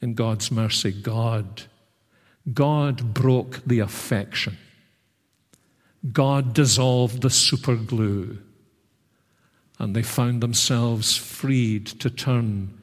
in 0.00 0.14
God's 0.14 0.50
mercy, 0.50 0.90
God, 0.90 1.62
God 2.52 3.14
broke 3.14 3.64
the 3.64 3.78
affection. 3.78 4.58
God 6.12 6.52
dissolved 6.54 7.22
the 7.22 7.28
superglue. 7.28 8.36
And 9.78 9.94
they 9.94 10.02
found 10.02 10.42
themselves 10.42 11.16
freed 11.16 11.86
to 11.86 12.10
turn 12.10 12.76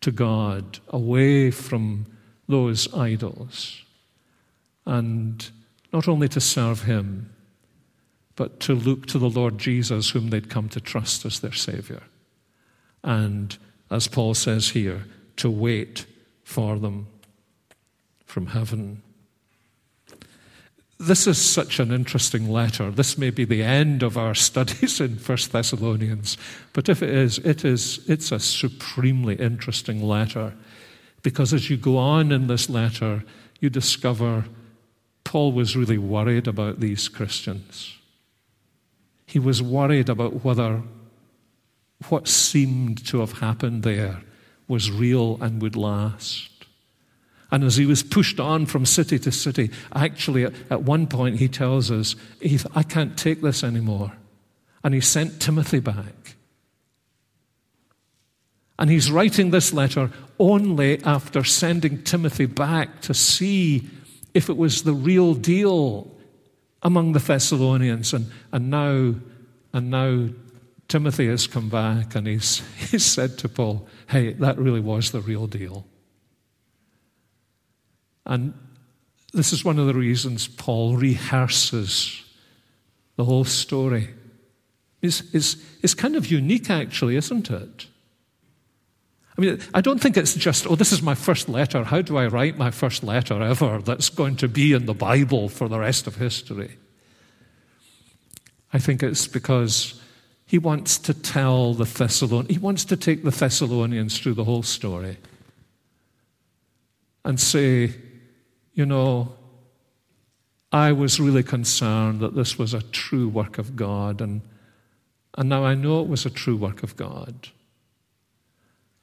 to 0.00 0.10
God 0.10 0.78
away 0.88 1.50
from 1.50 2.06
those 2.48 2.92
idols. 2.94 3.84
And 4.86 5.50
not 5.92 6.08
only 6.08 6.28
to 6.28 6.40
serve 6.40 6.84
Him, 6.84 7.30
but 8.36 8.58
to 8.60 8.74
look 8.74 9.04
to 9.08 9.18
the 9.18 9.28
Lord 9.28 9.58
Jesus, 9.58 10.10
whom 10.10 10.30
they'd 10.30 10.48
come 10.48 10.70
to 10.70 10.80
trust 10.80 11.26
as 11.26 11.40
their 11.40 11.52
Savior 11.52 12.04
and, 13.08 13.56
as 13.90 14.06
Paul 14.06 14.34
says 14.34 14.68
here, 14.68 15.06
to 15.36 15.50
wait 15.50 16.04
for 16.44 16.78
them 16.78 17.06
from 18.26 18.48
heaven. 18.48 19.02
This 20.98 21.26
is 21.26 21.40
such 21.40 21.80
an 21.80 21.90
interesting 21.90 22.50
letter. 22.50 22.90
This 22.90 23.16
may 23.16 23.30
be 23.30 23.46
the 23.46 23.62
end 23.62 24.02
of 24.02 24.18
our 24.18 24.34
studies 24.48 25.00
in 25.00 25.16
1 25.16 25.38
Thessalonians, 25.50 26.36
but 26.74 26.90
if 26.90 27.02
it 27.02 27.08
is, 27.08 27.38
it 27.38 27.64
is 27.64 28.00
it's 28.06 28.30
a 28.30 28.38
supremely 28.38 29.36
interesting 29.36 30.02
letter 30.02 30.52
because 31.22 31.54
as 31.54 31.70
you 31.70 31.78
go 31.78 31.96
on 31.96 32.30
in 32.30 32.46
this 32.46 32.68
letter, 32.68 33.24
you 33.58 33.70
discover 33.70 34.44
Paul 35.24 35.52
was 35.52 35.76
really 35.76 35.98
worried 35.98 36.46
about 36.46 36.80
these 36.80 37.08
Christians. 37.08 37.96
He 39.24 39.38
was 39.38 39.62
worried 39.62 40.10
about 40.10 40.44
whether 40.44 40.82
what 42.08 42.28
seemed 42.28 43.04
to 43.06 43.20
have 43.20 43.32
happened 43.38 43.82
there 43.82 44.20
was 44.68 44.90
real 44.90 45.38
and 45.42 45.60
would 45.60 45.76
last. 45.76 46.50
And 47.50 47.64
as 47.64 47.76
he 47.76 47.86
was 47.86 48.02
pushed 48.02 48.38
on 48.38 48.66
from 48.66 48.84
city 48.84 49.18
to 49.20 49.32
city, 49.32 49.70
actually, 49.94 50.44
at 50.44 50.82
one 50.82 51.06
point, 51.06 51.38
he 51.38 51.48
tells 51.48 51.90
us, 51.90 52.14
I 52.74 52.82
can't 52.82 53.16
take 53.16 53.40
this 53.40 53.64
anymore. 53.64 54.12
And 54.84 54.94
he 54.94 55.00
sent 55.00 55.40
Timothy 55.40 55.80
back. 55.80 56.36
And 58.78 58.90
he's 58.90 59.10
writing 59.10 59.50
this 59.50 59.72
letter 59.72 60.10
only 60.38 61.02
after 61.02 61.42
sending 61.42 62.02
Timothy 62.04 62.46
back 62.46 63.00
to 63.02 63.14
see 63.14 63.88
if 64.34 64.48
it 64.48 64.56
was 64.56 64.82
the 64.82 64.92
real 64.92 65.34
deal 65.34 66.14
among 66.82 67.12
the 67.12 67.18
Thessalonians. 67.18 68.12
And, 68.12 68.30
and, 68.52 68.70
now, 68.70 69.14
and 69.72 69.90
now 69.90 70.28
Timothy 70.88 71.28
has 71.28 71.46
come 71.46 71.68
back 71.68 72.14
and 72.14 72.26
he's, 72.26 72.62
he's 72.90 73.04
said 73.04 73.38
to 73.38 73.48
Paul, 73.48 73.86
hey, 74.08 74.32
that 74.34 74.58
really 74.58 74.80
was 74.80 75.12
the 75.12 75.20
real 75.20 75.46
deal. 75.46 75.86
And 78.24 78.54
this 79.32 79.52
is 79.52 79.64
one 79.64 79.78
of 79.78 79.86
the 79.86 79.94
reasons 79.94 80.48
Paul 80.48 80.96
rehearses 80.96 82.24
the 83.16 83.24
whole 83.24 83.44
story. 83.44 84.08
It's, 85.02 85.22
it's, 85.34 85.56
it's 85.82 85.94
kind 85.94 86.16
of 86.16 86.26
unique, 86.26 86.70
actually, 86.70 87.16
isn't 87.16 87.50
it? 87.50 87.86
I 89.36 89.40
mean, 89.40 89.60
I 89.72 89.80
don't 89.80 90.00
think 90.00 90.16
it's 90.16 90.34
just, 90.34 90.66
oh, 90.68 90.74
this 90.74 90.92
is 90.92 91.00
my 91.00 91.14
first 91.14 91.48
letter. 91.48 91.84
How 91.84 92.02
do 92.02 92.16
I 92.16 92.26
write 92.26 92.58
my 92.58 92.70
first 92.72 93.04
letter 93.04 93.40
ever 93.40 93.80
that's 93.80 94.08
going 94.08 94.36
to 94.36 94.48
be 94.48 94.72
in 94.72 94.86
the 94.86 94.94
Bible 94.94 95.48
for 95.48 95.68
the 95.68 95.78
rest 95.78 96.06
of 96.08 96.16
history? 96.16 96.76
I 98.72 98.78
think 98.78 99.02
it's 99.02 99.28
because 99.28 100.00
he 100.48 100.58
wants 100.58 100.96
to 100.96 101.12
tell 101.12 101.74
the 101.74 101.84
Thessalonians, 101.84 102.50
he 102.50 102.58
wants 102.58 102.86
to 102.86 102.96
take 102.96 103.22
the 103.22 103.30
Thessalonians 103.30 104.18
through 104.18 104.32
the 104.32 104.44
whole 104.44 104.62
story 104.62 105.18
and 107.22 107.38
say, 107.38 107.94
you 108.72 108.86
know, 108.86 109.34
I 110.72 110.92
was 110.92 111.20
really 111.20 111.42
concerned 111.42 112.20
that 112.20 112.34
this 112.34 112.58
was 112.58 112.72
a 112.72 112.80
true 112.80 113.28
work 113.28 113.58
of 113.58 113.76
God, 113.76 114.22
and, 114.22 114.40
and 115.36 115.50
now 115.50 115.66
I 115.66 115.74
know 115.74 116.00
it 116.00 116.08
was 116.08 116.24
a 116.24 116.30
true 116.30 116.56
work 116.56 116.82
of 116.82 116.96
God. 116.96 117.48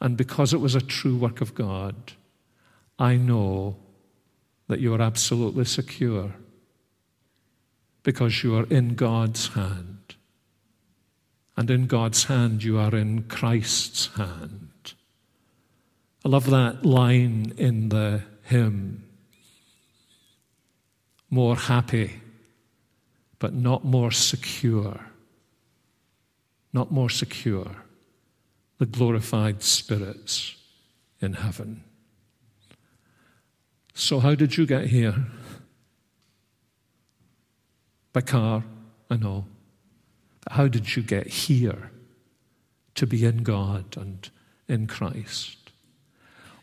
And 0.01 0.17
because 0.17 0.51
it 0.51 0.59
was 0.59 0.73
a 0.73 0.81
true 0.81 1.15
work 1.15 1.41
of 1.41 1.53
God, 1.53 1.95
I 2.97 3.17
know 3.17 3.75
that 4.67 4.79
you 4.79 4.95
are 4.95 5.01
absolutely 5.01 5.65
secure 5.65 6.33
because 8.01 8.43
you 8.43 8.57
are 8.57 8.65
in 8.65 8.95
God's 8.95 9.49
hand. 9.49 9.94
And 11.57 11.69
in 11.69 11.87
God's 11.87 12.25
hand, 12.25 12.63
you 12.63 12.77
are 12.77 12.95
in 12.95 13.23
Christ's 13.23 14.07
hand. 14.15 14.93
I 16.25 16.29
love 16.29 16.49
that 16.49 16.85
line 16.85 17.53
in 17.57 17.89
the 17.89 18.23
hymn 18.43 19.05
more 21.35 21.57
happy, 21.57 22.21
but 23.39 23.53
not 23.53 23.83
more 23.83 24.11
secure. 24.11 24.99
Not 26.71 26.91
more 26.91 27.09
secure 27.09 27.67
the 28.77 28.85
glorified 28.85 29.63
spirits 29.63 30.55
in 31.21 31.33
heaven. 31.33 31.83
So, 33.93 34.19
how 34.19 34.35
did 34.35 34.57
you 34.57 34.65
get 34.65 34.87
here? 34.87 35.25
By 38.11 38.21
car, 38.21 38.63
I 39.09 39.17
know. 39.17 39.45
How 40.51 40.67
did 40.67 40.95
you 40.95 41.01
get 41.01 41.27
here 41.27 41.91
to 42.95 43.07
be 43.07 43.25
in 43.25 43.43
God 43.43 43.97
and 43.97 44.29
in 44.67 44.87
Christ? 44.87 45.57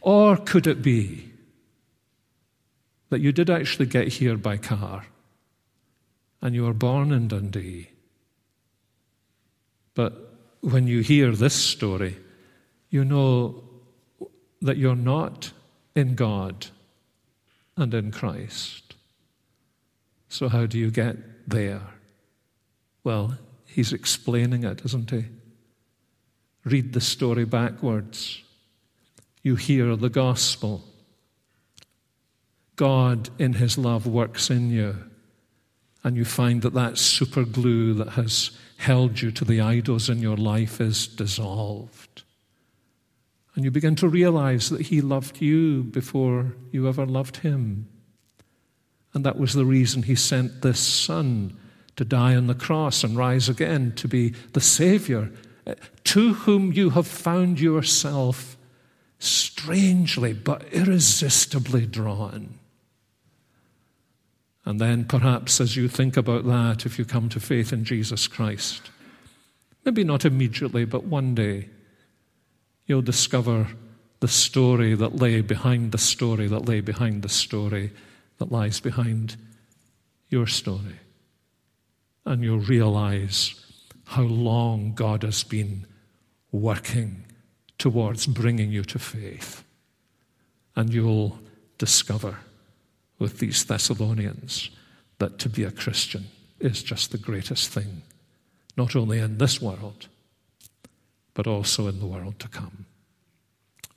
Or 0.01 0.37
could 0.37 0.67
it 0.67 0.83
be 0.83 1.31
that 3.11 3.21
you 3.21 3.33
did 3.33 3.51
actually 3.51 3.87
get 3.87 4.09
here 4.09 4.37
by 4.37 4.57
car 4.57 5.07
and 6.41 6.55
you 6.55 6.65
were 6.65 6.73
born 6.73 7.13
in 7.13 7.29
Dundee? 7.29 7.91
But 9.95 10.33
when 10.61 10.87
you 10.87 11.01
hear 11.01 11.33
this 11.33 11.55
story, 11.55 12.17
you 12.91 13.05
know 13.05 13.63
that 14.61 14.77
you're 14.77 14.97
not 14.97 15.53
in 15.95 16.15
God 16.15 16.67
and 17.77 17.93
in 17.93 18.11
Christ. 18.11 18.95
So, 20.29 20.49
how 20.49 20.67
do 20.67 20.79
you 20.79 20.91
get 20.91 21.49
there? 21.49 21.83
Well, 23.05 23.37
he's 23.73 23.93
explaining 23.93 24.65
it, 24.65 24.85
isn't 24.85 25.11
he? 25.11 25.25
Read 26.65 26.93
the 26.93 27.01
story 27.01 27.45
backwards. 27.45 28.43
You 29.43 29.57
hear 29.57 29.97
the 29.97 30.11
gospel. 30.11 30.85
God, 32.77 33.31
in 33.39 33.55
his 33.55 33.77
love, 33.77 34.07
works 34.07 34.51
in 34.51 34.71
you. 34.71 34.97
And 36.05 36.17
you 36.17 36.25
find 36.25 36.63
that 36.63 36.75
that 36.75 36.99
super 36.99 37.45
glue 37.45 37.95
that 37.95 38.11
has 38.11 38.51
held 38.77 39.21
you 39.21 39.31
to 39.31 39.45
the 39.45 39.61
idols 39.61 40.09
in 40.09 40.19
your 40.19 40.37
life 40.37 40.81
is 40.81 41.07
dissolved. 41.07 42.25
And 43.55 43.65
you 43.65 43.71
begin 43.71 43.95
to 43.97 44.09
realize 44.09 44.71
that 44.71 44.81
He 44.83 45.01
loved 45.01 45.41
you 45.41 45.83
before 45.85 46.55
you 46.71 46.89
ever 46.89 47.07
loved 47.07 47.39
Him. 47.39 47.89
And 49.15 49.25
that 49.25 49.39
was 49.39 49.53
the 49.53 49.67
reason 49.67 50.03
He 50.03 50.15
sent 50.15 50.63
this 50.63 50.81
Son 50.81 51.57
to 51.97 52.05
die 52.05 52.35
on 52.35 52.47
the 52.47 52.55
cross 52.55 53.05
and 53.05 53.17
rise 53.17 53.49
again 53.49 53.93
to 53.97 54.09
be 54.09 54.31
the 54.53 54.61
Savior, 54.61 55.31
eh, 55.67 55.75
to 56.05 56.35
whom 56.35 56.73
you 56.73 56.91
have 56.91 57.07
found 57.07 57.61
yourself 57.61 58.57
strangely 59.19 60.33
but 60.33 60.65
irresistibly 60.73 61.87
drawn. 61.87 62.59
And 64.65 64.81
then 64.81 65.05
perhaps 65.05 65.61
as 65.61 65.77
you 65.77 65.89
think 65.89 66.17
about 66.17 66.45
that, 66.47 66.87
if 66.87 66.99
you 66.99 67.05
come 67.05 67.29
to 67.31 67.41
faith 67.41 67.73
in 67.73 67.85
Jesus 67.85 68.29
Christ, 68.29 68.91
maybe 69.85 70.05
not 70.05 70.25
immediately, 70.25 70.85
but 70.85 71.05
one 71.05 71.35
day, 71.35 71.69
you'll 72.87 73.03
discover 73.03 73.69
the 74.21 74.29
story 74.29 74.95
that 74.95 75.17
lay 75.17 75.41
behind 75.41 75.91
the 75.91 75.99
story 75.99 76.47
that 76.47 76.69
lay 76.69 76.81
behind 76.81 77.23
the 77.23 77.29
story 77.29 77.91
that 78.39 78.53
lies 78.53 78.79
behind 78.79 79.37
your 80.31 80.47
story. 80.47 80.99
And 82.25 82.43
you'll 82.43 82.61
realize 82.61 83.55
how 84.05 84.23
long 84.23 84.95
God 84.95 85.23
has 85.23 85.43
been 85.43 85.87
working 86.51 87.25
towards 87.79 88.27
bringing 88.27 88.71
you 88.71 88.85
to 88.85 88.99
faith. 88.99 89.65
And 90.77 90.93
you'll 90.93 91.39
discover 91.79 92.39
with 93.19 93.39
these 93.39 93.65
Thessalonians 93.65 94.71
that 95.19 95.39
to 95.39 95.49
be 95.49 95.65
a 95.65 95.71
Christian 95.71 96.27
is 96.61 96.83
just 96.83 97.11
the 97.11 97.19
greatest 97.19 97.71
thing, 97.71 98.03
not 98.77 98.95
only 98.95 99.19
in 99.19 99.39
this 99.39 99.61
world, 99.61 100.09
but 101.35 101.47
also 101.47 101.89
in 101.89 101.99
the 101.99 102.07
world 102.07 102.39
to 102.39 102.49
come. 102.49 102.87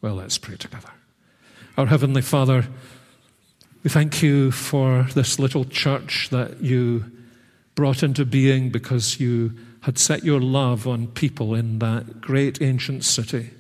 Well, 0.02 0.16
let's 0.16 0.38
pray 0.38 0.56
together. 0.56 0.92
Our 1.78 1.88
Heavenly 1.88 2.22
Father, 2.22 2.66
we 3.84 3.90
thank 3.90 4.24
you 4.24 4.52
for 4.52 5.04
this 5.14 5.38
little 5.40 5.66
church 5.66 6.30
that 6.30 6.62
you 6.62 7.12
brought 7.76 8.02
into 8.02 8.26
being 8.26 8.70
because 8.70 9.20
you 9.20 9.54
had 9.82 10.00
set 10.00 10.24
your 10.24 10.40
love 10.40 10.88
on 10.88 11.08
people 11.08 11.54
in 11.54 11.80
that 11.80 12.22
great 12.22 12.62
ancient 12.62 13.04
city. 13.04 13.52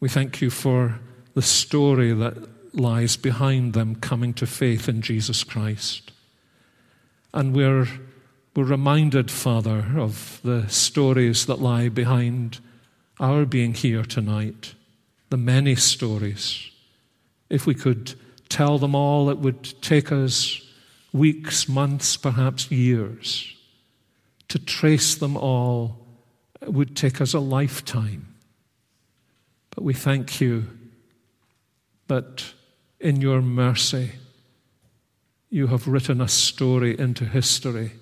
We 0.00 0.08
thank 0.08 0.40
you 0.40 0.50
for 0.50 1.00
the 1.34 1.42
story 1.42 2.12
that 2.12 2.36
lies 2.74 3.16
behind 3.16 3.72
them 3.72 3.96
coming 3.96 4.34
to 4.34 4.46
faith 4.46 4.88
in 4.88 5.02
Jesus 5.02 5.42
Christ. 5.42 6.12
And 7.32 7.54
we're, 7.54 7.88
we're 8.54 8.64
reminded, 8.64 9.30
Father, 9.30 9.94
of 9.96 10.40
the 10.44 10.68
stories 10.68 11.46
that 11.46 11.60
lie 11.60 11.88
behind 11.88 12.60
our 13.18 13.44
being 13.44 13.74
here 13.74 14.04
tonight, 14.04 14.74
the 15.30 15.36
many 15.36 15.74
stories. 15.74 16.70
If 17.48 17.66
we 17.66 17.74
could 17.74 18.14
tell 18.48 18.78
them 18.78 18.94
all, 18.94 19.30
it 19.30 19.38
would 19.38 19.80
take 19.82 20.12
us 20.12 20.60
weeks, 21.14 21.68
months, 21.68 22.16
perhaps 22.18 22.70
years. 22.70 23.54
To 24.48 24.58
trace 24.58 25.14
them 25.14 25.36
all 25.36 26.04
would 26.66 26.96
take 26.96 27.20
us 27.20 27.32
a 27.32 27.40
lifetime. 27.40 28.34
But 29.74 29.84
we 29.84 29.94
thank 29.94 30.40
you 30.40 30.66
that 32.08 32.44
in 33.00 33.20
your 33.20 33.40
mercy, 33.40 34.12
you 35.50 35.68
have 35.68 35.86
written 35.86 36.20
a 36.20 36.28
story 36.28 36.98
into 36.98 37.24
history 37.24 37.92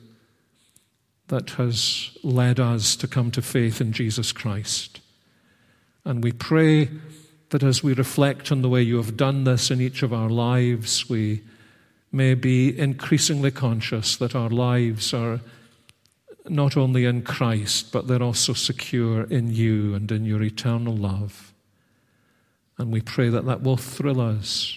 that 1.29 1.51
has 1.51 2.17
led 2.23 2.59
us 2.59 2.97
to 2.97 3.07
come 3.07 3.31
to 3.31 3.43
faith 3.43 3.81
in 3.81 3.93
Jesus 3.93 4.33
Christ. 4.33 5.01
And 6.05 6.25
we 6.25 6.33
pray 6.33 6.89
that 7.51 7.63
as 7.63 7.83
we 7.83 7.93
reflect 7.93 8.51
on 8.51 8.63
the 8.63 8.69
way 8.69 8.83
you 8.83 8.97
have 8.97 9.17
done 9.17 9.45
this 9.45 9.71
in 9.71 9.81
each 9.81 10.03
of 10.03 10.13
our 10.13 10.31
lives, 10.31 11.09
we 11.09 11.43
may 12.13 12.35
be 12.35 12.79
increasingly 12.79 13.51
conscious 13.51 14.17
that 14.17 14.35
our 14.35 14.51
lives 14.51 15.15
are 15.15 15.41
not 16.49 16.77
only 16.77 17.07
in 17.07 17.23
Christ, 17.23 17.91
but 17.91 18.07
they're 18.07 18.23
also 18.23 18.53
secure 18.53 19.25
in 19.25 19.51
you 19.51 19.95
and 19.95 20.13
in 20.13 20.27
your 20.27 20.43
eternal 20.43 20.95
love. 20.95 21.53
And 22.77 22.93
we 22.93 23.01
pray 23.01 23.31
that 23.31 23.47
that 23.47 23.63
will 23.63 23.77
thrill 23.77 24.21
us 24.21 24.77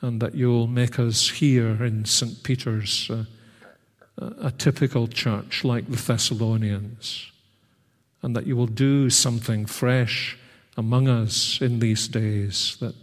and 0.00 0.20
that 0.22 0.34
you'll 0.34 0.68
make 0.68 0.98
us 0.98 1.28
here 1.28 1.84
in 1.84 2.04
St. 2.04 2.42
Peter's 2.44 3.10
uh, 3.10 3.24
a 4.40 4.50
typical 4.50 5.06
church 5.08 5.64
like 5.64 5.88
the 5.88 5.96
Thessalonians, 5.96 7.30
and 8.22 8.34
that 8.34 8.46
you 8.46 8.56
will 8.56 8.66
do 8.66 9.10
something 9.10 9.64
fresh 9.66 10.36
among 10.76 11.08
us 11.08 11.60
in 11.60 11.78
these 11.78 12.08
days 12.08 12.76
that 12.80 12.94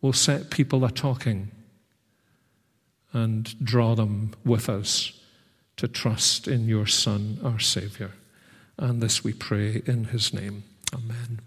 will 0.00 0.12
set 0.12 0.50
people 0.50 0.84
a 0.84 0.90
talking 0.90 1.50
and 3.14 3.64
draw 3.64 3.94
them 3.94 4.32
with 4.44 4.68
us 4.68 5.18
to 5.76 5.88
trust 5.88 6.46
in 6.46 6.68
your 6.68 6.86
Son, 6.86 7.38
our 7.42 7.58
Saviour. 7.58 8.10
And 8.76 9.00
this 9.00 9.24
we 9.24 9.32
pray 9.32 9.82
in 9.86 10.04
his 10.04 10.34
name. 10.34 10.64
Amen. 10.92 11.40